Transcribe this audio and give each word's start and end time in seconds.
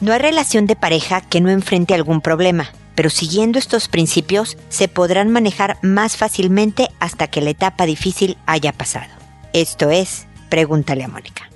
No 0.00 0.14
hay 0.14 0.18
relación 0.18 0.66
de 0.66 0.76
pareja 0.76 1.20
que 1.20 1.42
no 1.42 1.50
enfrente 1.50 1.92
algún 1.92 2.22
problema, 2.22 2.70
pero 2.94 3.10
siguiendo 3.10 3.58
estos 3.58 3.88
principios 3.88 4.56
se 4.70 4.88
podrán 4.88 5.30
manejar 5.30 5.78
más 5.82 6.16
fácilmente 6.16 6.88
hasta 7.00 7.26
que 7.26 7.42
la 7.42 7.50
etapa 7.50 7.84
difícil 7.84 8.38
haya 8.46 8.72
pasado. 8.72 9.12
Esto 9.52 9.90
es, 9.90 10.26
pregúntale 10.48 11.04
a 11.04 11.08
Mónica. 11.08 11.50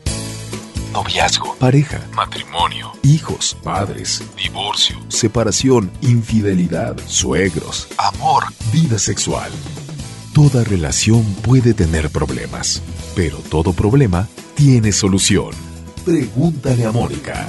Noviazgo, 0.93 1.57
pareja, 1.57 2.01
matrimonio, 2.15 2.93
hijos, 3.03 3.57
padres, 3.65 4.23
divorcio, 4.37 4.97
separación, 5.09 5.91
infidelidad, 6.03 6.97
suegros, 7.07 7.89
amor, 7.97 8.45
vida 8.73 8.99
sexual. 8.99 9.51
Toda 10.35 10.65
relación 10.65 11.25
puede 11.37 11.73
tener 11.73 12.11
problemas, 12.11 12.83
pero 13.17 13.39
todo 13.39 13.73
problema 13.73 14.29
tiene 14.55 14.93
solución. 14.93 15.51
Pregúntale 16.05 16.85
a 16.85 16.93
Mónica 16.93 17.49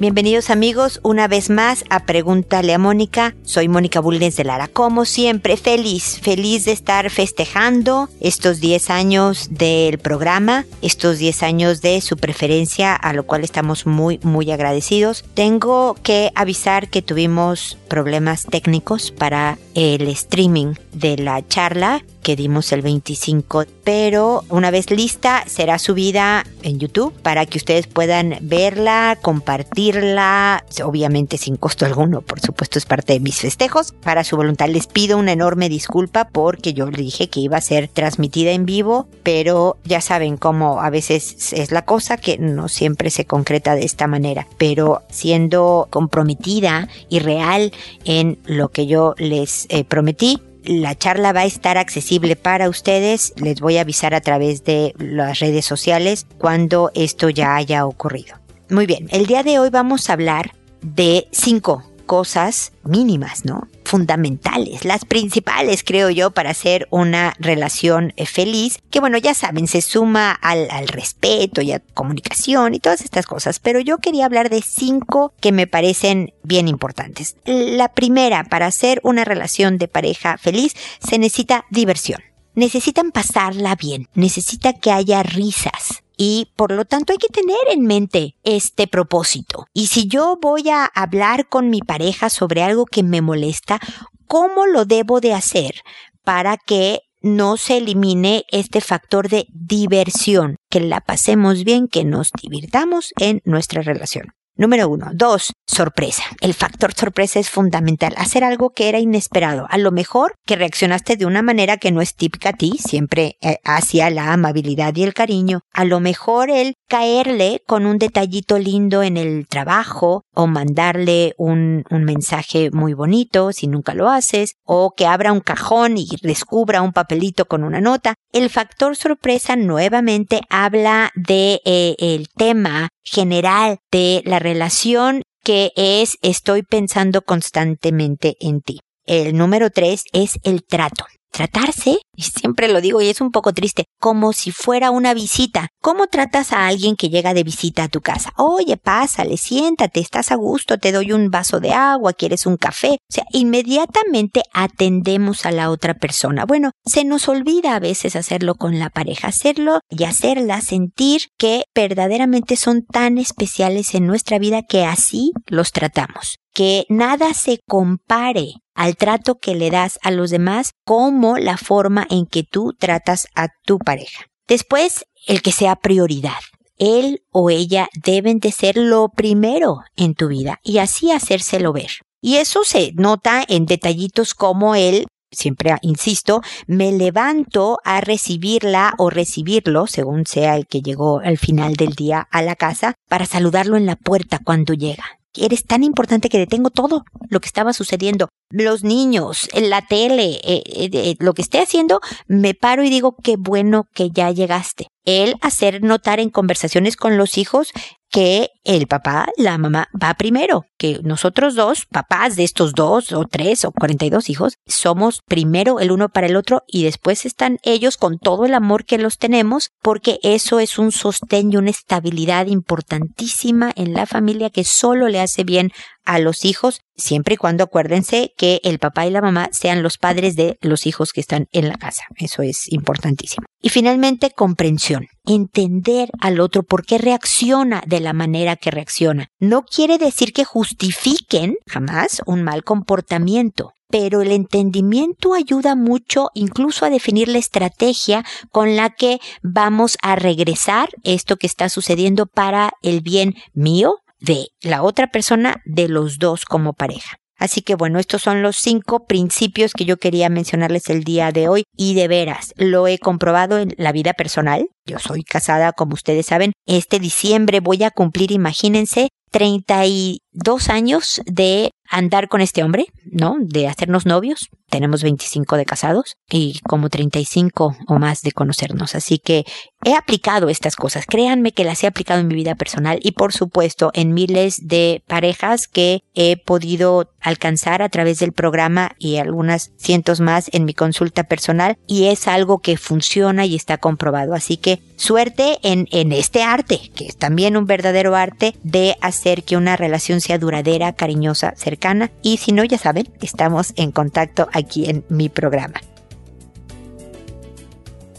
Bienvenidos 0.00 0.48
amigos 0.48 0.98
una 1.02 1.28
vez 1.28 1.50
más 1.50 1.84
a 1.90 2.06
Pregúntale 2.06 2.72
a 2.72 2.78
Mónica. 2.78 3.34
Soy 3.42 3.68
Mónica 3.68 4.00
Bulnes 4.00 4.34
de 4.34 4.44
Lara. 4.44 4.66
Como 4.66 5.04
siempre, 5.04 5.58
feliz, 5.58 6.18
feliz 6.22 6.64
de 6.64 6.72
estar 6.72 7.10
festejando 7.10 8.08
estos 8.18 8.60
10 8.60 8.88
años 8.88 9.48
del 9.50 9.98
programa, 9.98 10.64
estos 10.80 11.18
10 11.18 11.42
años 11.42 11.82
de 11.82 12.00
su 12.00 12.16
preferencia, 12.16 12.96
a 12.96 13.12
lo 13.12 13.24
cual 13.24 13.44
estamos 13.44 13.84
muy, 13.84 14.18
muy 14.22 14.50
agradecidos. 14.50 15.22
Tengo 15.34 15.94
que 16.02 16.32
avisar 16.34 16.88
que 16.88 17.02
tuvimos 17.02 17.76
problemas 17.86 18.46
técnicos 18.46 19.10
para 19.10 19.58
el 19.74 20.08
streaming 20.08 20.76
de 20.94 21.18
la 21.18 21.46
charla 21.46 22.02
que 22.22 22.36
dimos 22.36 22.72
el 22.72 22.82
25, 22.82 23.64
pero 23.84 24.44
una 24.48 24.70
vez 24.70 24.90
lista 24.90 25.44
será 25.46 25.78
subida 25.78 26.44
en 26.62 26.78
YouTube 26.78 27.12
para 27.22 27.46
que 27.46 27.58
ustedes 27.58 27.86
puedan 27.86 28.36
verla, 28.40 29.18
compartirla, 29.20 30.64
obviamente 30.84 31.38
sin 31.38 31.56
costo 31.56 31.86
alguno, 31.86 32.20
por 32.20 32.40
supuesto 32.40 32.78
es 32.78 32.86
parte 32.86 33.14
de 33.14 33.20
mis 33.20 33.40
festejos. 33.40 33.92
Para 33.92 34.24
su 34.24 34.36
voluntad 34.36 34.68
les 34.68 34.86
pido 34.86 35.18
una 35.18 35.32
enorme 35.32 35.68
disculpa 35.68 36.28
porque 36.28 36.72
yo 36.72 36.86
le 36.90 37.02
dije 37.02 37.28
que 37.28 37.40
iba 37.40 37.56
a 37.56 37.62
ser 37.62 37.88
transmitida 37.88 38.50
en 38.52 38.66
vivo, 38.66 39.08
pero 39.22 39.76
ya 39.84 40.00
saben 40.00 40.36
cómo 40.36 40.80
a 40.80 40.90
veces 40.90 41.52
es 41.52 41.70
la 41.70 41.84
cosa 41.84 42.16
que 42.16 42.38
no 42.38 42.68
siempre 42.68 43.10
se 43.10 43.24
concreta 43.24 43.74
de 43.74 43.84
esta 43.84 44.06
manera, 44.06 44.46
pero 44.58 45.02
siendo 45.10 45.88
comprometida 45.90 46.88
y 47.08 47.18
real 47.20 47.72
en 48.04 48.38
lo 48.44 48.68
que 48.68 48.86
yo 48.86 49.14
les 49.18 49.66
eh, 49.68 49.84
prometí, 49.84 50.40
la 50.64 50.96
charla 50.96 51.32
va 51.32 51.40
a 51.40 51.46
estar 51.46 51.78
accesible 51.78 52.36
para 52.36 52.68
ustedes. 52.68 53.32
Les 53.36 53.60
voy 53.60 53.78
a 53.78 53.82
avisar 53.82 54.14
a 54.14 54.20
través 54.20 54.64
de 54.64 54.94
las 54.98 55.38
redes 55.38 55.64
sociales 55.64 56.26
cuando 56.38 56.90
esto 56.94 57.30
ya 57.30 57.56
haya 57.56 57.86
ocurrido. 57.86 58.36
Muy 58.68 58.86
bien, 58.86 59.08
el 59.10 59.26
día 59.26 59.42
de 59.42 59.58
hoy 59.58 59.70
vamos 59.70 60.08
a 60.08 60.12
hablar 60.12 60.54
de 60.82 61.28
cinco 61.32 61.89
cosas 62.10 62.72
mínimas, 62.82 63.44
¿no? 63.44 63.68
Fundamentales, 63.84 64.84
las 64.84 65.04
principales, 65.04 65.84
creo 65.84 66.10
yo, 66.10 66.32
para 66.32 66.50
hacer 66.50 66.88
una 66.90 67.34
relación 67.38 68.12
eh, 68.16 68.26
feliz, 68.26 68.80
que 68.90 68.98
bueno, 68.98 69.16
ya 69.16 69.32
saben, 69.32 69.68
se 69.68 69.80
suma 69.80 70.32
al, 70.32 70.68
al 70.72 70.88
respeto 70.88 71.62
y 71.62 71.70
a 71.70 71.78
comunicación 71.94 72.74
y 72.74 72.80
todas 72.80 73.02
estas 73.02 73.26
cosas, 73.26 73.60
pero 73.60 73.78
yo 73.78 73.98
quería 73.98 74.24
hablar 74.24 74.50
de 74.50 74.60
cinco 74.60 75.32
que 75.38 75.52
me 75.52 75.68
parecen 75.68 76.34
bien 76.42 76.66
importantes. 76.66 77.36
La 77.44 77.86
primera, 77.86 78.42
para 78.42 78.66
hacer 78.66 79.00
una 79.04 79.24
relación 79.24 79.78
de 79.78 79.86
pareja 79.86 80.36
feliz, 80.36 80.74
se 80.98 81.16
necesita 81.16 81.64
diversión. 81.70 82.20
Necesitan 82.56 83.12
pasarla 83.12 83.76
bien, 83.76 84.08
necesita 84.14 84.72
que 84.72 84.90
haya 84.90 85.22
risas, 85.22 86.02
y 86.22 86.52
por 86.54 86.70
lo 86.70 86.84
tanto 86.84 87.14
hay 87.14 87.18
que 87.18 87.28
tener 87.28 87.56
en 87.70 87.86
mente 87.86 88.36
este 88.44 88.86
propósito. 88.86 89.64
Y 89.72 89.86
si 89.86 90.06
yo 90.06 90.38
voy 90.38 90.68
a 90.68 90.84
hablar 90.84 91.48
con 91.48 91.70
mi 91.70 91.80
pareja 91.80 92.28
sobre 92.28 92.62
algo 92.62 92.84
que 92.84 93.02
me 93.02 93.22
molesta, 93.22 93.80
¿cómo 94.26 94.66
lo 94.66 94.84
debo 94.84 95.22
de 95.22 95.32
hacer 95.32 95.76
para 96.22 96.58
que 96.58 97.00
no 97.22 97.56
se 97.56 97.78
elimine 97.78 98.44
este 98.50 98.82
factor 98.82 99.30
de 99.30 99.46
diversión, 99.48 100.56
que 100.68 100.80
la 100.80 101.00
pasemos 101.00 101.64
bien, 101.64 101.88
que 101.88 102.04
nos 102.04 102.32
divirtamos 102.42 103.14
en 103.18 103.40
nuestra 103.46 103.80
relación? 103.80 104.26
Número 104.60 104.90
uno. 104.90 105.06
Dos, 105.14 105.54
sorpresa. 105.66 106.22
El 106.42 106.52
factor 106.52 106.92
sorpresa 106.92 107.40
es 107.40 107.48
fundamental. 107.48 108.12
Hacer 108.18 108.44
algo 108.44 108.74
que 108.74 108.90
era 108.90 108.98
inesperado. 108.98 109.66
A 109.70 109.78
lo 109.78 109.90
mejor 109.90 110.34
que 110.44 110.54
reaccionaste 110.54 111.16
de 111.16 111.24
una 111.24 111.40
manera 111.40 111.78
que 111.78 111.90
no 111.90 112.02
es 112.02 112.14
típica 112.14 112.50
a 112.50 112.52
ti, 112.52 112.76
siempre 112.78 113.38
eh, 113.40 113.56
hacia 113.64 114.10
la 114.10 114.34
amabilidad 114.34 114.94
y 114.96 115.04
el 115.04 115.14
cariño. 115.14 115.62
A 115.72 115.86
lo 115.86 115.98
mejor 115.98 116.50
el 116.50 116.74
caerle 116.90 117.62
con 117.66 117.86
un 117.86 117.96
detallito 117.96 118.58
lindo 118.58 119.02
en 119.02 119.16
el 119.16 119.46
trabajo 119.48 120.24
o 120.34 120.46
mandarle 120.46 121.34
un, 121.38 121.84
mensaje 121.90 122.70
muy 122.70 122.92
bonito 122.92 123.52
si 123.52 123.66
nunca 123.66 123.94
lo 123.94 124.10
haces 124.10 124.56
o 124.64 124.92
que 124.94 125.06
abra 125.06 125.32
un 125.32 125.40
cajón 125.40 125.96
y 125.96 126.06
descubra 126.20 126.82
un 126.82 126.92
papelito 126.92 127.46
con 127.46 127.64
una 127.64 127.80
nota. 127.80 128.14
El 128.30 128.50
factor 128.50 128.94
sorpresa 128.94 129.56
nuevamente 129.56 130.42
habla 130.50 131.12
de 131.14 131.62
eh, 131.64 131.96
el 131.98 132.28
tema 132.28 132.90
general 133.04 133.78
de 133.90 134.22
la 134.24 134.38
relación 134.38 135.22
que 135.42 135.72
es 135.76 136.18
estoy 136.22 136.62
pensando 136.62 137.22
constantemente 137.22 138.36
en 138.40 138.60
ti. 138.60 138.80
El 139.06 139.36
número 139.36 139.70
tres 139.70 140.04
es 140.12 140.38
el 140.44 140.64
trato 140.64 141.06
tratarse, 141.30 141.98
y 142.14 142.22
siempre 142.22 142.68
lo 142.68 142.80
digo 142.80 143.00
y 143.00 143.08
es 143.08 143.20
un 143.20 143.30
poco 143.30 143.52
triste, 143.52 143.84
como 143.98 144.32
si 144.32 144.52
fuera 144.52 144.90
una 144.90 145.14
visita. 145.14 145.68
¿Cómo 145.80 146.06
tratas 146.06 146.52
a 146.52 146.66
alguien 146.66 146.96
que 146.96 147.08
llega 147.08 147.34
de 147.34 147.44
visita 147.44 147.84
a 147.84 147.88
tu 147.88 148.00
casa? 148.00 148.32
Oye, 148.36 148.76
pásale, 148.76 149.36
siéntate, 149.36 150.00
estás 150.00 150.32
a 150.32 150.34
gusto, 150.34 150.78
te 150.78 150.92
doy 150.92 151.12
un 151.12 151.30
vaso 151.30 151.60
de 151.60 151.72
agua, 151.72 152.12
quieres 152.12 152.46
un 152.46 152.56
café. 152.56 152.92
O 152.92 153.12
sea, 153.12 153.24
inmediatamente 153.32 154.42
atendemos 154.52 155.46
a 155.46 155.52
la 155.52 155.70
otra 155.70 155.94
persona. 155.94 156.44
Bueno, 156.44 156.72
se 156.84 157.04
nos 157.04 157.28
olvida 157.28 157.74
a 157.74 157.80
veces 157.80 158.16
hacerlo 158.16 158.54
con 158.54 158.78
la 158.78 158.90
pareja, 158.90 159.28
hacerlo 159.28 159.80
y 159.88 160.04
hacerla 160.04 160.60
sentir 160.60 161.22
que 161.38 161.64
verdaderamente 161.74 162.56
son 162.56 162.84
tan 162.84 163.18
especiales 163.18 163.94
en 163.94 164.06
nuestra 164.06 164.38
vida 164.38 164.62
que 164.62 164.84
así 164.84 165.32
los 165.46 165.72
tratamos. 165.72 166.36
Que 166.52 166.84
nada 166.88 167.32
se 167.32 167.60
compare 167.66 168.54
al 168.80 168.96
trato 168.96 169.34
que 169.34 169.54
le 169.54 169.70
das 169.70 169.98
a 170.00 170.10
los 170.10 170.30
demás 170.30 170.72
como 170.86 171.36
la 171.36 171.58
forma 171.58 172.06
en 172.08 172.24
que 172.24 172.44
tú 172.44 172.72
tratas 172.72 173.28
a 173.34 173.48
tu 173.66 173.78
pareja. 173.78 174.24
Después, 174.48 175.04
el 175.26 175.42
que 175.42 175.52
sea 175.52 175.76
prioridad. 175.76 176.40
Él 176.78 177.20
o 177.30 177.50
ella 177.50 177.90
deben 178.02 178.38
de 178.38 178.52
ser 178.52 178.78
lo 178.78 179.10
primero 179.10 179.80
en 179.96 180.14
tu 180.14 180.28
vida 180.28 180.60
y 180.62 180.78
así 180.78 181.12
hacérselo 181.12 181.74
ver. 181.74 181.90
Y 182.22 182.36
eso 182.36 182.64
se 182.64 182.92
nota 182.94 183.44
en 183.46 183.66
detallitos 183.66 184.32
como 184.32 184.74
él 184.74 185.06
siempre 185.30 185.74
insisto, 185.82 186.42
me 186.66 186.92
levanto 186.92 187.78
a 187.84 188.00
recibirla 188.00 188.94
o 188.98 189.10
recibirlo, 189.10 189.86
según 189.86 190.26
sea 190.26 190.56
el 190.56 190.66
que 190.66 190.82
llegó 190.82 191.20
al 191.20 191.38
final 191.38 191.74
del 191.74 191.94
día 191.94 192.26
a 192.30 192.42
la 192.42 192.56
casa, 192.56 192.94
para 193.08 193.26
saludarlo 193.26 193.76
en 193.76 193.86
la 193.86 193.96
puerta 193.96 194.40
cuando 194.44 194.74
llega. 194.74 195.04
Eres 195.36 195.64
tan 195.64 195.84
importante 195.84 196.28
que 196.28 196.38
detengo 196.38 196.70
todo 196.70 197.04
lo 197.28 197.40
que 197.40 197.46
estaba 197.46 197.72
sucediendo. 197.72 198.28
Los 198.50 198.82
niños, 198.82 199.48
la 199.54 199.86
tele, 199.86 200.40
eh, 200.42 200.62
eh, 200.66 200.90
eh, 200.92 201.14
lo 201.20 201.34
que 201.34 201.42
esté 201.42 201.60
haciendo, 201.60 202.00
me 202.26 202.54
paro 202.54 202.82
y 202.82 202.90
digo, 202.90 203.14
qué 203.22 203.36
bueno 203.38 203.84
que 203.94 204.10
ya 204.10 204.32
llegaste. 204.32 204.88
El 205.04 205.36
hacer 205.40 205.82
notar 205.82 206.18
en 206.18 206.30
conversaciones 206.30 206.96
con 206.96 207.16
los 207.16 207.38
hijos 207.38 207.72
que 208.10 208.50
el 208.64 208.86
papá, 208.88 209.28
la 209.36 209.56
mamá 209.56 209.88
va 210.00 210.14
primero, 210.14 210.64
que 210.76 211.00
nosotros 211.04 211.54
dos, 211.54 211.86
papás 211.86 212.36
de 212.36 212.44
estos 212.44 212.72
dos 212.72 213.12
o 213.12 213.24
tres 213.24 213.64
o 213.64 213.70
cuarenta 213.70 214.04
y 214.04 214.10
dos 214.10 214.28
hijos, 214.28 214.54
somos 214.66 215.20
primero 215.26 215.78
el 215.78 215.92
uno 215.92 216.08
para 216.08 216.26
el 216.26 216.36
otro 216.36 216.62
y 216.66 216.82
después 216.82 217.24
están 217.24 217.58
ellos 217.62 217.96
con 217.96 218.18
todo 218.18 218.44
el 218.44 218.54
amor 218.54 218.84
que 218.84 218.98
los 218.98 219.16
tenemos, 219.16 219.70
porque 219.80 220.18
eso 220.22 220.58
es 220.58 220.78
un 220.78 220.90
sostén 220.90 221.52
y 221.52 221.56
una 221.56 221.70
estabilidad 221.70 222.46
importantísima 222.46 223.72
en 223.76 223.92
la 223.92 224.06
familia 224.06 224.50
que 224.50 224.64
solo 224.64 225.08
le 225.08 225.20
hace 225.20 225.44
bien 225.44 225.70
a 226.04 226.18
los 226.18 226.44
hijos, 226.44 226.80
siempre 226.96 227.34
y 227.34 227.36
cuando 227.36 227.64
acuérdense 227.64 228.32
que 228.36 228.60
el 228.64 228.78
papá 228.78 229.06
y 229.06 229.10
la 229.10 229.20
mamá 229.20 229.48
sean 229.52 229.82
los 229.82 229.98
padres 229.98 230.36
de 230.36 230.58
los 230.60 230.86
hijos 230.86 231.12
que 231.12 231.20
están 231.20 231.46
en 231.52 231.68
la 231.68 231.76
casa. 231.76 232.02
Eso 232.16 232.42
es 232.42 232.70
importantísimo. 232.72 233.46
Y 233.60 233.68
finalmente, 233.68 234.30
comprensión. 234.30 235.06
Entender 235.26 236.10
al 236.20 236.40
otro 236.40 236.62
por 236.62 236.84
qué 236.84 236.98
reacciona 236.98 237.82
de 237.86 238.00
la 238.00 238.12
manera 238.12 238.56
que 238.56 238.70
reacciona. 238.70 239.28
No 239.38 239.62
quiere 239.62 239.98
decir 239.98 240.32
que 240.32 240.44
justifiquen 240.44 241.56
jamás 241.66 242.22
un 242.26 242.42
mal 242.42 242.64
comportamiento 242.64 243.72
pero 243.90 244.22
el 244.22 244.30
entendimiento 244.30 245.34
ayuda 245.34 245.74
mucho 245.74 246.28
incluso 246.34 246.86
a 246.86 246.90
definir 246.90 247.28
la 247.28 247.38
estrategia 247.38 248.24
con 248.50 248.76
la 248.76 248.90
que 248.90 249.18
vamos 249.42 249.98
a 250.00 250.16
regresar 250.16 250.90
esto 251.02 251.36
que 251.36 251.46
está 251.46 251.68
sucediendo 251.68 252.26
para 252.26 252.70
el 252.82 253.00
bien 253.00 253.34
mío, 253.52 253.96
de 254.20 254.48
la 254.62 254.82
otra 254.82 255.08
persona, 255.08 255.62
de 255.64 255.88
los 255.88 256.18
dos 256.18 256.44
como 256.44 256.72
pareja. 256.72 257.16
Así 257.40 257.62
que 257.62 257.74
bueno, 257.74 257.98
estos 257.98 258.20
son 258.20 258.42
los 258.42 258.56
cinco 258.56 259.06
principios 259.06 259.72
que 259.72 259.86
yo 259.86 259.96
quería 259.96 260.28
mencionarles 260.28 260.90
el 260.90 261.04
día 261.04 261.32
de 261.32 261.48
hoy 261.48 261.64
y 261.74 261.94
de 261.94 262.06
veras 262.06 262.52
lo 262.56 262.86
he 262.86 262.98
comprobado 262.98 263.58
en 263.58 263.72
la 263.78 263.92
vida 263.92 264.12
personal. 264.12 264.68
Yo 264.84 264.98
soy 264.98 265.24
casada, 265.24 265.72
como 265.72 265.94
ustedes 265.94 266.26
saben. 266.26 266.52
Este 266.66 266.98
diciembre 266.98 267.60
voy 267.60 267.82
a 267.82 267.90
cumplir, 267.90 268.30
imagínense, 268.30 269.08
32 269.30 270.68
años 270.68 271.22
de 271.24 271.70
andar 271.90 272.28
con 272.28 272.40
este 272.40 272.62
hombre, 272.62 272.86
¿no? 273.04 273.36
De 273.40 273.68
hacernos 273.68 274.06
novios. 274.06 274.48
Tenemos 274.70 275.02
25 275.02 275.56
de 275.56 275.64
casados 275.64 276.14
y 276.30 276.60
como 276.60 276.88
35 276.88 277.76
o 277.88 277.98
más 277.98 278.22
de 278.22 278.30
conocernos. 278.30 278.94
Así 278.94 279.18
que 279.18 279.44
he 279.84 279.94
aplicado 279.94 280.48
estas 280.48 280.76
cosas. 280.76 281.06
Créanme 281.06 281.50
que 281.50 281.64
las 281.64 281.82
he 281.82 281.88
aplicado 281.88 282.20
en 282.20 282.28
mi 282.28 282.36
vida 282.36 282.54
personal 282.54 283.00
y 283.02 283.12
por 283.12 283.32
supuesto 283.32 283.90
en 283.94 284.14
miles 284.14 284.68
de 284.68 285.02
parejas 285.08 285.66
que 285.66 286.04
he 286.14 286.36
podido 286.36 287.10
alcanzar 287.20 287.82
a 287.82 287.88
través 287.88 288.20
del 288.20 288.32
programa 288.32 288.92
y 288.98 289.16
algunas 289.16 289.72
cientos 289.76 290.20
más 290.20 290.48
en 290.52 290.64
mi 290.64 290.74
consulta 290.74 291.24
personal 291.24 291.76
y 291.88 292.06
es 292.06 292.28
algo 292.28 292.60
que 292.60 292.76
funciona 292.76 293.44
y 293.46 293.56
está 293.56 293.78
comprobado. 293.78 294.34
Así 294.34 294.56
que 294.56 294.80
suerte 294.94 295.58
en, 295.62 295.88
en 295.90 296.12
este 296.12 296.44
arte, 296.44 296.92
que 296.94 297.06
es 297.06 297.16
también 297.16 297.56
un 297.56 297.64
verdadero 297.64 298.14
arte 298.14 298.54
de 298.62 298.94
hacer 299.00 299.42
que 299.42 299.56
una 299.56 299.76
relación 299.76 300.20
sea 300.20 300.38
duradera, 300.38 300.92
cariñosa, 300.92 301.54
cercana 301.56 301.79
y 302.22 302.36
si 302.36 302.52
no, 302.52 302.64
ya 302.64 302.78
saben, 302.78 303.08
estamos 303.20 303.72
en 303.76 303.92
contacto 303.92 304.48
aquí 304.52 304.88
en 304.88 305.04
mi 305.08 305.28
programa. 305.28 305.80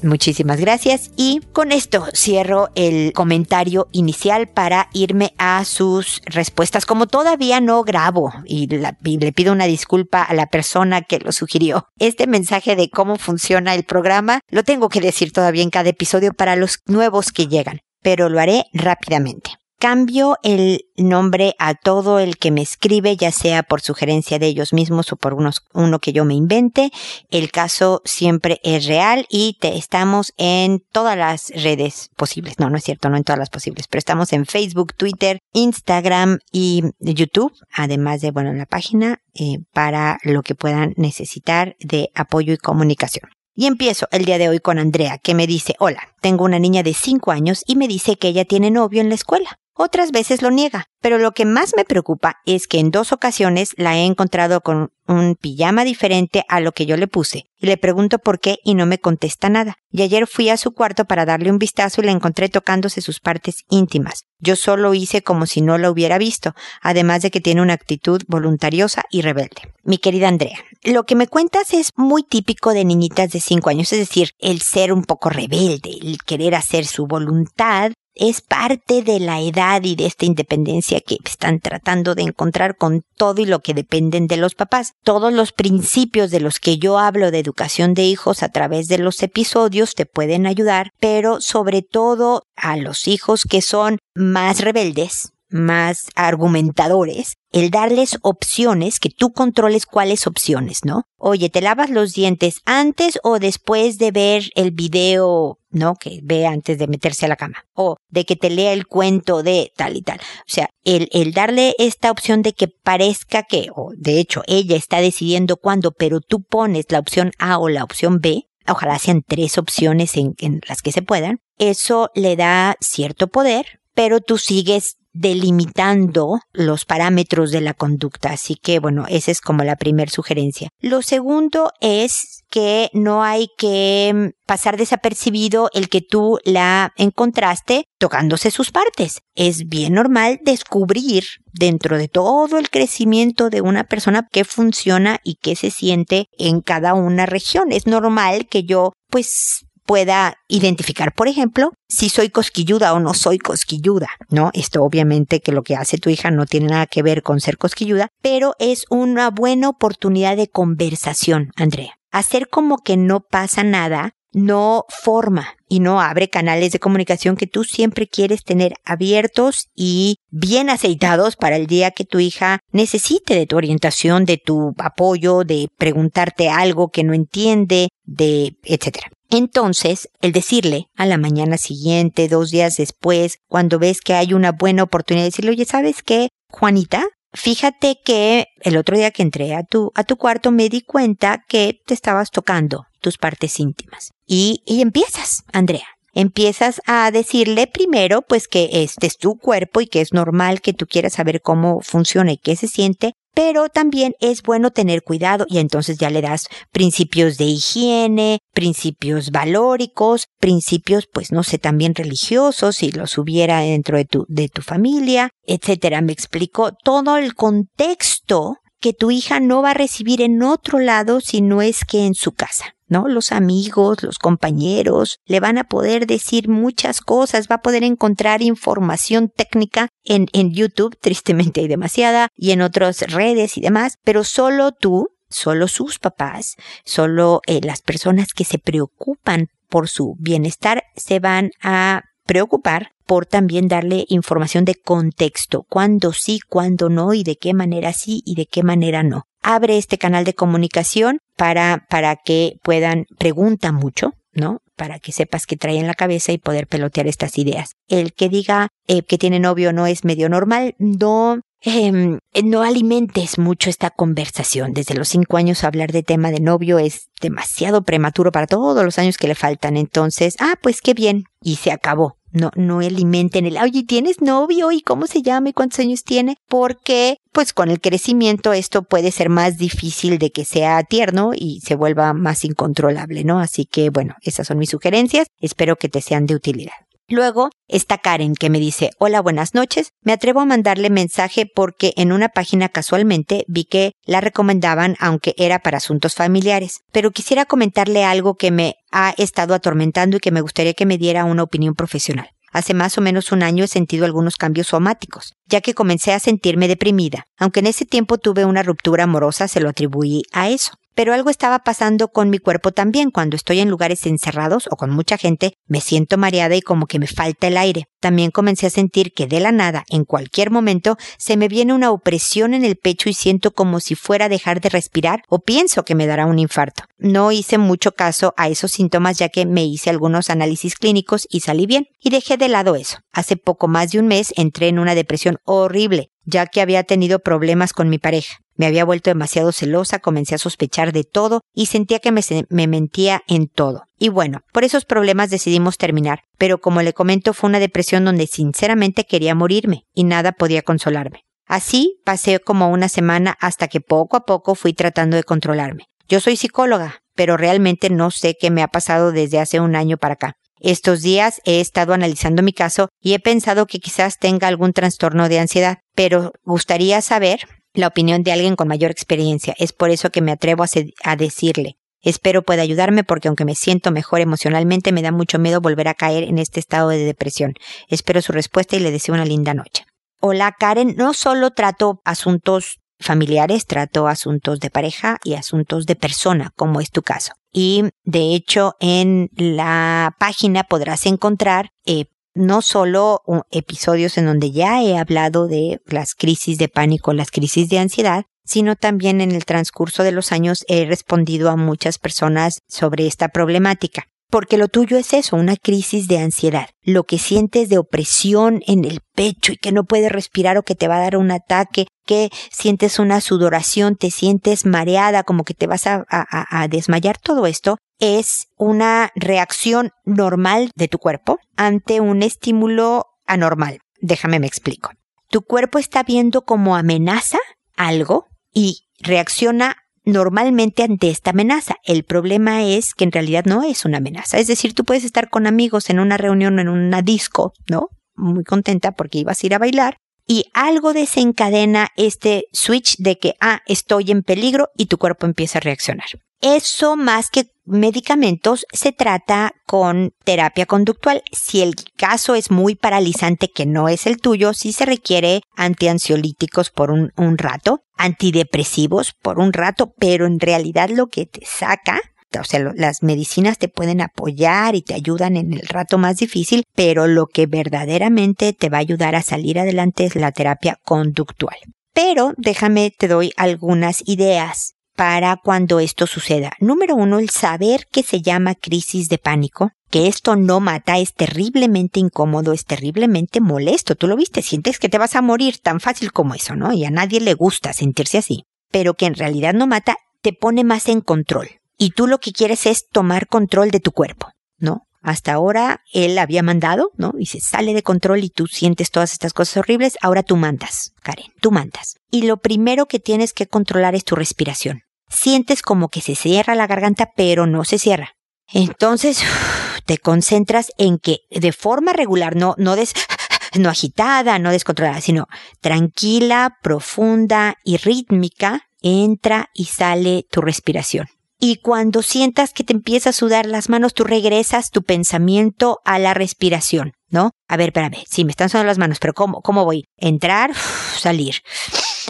Muchísimas 0.03 0.59
gracias 0.59 1.11
y 1.15 1.41
con 1.53 1.71
esto 1.71 2.07
cierro 2.13 2.69
el 2.73 3.13
comentario 3.13 3.87
inicial 3.91 4.47
para 4.47 4.89
irme 4.93 5.33
a 5.37 5.63
sus 5.63 6.21
respuestas. 6.25 6.87
Como 6.87 7.05
todavía 7.05 7.61
no 7.61 7.83
grabo 7.83 8.33
y, 8.45 8.65
le 8.67 9.31
pido 9.31 9.51
una 9.51 9.65
disculpa 9.65 10.23
a 10.23 10.33
la 10.33 10.47
persona 10.47 11.03
que 11.03 11.19
lo 11.19 11.31
sugirió, 11.31 11.85
este 11.99 12.25
mensaje 12.25 12.75
de 12.75 12.89
cómo 12.89 13.17
funciona 13.17 13.75
el 13.75 13.83
programa 13.83 14.39
lo 14.49 14.63
tengo 14.63 14.89
que 14.89 15.01
decir 15.01 15.31
todavía 15.31 15.61
en 15.61 15.69
cada 15.69 15.89
episodio 15.89 16.33
para 16.33 16.55
los 16.55 16.79
nuevos 16.87 17.31
que 17.31 17.47
llegan, 17.47 17.81
pero 18.01 18.27
lo 18.27 18.39
haré 18.39 18.65
rápidamente. 18.73 19.60
Cambio 19.81 20.38
el 20.44 20.86
nombre 20.95 21.56
a 21.57 21.74
todo 21.74 22.19
el 22.19 22.38
que 22.38 22.51
me 22.51 22.62
escribe, 22.62 23.18
ya 23.18 23.31
sea 23.31 23.63
por 23.63 23.81
sugerencia 23.81 24.38
de 24.38 24.45
ellos 24.45 24.74
mismos 24.74 25.12
o 25.12 25.16
por 25.16 25.33
unos, 25.33 25.63
uno 25.74 25.98
que 25.98 26.13
yo 26.13 26.24
me 26.24 26.36
invente. 26.36 26.92
El 27.31 27.50
caso 27.50 28.04
siempre 28.06 28.60
es 28.62 28.86
real 28.86 29.25
y 29.28 29.57
te, 29.60 29.78
estamos 29.78 30.33
en 30.38 30.83
todas 30.92 31.18
las 31.18 31.51
redes 31.56 32.12
posibles. 32.16 32.60
No, 32.60 32.69
no 32.69 32.78
es 32.78 32.83
cierto, 32.83 33.10
no 33.10 33.18
en 33.18 33.24
todas 33.24 33.39
las 33.39 33.50
posibles, 33.50 33.88
pero 33.88 33.98
estamos 33.98 34.33
en 34.33 34.45
Facebook, 34.45 34.94
Twitter, 34.94 35.39
Instagram 35.51 36.38
y 36.51 36.83
YouTube, 37.00 37.51
además 37.74 38.22
de, 38.22 38.30
bueno, 38.30 38.51
en 38.51 38.60
la 38.60 38.68
página, 38.68 39.24
eh, 39.33 39.57
para 39.74 40.19
lo 40.22 40.44
que 40.44 40.54
puedan 40.54 40.94
necesitar 40.95 41.75
de 41.80 42.12
apoyo 42.13 42.54
y 42.54 42.57
comunicación. 42.57 43.31
Y 43.56 43.66
empiezo 43.66 44.07
el 44.12 44.25
día 44.25 44.38
de 44.38 44.48
hoy 44.48 44.60
con 44.60 44.78
Andrea, 44.78 45.18
que 45.18 45.33
me 45.33 45.48
dice, 45.48 45.74
hola, 45.80 46.07
tengo 46.22 46.45
una 46.45 46.60
niña 46.60 46.83
de 46.83 46.94
5 46.94 47.31
años 47.31 47.63
y 47.66 47.78
me 47.78 47.88
dice 47.88 48.16
que 48.16 48.28
ella 48.28 48.45
tiene 48.45 48.69
novio 48.69 49.01
en 49.01 49.10
la 49.10 49.16
escuela. 49.16 49.57
Otras 49.83 50.12
veces 50.12 50.44
lo 50.44 50.51
niega, 50.51 50.86
pero 51.01 51.18
lo 51.18 51.31
que 51.31 51.44
más 51.44 51.74
me 51.75 51.86
preocupa 51.86 52.36
es 52.45 52.68
que 52.68 52.78
en 52.78 52.92
dos 52.92 53.12
ocasiones 53.12 53.72
la 53.78 53.98
he 53.98 54.06
encontrado 54.06 54.62
con 54.62 54.92
un 55.07 55.33
pijama 55.33 55.83
diferente 55.83 56.44
a 56.50 56.60
lo 56.60 56.72
que 56.72 56.86
yo 56.86 56.98
le 56.98 57.07
puse, 57.07 57.45
y 57.57 57.66
le 57.66 57.78
pregunto 57.78 58.19
por 58.19 58.39
qué 58.39 58.57
y 58.63 58.75
no 58.75 58.86
me 58.86 59.00
contesta 59.00 59.50
nada. 59.50 59.78
Y 59.89 60.04
ayer 60.04 60.28
fui 60.28 60.50
a 60.50 60.57
su 60.57 60.74
cuarto 60.74 61.06
para 61.06 61.25
darle 61.25 61.50
un 61.50 61.57
vistazo 61.57 62.00
y 62.00 62.06
la 62.06 62.12
encontré 62.12 62.48
tocándose 62.48 63.01
sus 63.01 63.19
partes 63.19 63.63
íntimas. 63.72 64.25
Yo 64.38 64.56
solo 64.56 64.94
hice 64.94 65.24
como 65.24 65.48
si 65.48 65.62
no 65.62 65.80
la 65.80 65.89
hubiera 65.89 66.19
visto, 66.19 66.54
además 66.83 67.24
de 67.24 67.31
que 67.31 67.42
tiene 67.42 67.63
una 67.63 67.74
actitud 67.74 68.22
voluntariosa 68.28 69.06
y 69.10 69.24
rebelde. 69.24 69.74
Mi 69.83 69.98
querida 69.98 70.28
Andrea, 70.28 70.60
lo 70.83 71.06
que 71.06 71.16
me 71.16 71.25
cuentas 71.25 71.74
es 71.74 71.89
muy 71.95 72.22
típico 72.22 72.72
de 72.75 72.86
niñitas 72.86 73.31
de 73.31 73.39
5 73.39 73.68
años, 73.72 73.92
es 73.94 73.98
decir, 73.98 74.30
el 74.38 74.62
ser 74.62 74.94
un 74.94 75.06
poco 75.06 75.31
rebelde, 75.31 75.98
el 76.04 76.19
querer 76.24 76.54
hacer 76.54 76.86
su 76.86 77.07
voluntad 77.07 77.94
es 78.15 78.41
parte 78.41 79.03
de 79.03 79.19
la 79.19 79.39
edad 79.41 79.83
y 79.83 79.95
de 79.95 80.05
esta 80.05 80.25
independencia 80.25 81.01
que 81.01 81.17
están 81.23 81.59
tratando 81.59 82.15
de 82.15 82.23
encontrar 82.23 82.75
con 82.75 83.03
todo 83.15 83.41
y 83.41 83.45
lo 83.45 83.61
que 83.61 83.73
dependen 83.73 84.27
de 84.27 84.37
los 84.37 84.55
papás. 84.55 84.93
Todos 85.03 85.33
los 85.33 85.51
principios 85.51 86.31
de 86.31 86.39
los 86.39 86.59
que 86.59 86.77
yo 86.77 86.99
hablo 86.99 87.31
de 87.31 87.39
educación 87.39 87.93
de 87.93 88.03
hijos 88.03 88.43
a 88.43 88.49
través 88.49 88.87
de 88.87 88.97
los 88.97 89.21
episodios 89.23 89.95
te 89.95 90.05
pueden 90.05 90.45
ayudar, 90.45 90.91
pero 90.99 91.41
sobre 91.41 91.81
todo 91.81 92.43
a 92.55 92.77
los 92.77 93.07
hijos 93.07 93.43
que 93.43 93.61
son 93.61 93.99
más 94.15 94.61
rebeldes, 94.61 95.31
más 95.49 96.09
argumentadores, 96.15 97.35
el 97.51 97.69
darles 97.69 98.18
opciones, 98.21 99.00
que 99.00 99.09
tú 99.09 99.33
controles 99.33 99.86
cuáles 99.86 100.25
opciones, 100.27 100.86
¿no? 100.86 101.03
Oye, 101.18 101.50
¿te 101.50 101.62
lavas 101.62 101.89
los 101.89 102.13
dientes 102.13 102.62
antes 102.65 103.19
o 103.24 103.39
después 103.39 103.98
de 103.98 104.12
ver 104.12 104.44
el 104.56 104.71
video, 104.71 105.59
¿no? 105.69 105.95
Que 105.95 106.19
ve 106.24 106.48
antes 106.48 106.77
de 106.77 106.88
meterse 106.88 107.25
a 107.25 107.30
la 107.30 107.36
cama. 107.36 107.65
O 107.74 107.98
de 108.09 108.25
que 108.25 108.36
te 108.36 108.50
lea 108.50 108.74
el 108.74 108.88
cuento 108.88 109.44
de 109.44 109.71
tal 109.75 109.98
y 109.98 110.01
tal. 110.01 110.19
O 110.19 110.48
sea, 110.48 110.69
el, 110.83 111.09
el 111.12 111.33
darle 111.33 111.75
esta 111.77 112.09
opción 112.09 112.42
de 112.42 112.53
que 112.53 112.68
parezca 112.68 113.44
que, 113.44 113.68
o 113.75 113.92
de 113.97 114.19
hecho, 114.19 114.44
ella 114.47 114.77
está 114.77 115.01
decidiendo 115.01 115.57
cuándo, 115.57 115.92
pero 115.92 116.21
tú 116.21 116.42
pones 116.42 116.86
la 116.89 117.00
opción 117.00 117.31
A 117.38 117.57
o 117.57 117.69
la 117.69 117.83
opción 117.83 118.19
B, 118.19 118.47
ojalá 118.68 118.97
sean 118.97 119.24
tres 119.27 119.57
opciones 119.57 120.15
en, 120.15 120.36
en 120.39 120.62
las 120.68 120.81
que 120.81 120.92
se 120.92 121.01
puedan, 121.01 121.42
eso 121.57 122.09
le 122.15 122.36
da 122.36 122.75
cierto 122.80 123.27
poder, 123.27 123.81
pero 123.94 124.21
tú 124.21 124.38
sigues 124.38 124.97
delimitando 125.13 126.39
los 126.53 126.85
parámetros 126.85 127.51
de 127.51 127.61
la 127.61 127.73
conducta. 127.73 128.31
Así 128.31 128.55
que, 128.55 128.79
bueno, 128.79 129.05
esa 129.09 129.31
es 129.31 129.41
como 129.41 129.63
la 129.63 129.75
primera 129.75 130.11
sugerencia. 130.11 130.69
Lo 130.79 131.01
segundo 131.01 131.71
es 131.81 132.43
que 132.51 132.89
no 132.93 133.23
hay 133.23 133.47
que 133.57 134.11
mm, 134.13 134.45
pasar 134.45 134.77
desapercibido 134.77 135.69
el 135.73 135.89
que 135.89 136.01
tú 136.01 136.37
la 136.43 136.91
encontraste 136.97 137.85
tocándose 137.97 138.51
sus 138.51 138.71
partes. 138.71 139.21
Es 139.35 139.67
bien 139.67 139.93
normal 139.93 140.39
descubrir 140.43 141.23
dentro 141.53 141.97
de 141.97 142.09
todo 142.09 142.57
el 142.57 142.69
crecimiento 142.69 143.49
de 143.49 143.61
una 143.61 143.85
persona 143.85 144.27
qué 144.31 144.43
funciona 144.43 145.19
y 145.23 145.35
qué 145.41 145.55
se 145.55 145.71
siente 145.71 146.27
en 146.37 146.61
cada 146.61 146.93
una 146.93 147.25
región. 147.25 147.71
Es 147.71 147.87
normal 147.87 148.47
que 148.47 148.63
yo 148.63 148.91
pues 149.09 149.65
pueda 149.86 150.38
identificar, 150.48 151.13
por 151.13 151.28
ejemplo, 151.28 151.74
si 151.88 152.10
soy 152.10 152.30
cosquilluda 152.30 152.94
o 152.94 153.00
no 153.00 153.13
soy 153.13 153.38
cosquilluda, 153.38 154.10
¿no? 154.30 154.51
Esto 154.54 154.83
obviamente 154.83 155.42
que 155.42 155.51
lo 155.51 155.63
que 155.63 155.75
hace 155.75 155.98
tu 155.98 156.10
hija 156.10 156.31
no 156.31 156.45
tiene 156.45 156.68
nada 156.68 156.85
que 156.85 157.04
ver 157.04 157.23
con 157.23 157.40
ser 157.40 157.57
cosquilluda, 157.57 158.07
pero 158.21 158.56
es 158.59 158.85
una 158.90 159.30
buena 159.30 159.69
oportunidad 159.69 160.38
de 160.38 160.47
conversación, 160.47 161.52
Andrea. 161.56 161.95
Hacer 162.11 162.50
como 162.50 162.78
que 162.78 162.97
no 162.97 163.21
pasa 163.21 163.64
nada 163.64 164.14
no 164.33 164.85
forma 164.90 165.56
y 165.68 165.80
no 165.80 166.02
abre 166.02 166.30
canales 166.30 166.71
de 166.71 166.80
comunicación 166.80 167.35
que 167.35 167.47
tú 167.47 167.64
siempre 167.64 168.07
quieres 168.07 168.44
tener 168.44 168.73
abiertos 168.85 169.68
y 169.76 170.18
bien 170.30 170.69
aceitados 170.69 171.35
para 171.35 171.57
el 171.57 171.68
día 171.68 171.92
que 171.92 172.06
tu 172.06 172.19
hija 172.19 172.59
necesite 172.71 173.35
de 173.35 173.45
tu 173.45 173.57
orientación, 173.57 174.26
de 174.26 174.38
tu 174.38 174.73
apoyo, 174.78 175.44
de 175.44 175.68
preguntarte 175.78 176.50
algo 176.50 176.90
que 176.90 177.04
no 177.04 177.14
entiende, 177.14 177.90
de 178.04 178.56
etcétera. 178.64 179.09
Entonces, 179.31 180.09
el 180.19 180.33
decirle 180.33 180.88
a 180.97 181.06
la 181.06 181.18
mañana 181.18 181.57
siguiente, 181.57 182.28
dos 182.28 182.52
días 182.52 182.76
después, 182.76 183.38
cuando 183.47 183.80
ves 183.80 184.02
que 184.02 184.14
hay 184.14 184.33
una 184.33 184.52
buena 184.52 184.83
oportunidad 184.83 185.23
de 185.23 185.30
decirle, 185.30 185.52
oye, 185.52 185.66
¿sabes 185.66 186.04
qué, 186.04 186.28
Juanita? 186.50 187.07
Fíjate 187.33 187.95
que 188.04 188.47
el 188.59 188.76
otro 188.76 188.97
día 188.97 189.11
que 189.11 189.21
entré 189.21 189.56
a 189.56 189.64
tu, 189.64 189.94
a 189.95 190.04
tu 190.04 190.18
cuarto 190.18 190.52
me 190.52 190.68
di 190.68 190.81
cuenta 190.81 191.45
que 191.47 191.80
te 191.85 191.94
estabas 191.94 192.30
tocando 192.30 192.88
tus 193.00 193.18
partes 193.18 193.57
íntimas. 193.61 194.11
Y, 194.28 194.64
y 194.66 194.81
empiezas, 194.81 195.44
Andrea. 195.54 195.88
Empiezas 196.14 196.81
a 196.85 197.09
decirle 197.09 197.68
primero, 197.68 198.21
pues 198.23 198.50
que 198.50 198.69
este 198.83 199.07
es 199.07 199.18
tu 199.18 199.38
cuerpo 199.38 199.80
y 199.80 199.88
que 199.88 200.02
es 200.02 200.11
normal 200.11 200.59
que 200.59 200.73
tú 200.73 200.88
quieras 200.88 201.14
saber 201.14 201.42
cómo 201.42 201.80
funciona 201.80 202.33
y 202.33 202.38
qué 202.38 202.57
se 202.57 202.68
siente, 202.68 203.14
pero 203.33 203.69
también 203.69 204.14
es 204.19 204.42
bueno 204.42 204.71
tener 204.71 205.04
cuidado 205.04 205.45
y 205.47 205.59
entonces 205.59 205.97
ya 205.97 206.09
le 206.09 206.21
das 206.21 206.47
principios 206.71 207.38
de 207.38 207.45
higiene, 207.45 208.40
principios 208.54 209.31
valóricos, 209.31 210.28
principios, 210.40 211.07
pues 211.11 211.31
no 211.31 211.44
sé, 211.44 211.57
también 211.57 211.95
religiosos, 211.95 212.78
si 212.78 212.92
los 212.92 213.18
hubiera 213.18 213.59
dentro 213.59 213.97
de 213.97 214.06
tu, 214.06 214.26
de 214.28 214.50
tu 214.50 214.61
familia, 214.61 215.30
etcétera. 215.45 216.02
Me 216.02 216.14
explicó 216.14 216.71
todo 216.71 217.18
el 217.18 217.35
contexto 217.35 218.57
que 218.81 218.94
tu 218.94 219.11
hija 219.11 219.40
no 219.40 219.61
va 219.61 219.71
a 219.71 219.76
recibir 219.76 220.21
en 220.21 220.44
otro 220.44 220.80
lado 220.80 221.21
si 221.21 221.42
no 221.42 221.61
es 221.61 221.85
que 221.85 222.06
en 222.06 222.16
su 222.16 222.33
casa. 222.33 222.76
¿no? 222.88 223.07
Los 223.07 223.31
amigos, 223.31 224.04
los 224.04 224.19
compañeros, 224.19 225.19
le 225.26 225.40
van 225.40 225.57
a 225.57 225.64
poder 225.64 226.07
decir 226.07 226.50
muchas 226.50 227.00
cosas, 227.00 227.47
va 227.50 227.56
a 227.56 227.61
poder 227.61 227.85
encontrar 227.85 228.42
información 228.42 229.30
técnica 229.33 229.88
en, 230.04 230.28
en 230.33 230.52
YouTube, 230.52 230.97
tristemente 231.00 231.61
hay 231.61 231.69
demasiada, 231.69 232.28
y 232.35 232.52
en 232.52 232.61
otras 232.61 233.00
redes 233.09 233.56
y 233.56 233.61
demás, 233.61 233.95
pero 234.04 234.26
solo 234.26 234.73
tú, 234.73 235.07
solo 235.30 235.69
sus 235.69 236.00
papás, 236.00 236.56
solo 236.83 237.40
eh, 237.47 237.61
las 237.64 237.81
personas 237.81 238.33
que 238.35 238.44
se 238.44 238.59
preocupan 238.59 239.47
por 239.69 239.88
su 239.88 240.16
bienestar 240.19 240.83
se 240.97 241.19
van 241.19 241.52
a 241.64 242.04
preocupar 242.26 242.92
por 243.11 243.25
también 243.25 243.68
darle 243.68 244.06
información 244.07 244.63
de 244.63 244.75
contexto, 244.75 245.65
cuándo 245.68 246.13
sí, 246.13 246.39
cuándo 246.47 246.87
no 246.87 247.13
y 247.13 247.23
de 247.23 247.35
qué 247.35 247.53
manera 247.53 247.91
sí 247.91 248.21
y 248.25 248.35
de 248.35 248.45
qué 248.45 248.63
manera 248.63 249.03
no. 249.03 249.25
Abre 249.41 249.77
este 249.77 249.97
canal 249.97 250.23
de 250.23 250.33
comunicación 250.33 251.18
para, 251.35 251.85
para 251.89 252.15
que 252.15 252.53
puedan, 252.63 253.07
pregunta 253.19 253.73
mucho, 253.73 254.13
¿no? 254.31 254.59
Para 254.77 254.99
que 254.99 255.11
sepas 255.11 255.45
qué 255.45 255.57
trae 255.57 255.77
en 255.77 255.87
la 255.87 255.94
cabeza 255.94 256.31
y 256.31 256.37
poder 256.37 256.68
pelotear 256.68 257.06
estas 257.06 257.37
ideas. 257.37 257.71
El 257.89 258.13
que 258.13 258.30
diga 258.30 258.69
eh, 258.87 259.01
que 259.01 259.18
tiene 259.18 259.41
novio 259.41 259.73
no 259.73 259.87
es 259.87 260.06
medio 260.06 260.30
normal, 260.30 260.75
no 260.80 261.41
Em, 261.63 262.18
no 262.44 262.63
alimentes 262.63 263.37
mucho 263.37 263.69
esta 263.69 263.91
conversación. 263.91 264.73
Desde 264.73 264.95
los 264.95 265.09
cinco 265.09 265.37
años 265.37 265.63
hablar 265.63 265.91
de 265.91 266.01
tema 266.01 266.31
de 266.31 266.39
novio 266.39 266.80
es 266.80 267.09
demasiado 267.21 267.83
prematuro 267.83 268.31
para 268.31 268.47
todos 268.47 268.83
los 268.83 268.97
años 268.97 269.18
que 269.18 269.27
le 269.27 269.35
faltan. 269.35 269.77
Entonces, 269.77 270.35
ah, 270.39 270.56
pues 270.59 270.81
qué 270.81 270.95
bien. 270.95 271.25
Y 271.39 271.57
se 271.57 271.71
acabó. 271.71 272.18
No, 272.31 272.52
no 272.56 272.80
alimenten 272.80 273.45
el, 273.45 273.57
oye, 273.57 273.83
¿tienes 273.83 274.21
novio? 274.21 274.71
¿Y 274.71 274.81
cómo 274.81 275.07
se 275.07 275.21
llama? 275.21 275.50
¿Y 275.50 275.54
cuántos 275.54 275.80
años 275.80 276.04
tiene? 276.04 276.38
Porque, 276.47 277.18
pues 277.31 277.54
con 277.54 277.69
el 277.69 277.81
crecimiento 277.81 278.54
esto 278.54 278.83
puede 278.83 279.11
ser 279.11 279.30
más 279.30 279.57
difícil 279.57 280.18
de 280.18 280.31
que 280.31 280.45
sea 280.45 280.83
tierno 280.83 281.31
y 281.35 281.59
se 281.61 281.76
vuelva 281.76 282.14
más 282.14 282.45
incontrolable, 282.45 283.23
¿no? 283.23 283.40
Así 283.40 283.66
que, 283.66 283.90
bueno, 283.90 284.16
esas 284.21 284.47
son 284.47 284.57
mis 284.57 284.69
sugerencias. 284.69 285.28
Espero 285.40 285.76
que 285.76 285.90
te 285.90 286.02
sean 286.02 286.26
de 286.26 286.35
utilidad. 286.35 286.73
Luego 287.11 287.49
está 287.68 287.97
Karen 287.97 288.35
que 288.35 288.49
me 288.49 288.57
dice, 288.57 288.91
hola, 288.97 289.21
buenas 289.21 289.53
noches. 289.53 289.91
Me 290.01 290.13
atrevo 290.13 290.39
a 290.39 290.45
mandarle 290.45 290.89
mensaje 290.89 291.45
porque 291.45 291.91
en 291.97 292.13
una 292.13 292.30
página 292.30 292.69
casualmente 292.69 293.44
vi 293.49 293.65
que 293.65 293.91
la 294.06 294.21
recomendaban 294.21 294.95
aunque 294.97 295.35
era 295.37 295.59
para 295.59 295.80
asuntos 295.80 296.15
familiares. 296.15 296.80
Pero 296.94 297.11
quisiera 297.11 297.44
comentarle 297.44 298.06
algo 298.06 298.35
que 298.35 298.51
me 298.51 298.75
ha 298.94 299.13
estado 299.18 299.53
atormentando 299.53 300.15
y 300.15 300.19
que 300.21 300.31
me 300.31 300.39
gustaría 300.39 300.73
que 300.73 300.85
me 300.85 300.97
diera 300.97 301.25
una 301.25 301.44
opinión 301.44 301.75
profesional. 301.75 302.30
Hace 302.53 302.73
más 302.73 302.97
o 302.97 303.01
menos 303.01 303.33
un 303.33 303.44
año 303.44 303.65
he 303.65 303.68
sentido 303.68 304.06
algunos 304.06 304.37
cambios 304.37 304.68
somáticos, 304.68 305.33
ya 305.47 305.59
que 305.59 305.73
comencé 305.73 306.13
a 306.13 306.19
sentirme 306.19 306.69
deprimida. 306.69 307.25
Aunque 307.37 307.59
en 307.59 307.68
ese 307.68 307.85
tiempo 307.85 308.19
tuve 308.19 308.45
una 308.45 308.63
ruptura 308.63 309.03
amorosa, 309.03 309.49
se 309.49 309.59
lo 309.59 309.68
atribuí 309.68 310.23
a 310.31 310.49
eso. 310.49 310.71
Pero 310.95 311.14
algo 311.14 311.30
estaba 311.30 311.60
pasando 311.60 312.10
con 312.10 312.30
mi 312.30 312.40
cuerpo 312.40 312.71
también. 312.71 313.12
Cuando 313.12 313.36
estoy 313.36 313.60
en 313.60 313.69
lugares 313.69 314.06
encerrados 314.06 314.68
o 314.71 314.76
con 314.76 314.90
mucha 314.90 315.18
gente, 315.18 315.54
me 315.68 315.81
siento 315.81 316.18
mareada 316.18 316.56
y 316.56 316.62
como 316.62 316.88
que 316.88 317.00
me 317.00 317.07
falta 317.07 317.48
el 317.48 317.57
aire. 317.57 317.91
También 318.01 318.31
comencé 318.31 318.65
a 318.65 318.71
sentir 318.71 319.13
que 319.13 319.27
de 319.27 319.39
la 319.39 319.51
nada, 319.51 319.85
en 319.87 320.05
cualquier 320.05 320.49
momento, 320.49 320.97
se 321.17 321.37
me 321.37 321.47
viene 321.47 321.73
una 321.73 321.91
opresión 321.91 322.55
en 322.55 322.65
el 322.65 322.75
pecho 322.75 323.09
y 323.09 323.13
siento 323.13 323.51
como 323.51 323.79
si 323.79 323.93
fuera 323.93 324.25
a 324.25 324.29
dejar 324.29 324.59
de 324.59 324.69
respirar 324.69 325.21
o 325.29 325.39
pienso 325.39 325.85
que 325.85 325.93
me 325.93 326.07
dará 326.07 326.25
un 326.25 326.39
infarto. 326.39 326.83
No 326.97 327.31
hice 327.31 327.59
mucho 327.59 327.91
caso 327.93 328.33
a 328.37 328.49
esos 328.49 328.71
síntomas 328.71 329.19
ya 329.19 329.29
que 329.29 329.45
me 329.45 329.63
hice 329.63 329.91
algunos 329.91 330.31
análisis 330.31 330.75
clínicos 330.75 331.27
y 331.29 331.41
salí 331.41 331.67
bien. 331.67 331.87
Y 331.99 332.09
dejé 332.09 332.37
de 332.37 332.49
lado 332.49 332.75
eso. 332.75 332.97
Hace 333.13 333.37
poco 333.37 333.67
más 333.67 333.91
de 333.91 333.99
un 333.99 334.07
mes 334.07 334.33
entré 334.35 334.67
en 334.67 334.79
una 334.79 334.95
depresión 334.95 335.37
horrible, 335.43 336.09
ya 336.25 336.47
que 336.47 336.61
había 336.61 336.83
tenido 336.83 337.19
problemas 337.19 337.71
con 337.71 337.87
mi 337.87 337.99
pareja. 337.99 338.37
Me 338.55 338.65
había 338.65 338.85
vuelto 338.85 339.09
demasiado 339.09 339.51
celosa, 339.51 339.99
comencé 339.99 340.35
a 340.35 340.39
sospechar 340.39 340.91
de 340.91 341.03
todo 341.03 341.41
y 341.53 341.67
sentía 341.67 341.99
que 341.99 342.11
me, 342.11 342.21
me, 342.49 342.67
mentía 342.67 343.23
en 343.27 343.47
todo. 343.47 343.83
Y 344.01 344.09
bueno, 344.09 344.39
por 344.51 344.63
esos 344.63 344.83
problemas 344.83 345.29
decidimos 345.29 345.77
terminar, 345.77 346.23
pero 346.39 346.59
como 346.59 346.81
le 346.81 346.91
comento 346.91 347.35
fue 347.35 347.51
una 347.51 347.59
depresión 347.59 348.03
donde 348.03 348.25
sinceramente 348.25 349.05
quería 349.05 349.35
morirme 349.35 349.83
y 349.93 350.05
nada 350.05 350.31
podía 350.31 350.63
consolarme. 350.63 351.25
Así 351.45 351.99
pasé 352.03 352.39
como 352.39 352.71
una 352.71 352.89
semana 352.89 353.37
hasta 353.39 353.67
que 353.67 353.79
poco 353.79 354.17
a 354.17 354.25
poco 354.25 354.55
fui 354.55 354.73
tratando 354.73 355.17
de 355.17 355.23
controlarme. 355.23 355.85
Yo 356.09 356.19
soy 356.19 356.35
psicóloga, 356.35 357.03
pero 357.13 357.37
realmente 357.37 357.91
no 357.91 358.09
sé 358.09 358.35
qué 358.41 358.49
me 358.49 358.63
ha 358.63 358.69
pasado 358.69 359.11
desde 359.11 359.39
hace 359.39 359.59
un 359.59 359.75
año 359.75 359.97
para 359.97 360.15
acá. 360.15 360.33
Estos 360.59 361.03
días 361.03 361.39
he 361.45 361.59
estado 361.61 361.93
analizando 361.93 362.41
mi 362.41 362.53
caso 362.53 362.89
y 362.99 363.13
he 363.13 363.19
pensado 363.19 363.67
que 363.67 363.77
quizás 363.77 364.17
tenga 364.17 364.47
algún 364.47 364.73
trastorno 364.73 365.29
de 365.29 365.37
ansiedad, 365.37 365.77
pero 365.93 366.33
gustaría 366.43 367.03
saber 367.03 367.41
la 367.75 367.87
opinión 367.87 368.23
de 368.23 368.31
alguien 368.31 368.55
con 368.55 368.67
mayor 368.67 368.89
experiencia. 368.89 369.53
Es 369.59 369.73
por 369.73 369.91
eso 369.91 370.09
que 370.09 370.21
me 370.21 370.31
atrevo 370.31 370.63
a, 371.03 371.15
decirle. 371.15 371.77
Espero 372.01 372.41
pueda 372.41 372.61
ayudarme 372.61 373.03
porque 373.03 373.27
aunque 373.27 373.45
me 373.45 373.55
siento 373.55 373.91
mejor 373.91 374.21
emocionalmente, 374.21 374.91
me 374.91 375.01
da 375.01 375.11
mucho 375.11 375.39
miedo 375.39 375.61
volver 375.61 375.87
a 375.87 375.93
caer 375.93 376.23
en 376.23 376.37
este 376.37 376.59
estado 376.59 376.89
de 376.89 376.99
depresión. 376.99 377.53
Espero 377.87 378.21
su 378.21 378.31
respuesta 378.31 378.75
y 378.75 378.79
le 378.79 378.91
deseo 378.91 379.15
una 379.15 379.25
linda 379.25 379.53
noche. 379.53 379.85
Hola 380.19 380.55
Karen, 380.57 380.95
no 380.97 381.13
solo 381.13 381.51
trato 381.51 382.01
asuntos 382.05 382.79
familiares, 382.99 383.65
trato 383.65 384.07
asuntos 384.07 384.59
de 384.59 384.69
pareja 384.69 385.17
y 385.23 385.33
asuntos 385.33 385.85
de 385.85 385.95
persona, 385.95 386.51
como 386.55 386.79
es 386.81 386.91
tu 386.91 387.01
caso. 387.01 387.33
Y 387.51 387.85
de 388.03 388.35
hecho 388.35 388.75
en 388.79 389.29
la 389.35 390.15
página 390.19 390.63
podrás 390.63 391.05
encontrar 391.05 391.71
eh, 391.85 392.05
no 392.33 392.61
solo 392.61 393.21
episodios 393.51 394.17
en 394.17 394.25
donde 394.25 394.51
ya 394.51 394.81
he 394.81 394.97
hablado 394.97 395.47
de 395.47 395.81
las 395.85 396.15
crisis 396.15 396.57
de 396.57 396.69
pánico, 396.69 397.13
las 397.13 397.31
crisis 397.31 397.69
de 397.69 397.79
ansiedad, 397.79 398.25
sino 398.45 398.76
también 398.76 399.21
en 399.21 399.31
el 399.31 399.45
transcurso 399.45 400.04
de 400.04 400.12
los 400.12 400.31
años 400.31 400.66
he 400.68 400.86
respondido 400.86 401.50
a 401.50 401.56
muchas 401.56 401.98
personas 401.98 402.60
sobre 402.68 403.07
esta 403.07 403.30
problemática. 403.30 404.06
Porque 404.30 404.57
lo 404.57 404.69
tuyo 404.69 404.98
es 404.98 405.14
eso, 405.14 405.36
una 405.36 405.57
crisis 405.57 406.07
de 406.07 406.19
ansiedad. 406.19 406.69
Lo 406.83 407.04
que 407.04 407.18
sientes 407.18 407.68
de 407.68 407.78
opresión 407.78 408.62
en 408.66 408.86
el 408.86 409.02
pecho 409.14 409.52
y 409.52 409.57
que 409.57 409.74
no 409.74 409.83
puedes 409.83 410.10
respirar 410.10 410.57
o 410.57 410.64
que 410.64 410.74
te 410.74 410.88
va 410.88 410.95
a 410.95 411.02
dar 411.02 411.18
un 411.18 411.31
ataque, 411.31 411.88
que 412.06 412.30
sientes 412.50 412.98
una 412.98 413.19
sudoración, 413.19 413.98
te 413.98 414.10
sientes 414.10 414.66
mareada, 414.66 415.24
como 415.24 415.44
que 415.44 415.54
te 415.54 415.68
vas 415.68 415.86
a, 415.86 416.06
a 416.10 416.68
desmayar, 416.69 417.18
todo 417.18 417.45
esto 417.45 417.78
es 418.00 418.48
una 418.57 419.12
reacción 419.16 419.92
normal 420.06 420.71
de 420.76 420.88
tu 420.88 420.98
cuerpo 420.98 421.38
ante 421.56 422.00
un 422.00 422.24
estímulo 422.24 423.06
anormal. 423.28 423.80
Déjame 424.02 424.40
me 424.40 424.48
explico. 424.48 424.92
Tu 425.30 425.42
cuerpo 425.44 425.78
está 425.78 426.04
viendo 426.04 426.42
como 426.42 426.76
amenaza 426.76 427.38
algo 427.78 428.26
y 428.53 428.85
reacciona 428.99 429.77
normalmente 430.03 430.83
ante 430.83 431.09
esta 431.09 431.31
amenaza. 431.31 431.75
El 431.83 432.03
problema 432.03 432.63
es 432.63 432.93
que 432.93 433.03
en 433.03 433.11
realidad 433.11 433.45
no 433.45 433.63
es 433.63 433.85
una 433.85 433.97
amenaza. 433.97 434.39
Es 434.39 434.47
decir, 434.47 434.73
tú 434.73 434.83
puedes 434.83 435.03
estar 435.03 435.29
con 435.29 435.47
amigos 435.47 435.89
en 435.89 435.99
una 435.99 436.17
reunión, 436.17 436.59
en 436.59 436.69
una 436.69 437.01
disco, 437.01 437.53
¿no? 437.69 437.89
Muy 438.15 438.43
contenta 438.43 438.91
porque 438.91 439.19
ibas 439.19 439.43
a 439.43 439.45
ir 439.45 439.55
a 439.55 439.59
bailar 439.59 439.97
y 440.27 440.45
algo 440.53 440.93
desencadena 440.93 441.89
este 441.97 442.45
switch 442.51 442.97
de 442.97 443.17
que, 443.17 443.35
ah, 443.39 443.61
estoy 443.67 444.11
en 444.11 444.23
peligro 444.23 444.69
y 444.77 444.85
tu 444.85 444.97
cuerpo 444.97 445.25
empieza 445.25 445.59
a 445.59 445.61
reaccionar. 445.61 446.07
Eso 446.42 446.95
más 446.95 447.30
que 447.30 447.52
medicamentos 447.66 448.66
se 448.74 448.92
trata 448.92 449.54
con 449.68 450.14
terapia 450.24 450.66
conductual. 450.66 451.24
Si 451.31 451.62
el 451.62 451.76
caso 451.98 452.33
es 452.33 452.50
muy 452.50 452.76
paralizante 452.76 453.50
que 453.50 453.66
no 453.66 453.90
es 453.90 454.07
el 454.07 454.18
tuyo, 454.18 454.54
sí 454.54 454.74
se 454.74 454.86
requiere 454.86 455.42
antiansiolíticos 455.56 456.71
por 456.71 456.90
un, 456.92 457.38
rato, 457.38 457.83
antidepresivos 457.95 459.14
por 459.21 459.40
un 459.40 459.54
rato, 459.54 459.94
pero 460.00 460.26
en 460.26 460.40
realidad 460.40 460.90
lo 460.90 461.07
que 461.07 461.26
te 461.26 461.45
saca 461.45 462.02
o 462.40 462.45
sea, 462.45 462.71
las 462.76 463.04
medicinas 463.04 463.57
te 463.57 463.68
pueden 463.68 464.00
apoyar 464.00 464.76
y 464.76 464.81
te 464.81 464.94
ayudan 464.94 465.36
en 465.36 465.52
el 465.52 465.68
rato 465.68 465.98
más 465.98 466.16
difícil, 466.16 466.64
pero 466.76 467.06
lo 467.06 467.28
que 467.28 467.45
verdaderamente 467.45 468.54
te 468.54 468.69
va 468.69 468.78
a 468.78 468.80
ayudar 468.80 469.16
a 469.16 469.21
salir 469.21 469.60
adelante 469.60 470.06
es 470.06 470.16
la 470.16 470.31
terapia 470.31 470.80
conductual. 470.86 471.57
Pero 471.94 472.33
déjame, 472.38 472.94
te 472.98 473.10
doy 473.10 473.33
algunas 473.36 474.02
ideas 474.06 474.76
para 475.01 475.35
cuando 475.35 475.79
esto 475.79 476.05
suceda. 476.05 476.51
Número 476.59 476.95
uno, 476.95 477.17
el 477.17 477.31
saber 477.31 477.87
que 477.91 478.03
se 478.03 478.21
llama 478.21 478.53
crisis 478.53 479.09
de 479.09 479.17
pánico, 479.17 479.71
que 479.89 480.05
esto 480.05 480.35
no 480.35 480.59
mata, 480.59 480.99
es 480.99 481.15
terriblemente 481.15 481.99
incómodo, 481.99 482.53
es 482.53 482.65
terriblemente 482.65 483.41
molesto. 483.41 483.95
Tú 483.95 484.05
lo 484.05 484.15
viste, 484.15 484.43
sientes 484.43 484.77
que 484.77 484.89
te 484.89 484.99
vas 484.99 485.15
a 485.15 485.23
morir 485.23 485.57
tan 485.57 485.79
fácil 485.79 486.11
como 486.11 486.35
eso, 486.35 486.55
¿no? 486.55 486.71
Y 486.71 486.85
a 486.85 486.91
nadie 486.91 487.19
le 487.19 487.33
gusta 487.33 487.73
sentirse 487.73 488.19
así. 488.19 488.43
Pero 488.69 488.93
que 488.93 489.07
en 489.07 489.15
realidad 489.15 489.55
no 489.55 489.65
mata, 489.65 489.97
te 490.21 490.33
pone 490.33 490.63
más 490.63 490.87
en 490.87 491.01
control. 491.01 491.49
Y 491.79 491.89
tú 491.95 492.05
lo 492.05 492.19
que 492.19 492.31
quieres 492.31 492.67
es 492.67 492.87
tomar 492.87 493.25
control 493.25 493.71
de 493.71 493.79
tu 493.79 493.93
cuerpo, 493.93 494.29
¿no? 494.59 494.85
Hasta 495.01 495.33
ahora 495.33 495.81
él 495.91 496.15
había 496.19 496.43
mandado, 496.43 496.91
¿no? 496.95 497.13
Y 497.17 497.25
se 497.25 497.39
sale 497.39 497.73
de 497.73 497.81
control 497.81 498.23
y 498.23 498.29
tú 498.29 498.45
sientes 498.45 498.91
todas 498.91 499.13
estas 499.13 499.33
cosas 499.33 499.57
horribles. 499.57 499.97
Ahora 500.03 500.21
tú 500.21 500.37
mandas, 500.37 500.93
Karen, 501.01 501.31
tú 501.41 501.49
mandas. 501.49 501.95
Y 502.11 502.27
lo 502.27 502.37
primero 502.37 502.85
que 502.85 502.99
tienes 502.99 503.33
que 503.33 503.47
controlar 503.47 503.95
es 503.95 504.05
tu 504.05 504.13
respiración 504.13 504.83
sientes 505.11 505.61
como 505.61 505.89
que 505.89 506.01
se 506.01 506.15
cierra 506.15 506.56
la 506.56 506.68
garganta, 506.68 507.11
pero 507.15 507.45
no 507.45 507.63
se 507.65 507.77
cierra. 507.77 508.15
Entonces, 508.51 509.21
te 509.85 509.97
concentras 509.97 510.71
en 510.77 510.97
que 510.97 511.19
de 511.30 511.51
forma 511.51 511.94
regular, 511.94 512.36
no, 512.36 512.56
no 512.58 512.75
des, 512.75 512.93
no 513.60 513.69
agitada, 513.69 514.39
no 514.39 514.51
descontrolada, 514.51 515.01
sino 515.01 515.27
tranquila, 515.60 516.58
profunda 516.62 517.56
y 517.63 517.77
rítmica, 517.77 518.67
entra 518.82 519.49
y 519.53 519.65
sale 519.65 520.25
tu 520.32 520.41
respiración. 520.41 521.08
Y 521.43 521.58
cuando 521.58 522.03
sientas 522.03 522.53
que 522.53 522.63
te 522.63 522.73
empieza 522.73 523.10
a 523.10 523.13
sudar 523.13 523.47
las 523.47 523.67
manos, 523.67 523.95
tú 523.95 524.03
regresas 524.03 524.69
tu 524.69 524.84
pensamiento 524.84 525.80
a 525.86 525.97
la 525.97 526.13
respiración, 526.13 526.93
¿no? 527.10 527.32
A 527.47 527.58
ver, 527.58 527.69
espérame, 527.69 528.03
sí, 528.08 528.25
me 528.25 528.32
están 528.32 528.49
sudando 528.49 528.67
las 528.67 528.77
manos, 528.77 528.99
pero 528.99 529.15
¿cómo, 529.15 529.41
cómo 529.41 529.65
voy? 529.65 529.86
Entrar, 529.97 530.51
salir 530.99 531.38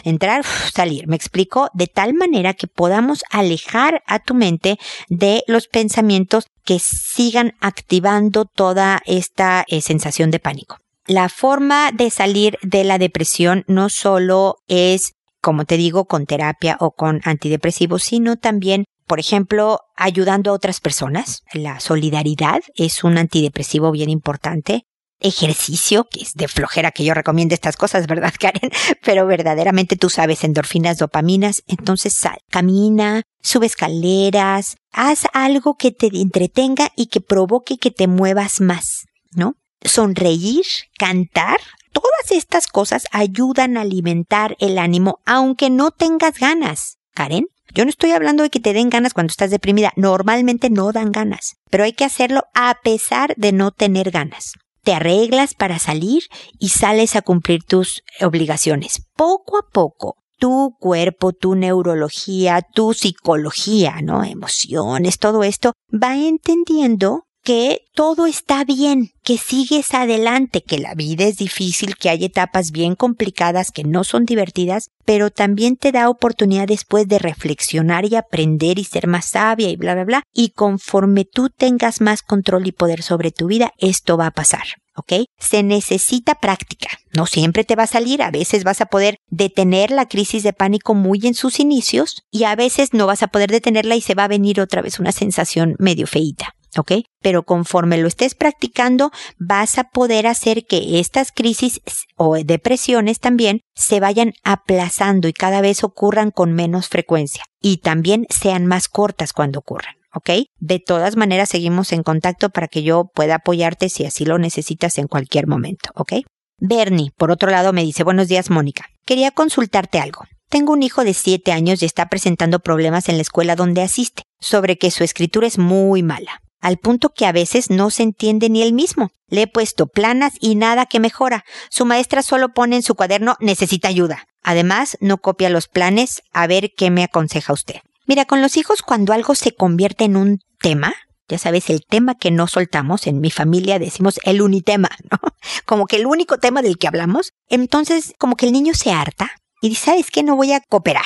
entrar, 0.04 0.44
salir. 0.44 1.06
Me 1.06 1.16
explico 1.16 1.68
de 1.74 1.86
tal 1.86 2.14
manera 2.14 2.54
que 2.54 2.66
podamos 2.66 3.22
alejar 3.30 4.02
a 4.06 4.18
tu 4.18 4.34
mente 4.34 4.78
de 5.08 5.44
los 5.46 5.68
pensamientos 5.68 6.46
que 6.64 6.78
sigan 6.78 7.54
activando 7.60 8.44
toda 8.44 9.02
esta 9.06 9.64
eh, 9.68 9.80
sensación 9.80 10.30
de 10.30 10.38
pánico. 10.38 10.78
La 11.06 11.28
forma 11.28 11.90
de 11.92 12.10
salir 12.10 12.58
de 12.62 12.84
la 12.84 12.98
depresión 12.98 13.64
no 13.66 13.88
solo 13.88 14.56
es, 14.68 15.14
como 15.40 15.64
te 15.64 15.76
digo, 15.76 16.04
con 16.04 16.26
terapia 16.26 16.76
o 16.78 16.92
con 16.92 17.20
antidepresivos, 17.24 18.04
sino 18.04 18.36
también 18.36 18.84
por 19.12 19.20
ejemplo, 19.20 19.80
ayudando 19.94 20.50
a 20.50 20.54
otras 20.54 20.80
personas. 20.80 21.42
La 21.52 21.80
solidaridad 21.80 22.62
es 22.74 23.04
un 23.04 23.18
antidepresivo 23.18 23.90
bien 23.90 24.08
importante. 24.08 24.84
Ejercicio, 25.22 26.08
que 26.08 26.20
es 26.22 26.34
de 26.34 26.48
flojera 26.48 26.90
que 26.90 27.04
yo 27.04 27.14
recomiendo 27.14 27.54
estas 27.54 27.76
cosas, 27.76 28.06
¿verdad, 28.06 28.34
Karen? 28.38 28.70
Pero 29.04 29.26
verdaderamente 29.26 29.96
tú 29.96 30.10
sabes 30.10 30.44
endorfinas, 30.44 30.98
dopaminas. 30.98 31.62
Entonces 31.66 32.12
sal, 32.12 32.38
camina, 32.50 33.22
sube 33.40 33.66
escaleras, 33.66 34.76
haz 34.92 35.24
algo 35.32 35.76
que 35.76 35.90
te 35.90 36.08
entretenga 36.12 36.90
y 36.96 37.06
que 37.06 37.20
provoque 37.20 37.78
que 37.78 37.90
te 37.90 38.06
muevas 38.06 38.60
más, 38.60 39.06
¿no? 39.32 39.56
Sonreír, 39.84 40.64
cantar, 40.98 41.58
todas 41.92 42.30
estas 42.30 42.66
cosas 42.66 43.06
ayudan 43.10 43.76
a 43.76 43.82
alimentar 43.82 44.56
el 44.60 44.78
ánimo 44.78 45.20
aunque 45.26 45.70
no 45.70 45.90
tengas 45.90 46.38
ganas. 46.38 46.98
Karen, 47.14 47.46
yo 47.74 47.84
no 47.84 47.90
estoy 47.90 48.10
hablando 48.10 48.42
de 48.42 48.50
que 48.50 48.60
te 48.60 48.72
den 48.72 48.90
ganas 48.90 49.14
cuando 49.14 49.30
estás 49.30 49.50
deprimida. 49.50 49.92
Normalmente 49.96 50.68
no 50.68 50.92
dan 50.92 51.10
ganas, 51.10 51.56
pero 51.70 51.84
hay 51.84 51.92
que 51.92 52.04
hacerlo 52.04 52.42
a 52.54 52.78
pesar 52.82 53.34
de 53.36 53.52
no 53.52 53.70
tener 53.70 54.10
ganas. 54.10 54.52
Te 54.84 54.94
arreglas 54.94 55.54
para 55.54 55.78
salir 55.78 56.24
y 56.58 56.70
sales 56.70 57.14
a 57.14 57.22
cumplir 57.22 57.62
tus 57.62 58.02
obligaciones. 58.20 59.04
Poco 59.16 59.56
a 59.58 59.68
poco, 59.70 60.16
tu 60.38 60.74
cuerpo, 60.80 61.32
tu 61.32 61.54
neurología, 61.54 62.62
tu 62.62 62.92
psicología, 62.92 64.00
¿no? 64.02 64.24
Emociones, 64.24 65.18
todo 65.18 65.44
esto 65.44 65.72
va 65.92 66.16
entendiendo 66.16 67.26
que 67.42 67.86
todo 67.94 68.26
está 68.26 68.64
bien, 68.64 69.10
que 69.24 69.36
sigues 69.36 69.94
adelante, 69.94 70.62
que 70.62 70.78
la 70.78 70.94
vida 70.94 71.24
es 71.24 71.36
difícil, 71.36 71.96
que 71.96 72.08
hay 72.08 72.24
etapas 72.24 72.70
bien 72.70 72.94
complicadas 72.94 73.72
que 73.72 73.84
no 73.84 74.04
son 74.04 74.24
divertidas, 74.24 74.90
pero 75.04 75.30
también 75.30 75.76
te 75.76 75.92
da 75.92 76.08
oportunidad 76.08 76.68
después 76.68 77.08
de 77.08 77.18
reflexionar 77.18 78.04
y 78.04 78.14
aprender 78.14 78.78
y 78.78 78.84
ser 78.84 79.08
más 79.08 79.26
sabia 79.26 79.68
y 79.68 79.76
bla, 79.76 79.94
bla, 79.94 80.04
bla. 80.04 80.22
Y 80.32 80.50
conforme 80.50 81.24
tú 81.24 81.48
tengas 81.50 82.00
más 82.00 82.22
control 82.22 82.66
y 82.66 82.72
poder 82.72 83.02
sobre 83.02 83.32
tu 83.32 83.46
vida, 83.46 83.72
esto 83.78 84.16
va 84.16 84.26
a 84.26 84.30
pasar. 84.32 84.64
¿ok? 84.94 85.24
Se 85.38 85.62
necesita 85.62 86.34
práctica. 86.36 86.88
No 87.12 87.26
siempre 87.26 87.64
te 87.64 87.76
va 87.76 87.84
a 87.84 87.88
salir, 87.88 88.22
a 88.22 88.30
veces 88.30 88.64
vas 88.64 88.80
a 88.80 88.86
poder 88.86 89.16
detener 89.28 89.90
la 89.90 90.06
crisis 90.06 90.42
de 90.42 90.52
pánico 90.52 90.94
muy 90.94 91.20
en 91.24 91.34
sus 91.34 91.60
inicios 91.60 92.22
y 92.30 92.44
a 92.44 92.54
veces 92.54 92.92
no 92.92 93.06
vas 93.06 93.22
a 93.22 93.28
poder 93.28 93.50
detenerla 93.50 93.96
y 93.96 94.00
se 94.00 94.14
va 94.14 94.24
a 94.24 94.28
venir 94.28 94.60
otra 94.60 94.82
vez 94.82 95.00
una 95.00 95.12
sensación 95.12 95.74
medio 95.78 96.06
feíta. 96.06 96.54
¿Ok? 96.76 96.92
Pero 97.20 97.44
conforme 97.44 97.98
lo 97.98 98.08
estés 98.08 98.34
practicando, 98.34 99.10
vas 99.38 99.78
a 99.78 99.84
poder 99.84 100.26
hacer 100.26 100.64
que 100.66 100.98
estas 100.98 101.32
crisis 101.32 101.80
o 102.16 102.36
depresiones 102.36 103.20
también 103.20 103.60
se 103.74 104.00
vayan 104.00 104.32
aplazando 104.42 105.28
y 105.28 105.32
cada 105.32 105.60
vez 105.60 105.84
ocurran 105.84 106.30
con 106.30 106.52
menos 106.52 106.88
frecuencia 106.88 107.44
y 107.60 107.78
también 107.78 108.26
sean 108.30 108.66
más 108.66 108.88
cortas 108.88 109.32
cuando 109.32 109.58
ocurran. 109.60 109.94
¿ok? 110.14 110.30
De 110.58 110.78
todas 110.78 111.16
maneras, 111.16 111.48
seguimos 111.48 111.92
en 111.92 112.02
contacto 112.02 112.50
para 112.50 112.68
que 112.68 112.82
yo 112.82 113.10
pueda 113.14 113.36
apoyarte 113.36 113.88
si 113.88 114.04
así 114.04 114.24
lo 114.24 114.38
necesitas 114.38 114.98
en 114.98 115.08
cualquier 115.08 115.46
momento, 115.46 115.90
¿ok? 115.94 116.14
Bernie, 116.58 117.10
por 117.16 117.30
otro 117.30 117.50
lado, 117.50 117.72
me 117.72 117.82
dice, 117.82 118.04
buenos 118.04 118.28
días, 118.28 118.50
Mónica. 118.50 118.84
Quería 119.04 119.30
consultarte 119.30 119.98
algo. 119.98 120.24
Tengo 120.48 120.74
un 120.74 120.82
hijo 120.82 121.02
de 121.02 121.14
siete 121.14 121.50
años 121.50 121.82
y 121.82 121.86
está 121.86 122.08
presentando 122.10 122.60
problemas 122.60 123.08
en 123.08 123.16
la 123.16 123.22
escuela 123.22 123.56
donde 123.56 123.80
asiste, 123.80 124.22
sobre 124.38 124.76
que 124.76 124.90
su 124.90 125.02
escritura 125.02 125.46
es 125.46 125.56
muy 125.56 126.02
mala 126.02 126.42
al 126.62 126.78
punto 126.78 127.10
que 127.10 127.26
a 127.26 127.32
veces 127.32 127.68
no 127.68 127.90
se 127.90 128.04
entiende 128.04 128.48
ni 128.48 128.62
él 128.62 128.72
mismo. 128.72 129.10
Le 129.28 129.42
he 129.42 129.46
puesto 129.46 129.86
planas 129.86 130.34
y 130.40 130.54
nada 130.54 130.86
que 130.86 131.00
mejora. 131.00 131.44
Su 131.68 131.84
maestra 131.84 132.22
solo 132.22 132.54
pone 132.54 132.76
en 132.76 132.82
su 132.82 132.94
cuaderno 132.94 133.36
necesita 133.40 133.88
ayuda. 133.88 134.26
Además, 134.42 134.96
no 135.00 135.18
copia 135.18 135.50
los 135.50 135.68
planes. 135.68 136.22
A 136.32 136.46
ver 136.46 136.70
qué 136.76 136.90
me 136.90 137.04
aconseja 137.04 137.52
usted. 137.52 137.76
Mira, 138.06 138.24
con 138.24 138.40
los 138.40 138.56
hijos 138.56 138.82
cuando 138.82 139.12
algo 139.12 139.34
se 139.34 139.54
convierte 139.54 140.04
en 140.04 140.16
un 140.16 140.38
tema, 140.60 140.94
ya 141.28 141.38
sabes, 141.38 141.70
el 141.70 141.84
tema 141.86 142.14
que 142.14 142.30
no 142.30 142.46
soltamos, 142.46 143.06
en 143.06 143.20
mi 143.20 143.30
familia 143.30 143.78
decimos 143.78 144.20
el 144.24 144.42
unitema, 144.42 144.90
¿no? 145.10 145.18
Como 145.66 145.86
que 145.86 145.96
el 145.96 146.06
único 146.06 146.38
tema 146.38 146.62
del 146.62 146.78
que 146.78 146.88
hablamos, 146.88 147.32
entonces 147.48 148.14
como 148.18 148.36
que 148.36 148.46
el 148.46 148.52
niño 148.52 148.74
se 148.74 148.92
harta 148.92 149.32
y 149.60 149.70
dice, 149.70 149.86
¿sabes 149.86 150.10
qué? 150.10 150.22
No 150.22 150.36
voy 150.36 150.52
a 150.52 150.60
cooperar 150.60 151.02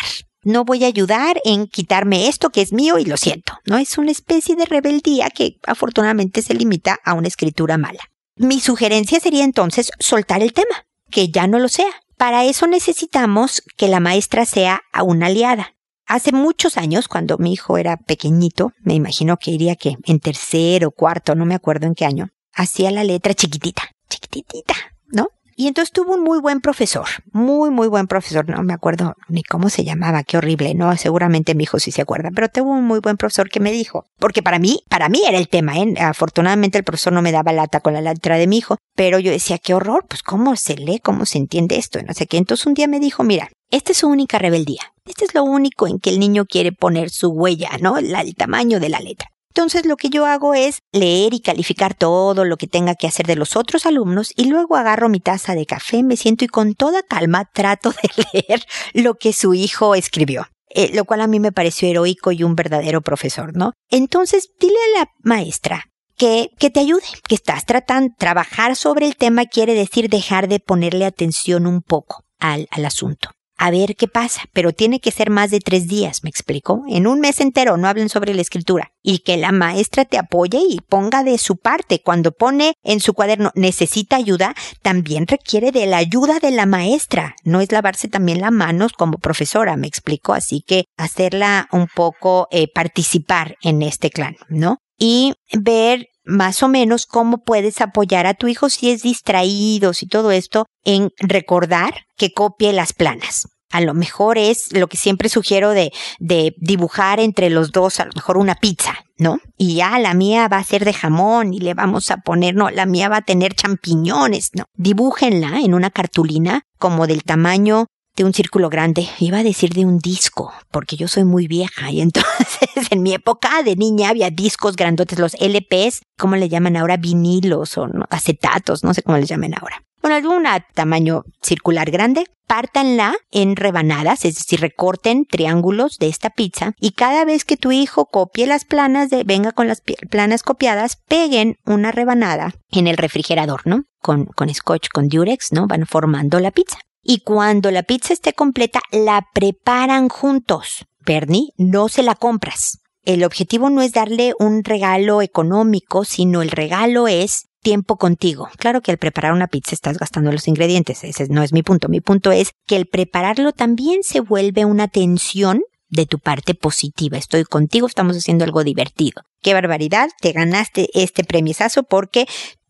no 0.47 0.65
voy 0.65 0.85
a 0.85 0.87
ayudar 0.87 1.41
en 1.45 1.67
quitarme 1.67 2.29
esto 2.29 2.51
que 2.51 2.63
es 2.63 2.73
mío 2.73 2.99
y 2.99 3.05
lo 3.05 3.17
siento, 3.17 3.59
¿no? 3.65 3.79
Es 3.79 3.99
una 3.99 4.13
especie 4.13 4.55
de 4.55 4.65
rebeldía 4.65 5.29
que 5.29 5.59
afortunadamente 5.67 6.41
se 6.41 6.55
limita 6.55 7.01
a 7.05 7.15
una 7.15 7.27
escritura 7.27 7.79
mala. 7.79 7.99
Mi 8.37 8.61
sugerencia 8.61 9.19
sería 9.19 9.43
entonces 9.43 9.91
soltar 9.99 10.43
el 10.43 10.53
tema, 10.53 10.87
que 11.11 11.31
ya 11.31 11.49
no 11.49 11.59
lo 11.59 11.69
sea. 11.69 11.91
Para 12.17 12.45
eso 12.45 12.69
necesitamos 12.69 13.61
que 13.77 13.89
la 13.89 13.99
maestra 13.99 14.47
sea 14.47 14.83
una 15.03 15.27
aliada. 15.27 15.75
Hace 16.07 16.31
muchos 16.31 16.77
años, 16.77 17.09
cuando 17.09 17.39
mi 17.39 17.53
hijo 17.53 17.77
era 17.77 17.97
pequeñito, 17.97 18.73
me 18.79 18.95
imagino 18.95 19.39
que 19.39 19.51
iría 19.51 19.75
que 19.75 19.97
en 20.05 20.21
tercero, 20.21 20.93
cuarto, 20.93 21.35
no 21.35 21.45
me 21.45 21.57
acuerdo 21.57 21.89
en 21.89 21.97
qué 21.97 22.05
año, 22.05 22.29
hacía 22.53 22.93
la 22.93 23.03
letra 23.03 23.35
chiquitita, 23.35 23.83
chiquitita, 24.09 24.75
¿no? 25.09 25.27
Y 25.59 25.69
entonces 25.69 25.91
tuvo 25.91 26.15
un 26.15 26.23
muy 26.23 26.39
buen 26.39 26.61
profesor, 26.61 27.07
muy, 27.33 27.71
muy 27.71 27.89
buen 27.89 28.07
profesor. 28.07 28.47
No 28.47 28.63
me 28.63 28.75
acuerdo 28.75 29.15
ni 29.29 29.43
cómo 29.43 29.71
se 29.71 29.85
llamaba, 29.85 30.23
qué 30.23 30.37
horrible, 30.37 30.75
¿no? 30.75 30.95
Seguramente 30.99 31.55
mi 31.55 31.65
hijo 31.65 31.79
sí 31.79 31.91
se 31.93 32.03
acuerda, 32.03 32.31
pero 32.35 32.51
tuvo 32.51 32.73
un 32.73 32.85
muy 32.85 33.01
buen 33.01 33.17
profesor 33.17 33.49
que 33.49 33.59
me 33.59 33.73
dijo, 33.73 34.05
porque 34.19 34.43
para 34.43 34.59
mí, 34.59 34.83
para 34.91 35.09
mí 35.09 35.23
era 35.27 35.39
el 35.39 35.49
tema, 35.49 35.79
¿eh? 35.79 35.95
Afortunadamente 35.99 36.77
el 36.77 36.85
profesor 36.85 37.15
no 37.15 37.23
me 37.23 37.33
daba 37.33 37.55
lata 37.55 37.81
con 37.81 37.95
la 37.95 38.03
letra 38.03 38.37
de 38.37 38.47
mi 38.47 38.59
hijo, 38.59 38.77
pero 38.95 39.19
yo 39.19 39.33
decía, 39.33 39.57
qué 39.57 39.73
horror, 39.73 40.05
pues 40.07 40.23
cómo 40.23 40.57
se 40.57 40.77
lee, 40.77 41.01
cómo 41.01 41.25
se 41.25 41.39
entiende 41.39 41.79
esto, 41.79 42.03
no 42.03 42.13
sé 42.13 42.27
qué. 42.27 42.37
Entonces 42.37 42.67
un 42.67 42.75
día 42.75 42.87
me 42.87 43.01
dijo, 43.01 43.25
mira, 43.25 43.49
esta 43.71 43.93
es 43.93 43.99
su 43.99 44.09
única 44.09 44.39
rebeldía. 44.39 44.93
Este 45.07 45.25
es 45.25 45.35
lo 45.35 45.43
único 45.43 45.87
en 45.87 46.01
que 46.01 46.11
el 46.11 46.19
niño 46.19 46.45
quiere 46.45 46.73
poner 46.73 47.09
su 47.09 47.31
huella, 47.31 47.71
¿no? 47.81 47.97
el 47.97 48.35
tamaño 48.37 48.79
de 48.79 48.91
la 48.91 49.01
letra. 49.01 49.31
Entonces 49.57 49.87
lo 49.87 49.97
que 49.97 50.11
yo 50.11 50.27
hago 50.27 50.53
es 50.53 50.81
leer 50.93 51.33
y 51.33 51.41
calificar 51.41 51.95
todo 51.95 52.45
lo 52.45 52.59
que 52.59 52.67
tenga 52.67 52.95
que 52.95 53.07
hacer 53.07 53.25
de 53.25 53.37
los 53.37 53.57
otros 53.57 53.87
alumnos 53.87 54.35
y 54.37 54.51
luego 54.51 54.77
agarro 54.77 55.09
mi 55.09 55.19
taza 55.19 55.55
de 55.55 55.65
café, 55.65 56.03
me 56.03 56.19
siento 56.19 56.45
y 56.45 56.49
con 56.49 56.75
toda 56.75 57.03
calma 57.03 57.47
trato 57.47 57.91
de 57.91 58.11
leer 58.35 58.67
lo 58.93 59.15
que 59.15 59.33
su 59.33 59.55
hijo 59.55 59.95
escribió. 59.95 60.47
Eh, 60.69 60.91
lo 60.93 61.07
cual 61.07 61.23
a 61.23 61.27
mí 61.27 61.41
me 61.41 61.53
pareció 61.53 61.89
heroico 61.89 62.33
y 62.33 62.43
un 62.43 62.55
verdadero 62.55 63.01
profesor, 63.01 63.57
¿no? 63.57 63.73
Entonces, 63.89 64.51
dile 64.61 64.77
a 64.95 64.99
la 64.99 65.11
maestra 65.23 65.87
que, 66.19 66.51
que 66.59 66.69
te 66.69 66.81
ayude, 66.81 67.07
que 67.27 67.35
estás 67.35 67.65
tratando, 67.65 68.13
trabajar 68.19 68.77
sobre 68.77 69.07
el 69.07 69.17
tema 69.17 69.47
quiere 69.47 69.73
decir 69.73 70.11
dejar 70.11 70.49
de 70.49 70.61
ponerle 70.61 71.07
atención 71.07 71.67
un 71.67 71.81
poco 71.81 72.25
al, 72.39 72.69
al 72.71 72.85
asunto 72.85 73.31
a 73.57 73.71
ver 73.71 73.97
qué 73.97 74.09
pasa, 74.09 74.43
pero 74.53 74.73
tiene 74.73 75.01
que 75.01 75.11
ser 75.11 75.31
más 75.31 75.51
de 75.51 75.61
tres 75.61 75.89
días, 75.89 76.23
me 76.23 76.31
explicó. 76.31 76.83
En 76.89 77.07
un 77.07 77.21
mes 77.21 77.41
entero 77.41 77.77
no 77.77 77.89
hablen 77.89 78.09
sobre 78.09 78.35
la 78.35 78.43
escritura 78.43 78.93
y 79.03 79.21
que 79.21 79.37
la 79.37 79.53
maestra 79.53 80.05
te 80.05 80.19
apoye 80.19 80.59
y 80.69 80.81
ponga 80.81 81.23
de 81.23 81.39
su 81.39 81.57
parte. 81.57 82.03
Cuando 82.03 82.33
pone 82.33 82.75
en 82.83 83.01
su 83.01 83.15
cuaderno 83.15 83.53
necesita 83.55 84.17
ayuda, 84.17 84.55
también 84.83 85.27
requiere 85.27 85.73
de 85.73 85.87
la 85.87 85.99
ayuda 85.99 86.39
de 86.39 86.51
la 86.51 86.67
maestra. 86.67 87.37
No 87.45 87.61
es 87.61 87.73
lavarse 87.73 88.09
también 88.09 88.41
las 88.41 88.53
manos 88.53 88.93
como 88.93 89.19
profesora, 89.19 89.77
me 89.77 89.87
explicó. 89.87 90.35
Así 90.35 90.63
que 90.67 90.85
hacerla 90.97 91.69
un 91.73 91.87
poco 91.87 92.49
eh, 92.51 92.69
participar 92.73 93.57
en 93.63 93.83
este 93.83 94.11
clan, 94.11 94.37
¿no? 94.49 94.79
Y 94.99 95.35
ver 95.53 96.09
más 96.27 96.63
o 96.63 96.69
menos 96.69 97.07
cómo 97.07 97.39
puedes 97.39 97.81
apoyar 97.81 98.27
a 98.27 98.35
tu 98.35 98.49
hijo 98.49 98.69
si 98.69 98.91
es 98.91 99.03
distraído, 99.03 99.93
y 99.99 100.07
todo 100.07 100.31
esto, 100.31 100.67
en 100.85 101.11
recordar 101.19 102.07
que 102.17 102.33
copie 102.33 102.73
las 102.73 102.93
planas. 102.93 103.49
A 103.71 103.81
lo 103.81 103.95
mejor 103.95 104.39
es 104.39 104.73
lo 104.73 104.87
que 104.87 104.97
siempre 104.97 105.29
sugiero 105.29 105.71
de, 105.71 105.93
de 106.19 106.55
dibujar 106.59 107.19
entre 107.19 107.51
los 107.51 107.73
dos, 107.73 107.99
a 107.99 108.05
lo 108.05 108.13
mejor 108.15 108.37
una 108.39 108.55
pizza, 108.55 108.95
¿no? 109.19 109.39
Y 109.59 109.75
ya 109.75 109.99
la 109.99 110.15
mía 110.15 110.47
va 110.49 110.59
a 110.59 110.65
ser 110.65 110.85
de 110.85 110.93
jamón 110.93 111.53
y 111.53 111.59
le 111.59 111.75
vamos 111.75 112.11
a 112.11 112.19
poner, 112.19 112.55
no, 112.55 112.71
la 112.71 112.87
mía 112.87 113.09
va 113.09 113.19
a 113.19 113.23
tener 113.23 113.55
champiñones, 113.55 114.51
¿no? 114.55 114.65
Dibújenla 114.75 115.61
en 115.61 115.75
una 115.75 115.91
cartulina 115.91 116.63
como 116.79 117.07
del 117.07 117.25
tamaño 117.25 117.87
de 118.17 118.25
un 118.25 118.33
círculo 118.33 118.71
grande, 118.71 119.09
iba 119.19 119.39
a 119.39 119.43
decir 119.43 119.75
de 119.75 119.85
un 119.85 119.99
disco, 119.99 120.53
porque 120.71 120.97
yo 120.97 121.07
soy 121.07 121.25
muy 121.25 121.47
vieja 121.47 121.91
y 121.91 122.01
entonces 122.01 122.69
en 122.91 123.03
mi 123.03 123.13
época 123.13 123.63
de 123.63 123.77
niña 123.77 124.09
había 124.09 124.31
discos 124.31 124.77
grandotes, 124.77 125.19
los 125.19 125.35
LPs, 125.35 126.01
¿cómo 126.19 126.37
le 126.37 126.49
llaman 126.49 126.77
ahora? 126.77 126.97
Vinilos 126.97 127.77
o 127.77 127.89
acetatos, 128.11 128.83
no 128.83 128.95
sé 128.95 129.03
cómo 129.03 129.19
les 129.19 129.29
llaman 129.29 129.55
ahora. 129.55 129.83
Bueno, 130.03 130.31
un 130.31 130.45
tamaño 130.73 131.25
circular 131.43 131.91
grande, 131.91 132.27
pártanla 132.47 133.17
en 133.33 133.57
rebanadas, 133.57 134.25
es 134.25 134.37
decir, 134.37 134.61
recorten 134.61 135.25
triángulos 135.25 135.99
de 135.99 136.09
esta 136.09 136.31
pizza 136.31 136.75
y 136.79 136.93
cada 136.93 137.25
vez 137.25 137.45
que 137.45 137.57
tu 137.57 137.73
hijo 137.73 138.07
copie 138.07 138.47
las 138.47 138.65
planas 138.65 139.11
de, 139.11 139.25
venga 139.25 139.51
con 139.51 139.67
las 139.67 139.83
planas 140.09 140.45
copiadas, 140.45 141.03
peguen 141.09 141.57
una 141.67 141.91
rebanada 141.91 142.55
en 142.71 142.87
el 142.87 142.97
refrigerador, 142.97 143.67
¿no? 143.67 143.83
Con, 144.01 144.27
con 144.27 144.55
scotch, 144.55 144.89
con 144.91 145.09
durex, 145.09 145.53
¿no? 145.53 145.67
Van 145.67 145.87
formando 145.87 146.39
la 146.39 146.53
pizza 146.53 146.79
y 147.07 147.21
cuando 147.21 147.71
la 147.71 147.85
pizza 147.85 148.13
esté 148.13 148.33
completa 148.33 148.81
la 148.91 149.27
preparan 149.33 150.09
juntos. 150.09 150.87
Bernie, 151.05 151.53
no 151.57 151.89
se 151.89 152.03
la 152.03 152.17
compras. 152.17 152.81
El 153.05 153.23
objetivo 153.23 153.71
no 153.71 153.83
es 153.83 153.93
darle 153.93 154.35
un 154.41 154.65
regalo 154.65 155.23
económico, 155.23 156.05
sino 156.05 156.43
el 156.43 156.51
regalo 156.51 157.07
es 157.07 157.45
tiempo 157.63 157.97
contigo. 157.97 158.49
Claro 158.59 158.81
que 158.81 158.91
al 158.91 158.99
preparar 158.99 159.33
una 159.33 159.47
pizza 159.47 159.75
estás 159.75 159.99
gastando 159.99 160.33
los 160.33 160.49
ingredientes, 160.49 161.05
ese 161.05 161.29
no 161.29 161.45
es 161.45 161.53
mi 161.53 161.63
punto. 161.63 161.89
Mi 161.89 162.01
punto 162.01 162.33
es 162.33 162.51
que 162.67 162.77
el 162.77 162.87
prepararlo 162.87 163.53
también 163.53 164.03
se 164.03 164.21
vuelve 164.21 164.65
una 164.65 164.89
tensión 164.89 165.63
de 165.89 166.07
tu 166.07 166.19
parte 166.19 166.55
positiva. 166.55 167.17
Estoy 167.17 167.45
contigo, 167.45 167.87
estamos 167.87 168.17
haciendo 168.17 168.45
algo 168.45 168.65
divertido. 168.65 169.23
Qué 169.43 169.55
barbaridad, 169.55 170.09
te 170.21 170.33
ganaste 170.33 170.89
este 170.95 171.23
premisazo 171.23 171.85
porque 171.85 172.27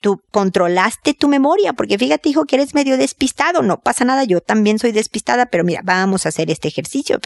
tú 0.07 0.23
controlaste 0.31 1.14
tu 1.14 1.27
memoria, 1.27 1.73
porque 1.73 1.99
fíjate, 1.99 2.29
hijo, 2.29 2.45
que 2.45 2.55
eres 2.55 2.75
medio 2.75 2.97
despistado, 2.97 3.62
no 3.62 3.81
pasa 3.81 4.05
nada, 4.05 4.23
yo 4.23 4.40
también 4.40 4.79
soy 4.79 4.92
despistada, 4.92 5.47
pero 5.47 5.64
mira, 5.64 5.81
vamos 5.83 6.27
a 6.27 6.29
hacer 6.29 6.49
este 6.49 6.69
ejercicio, 6.69 7.19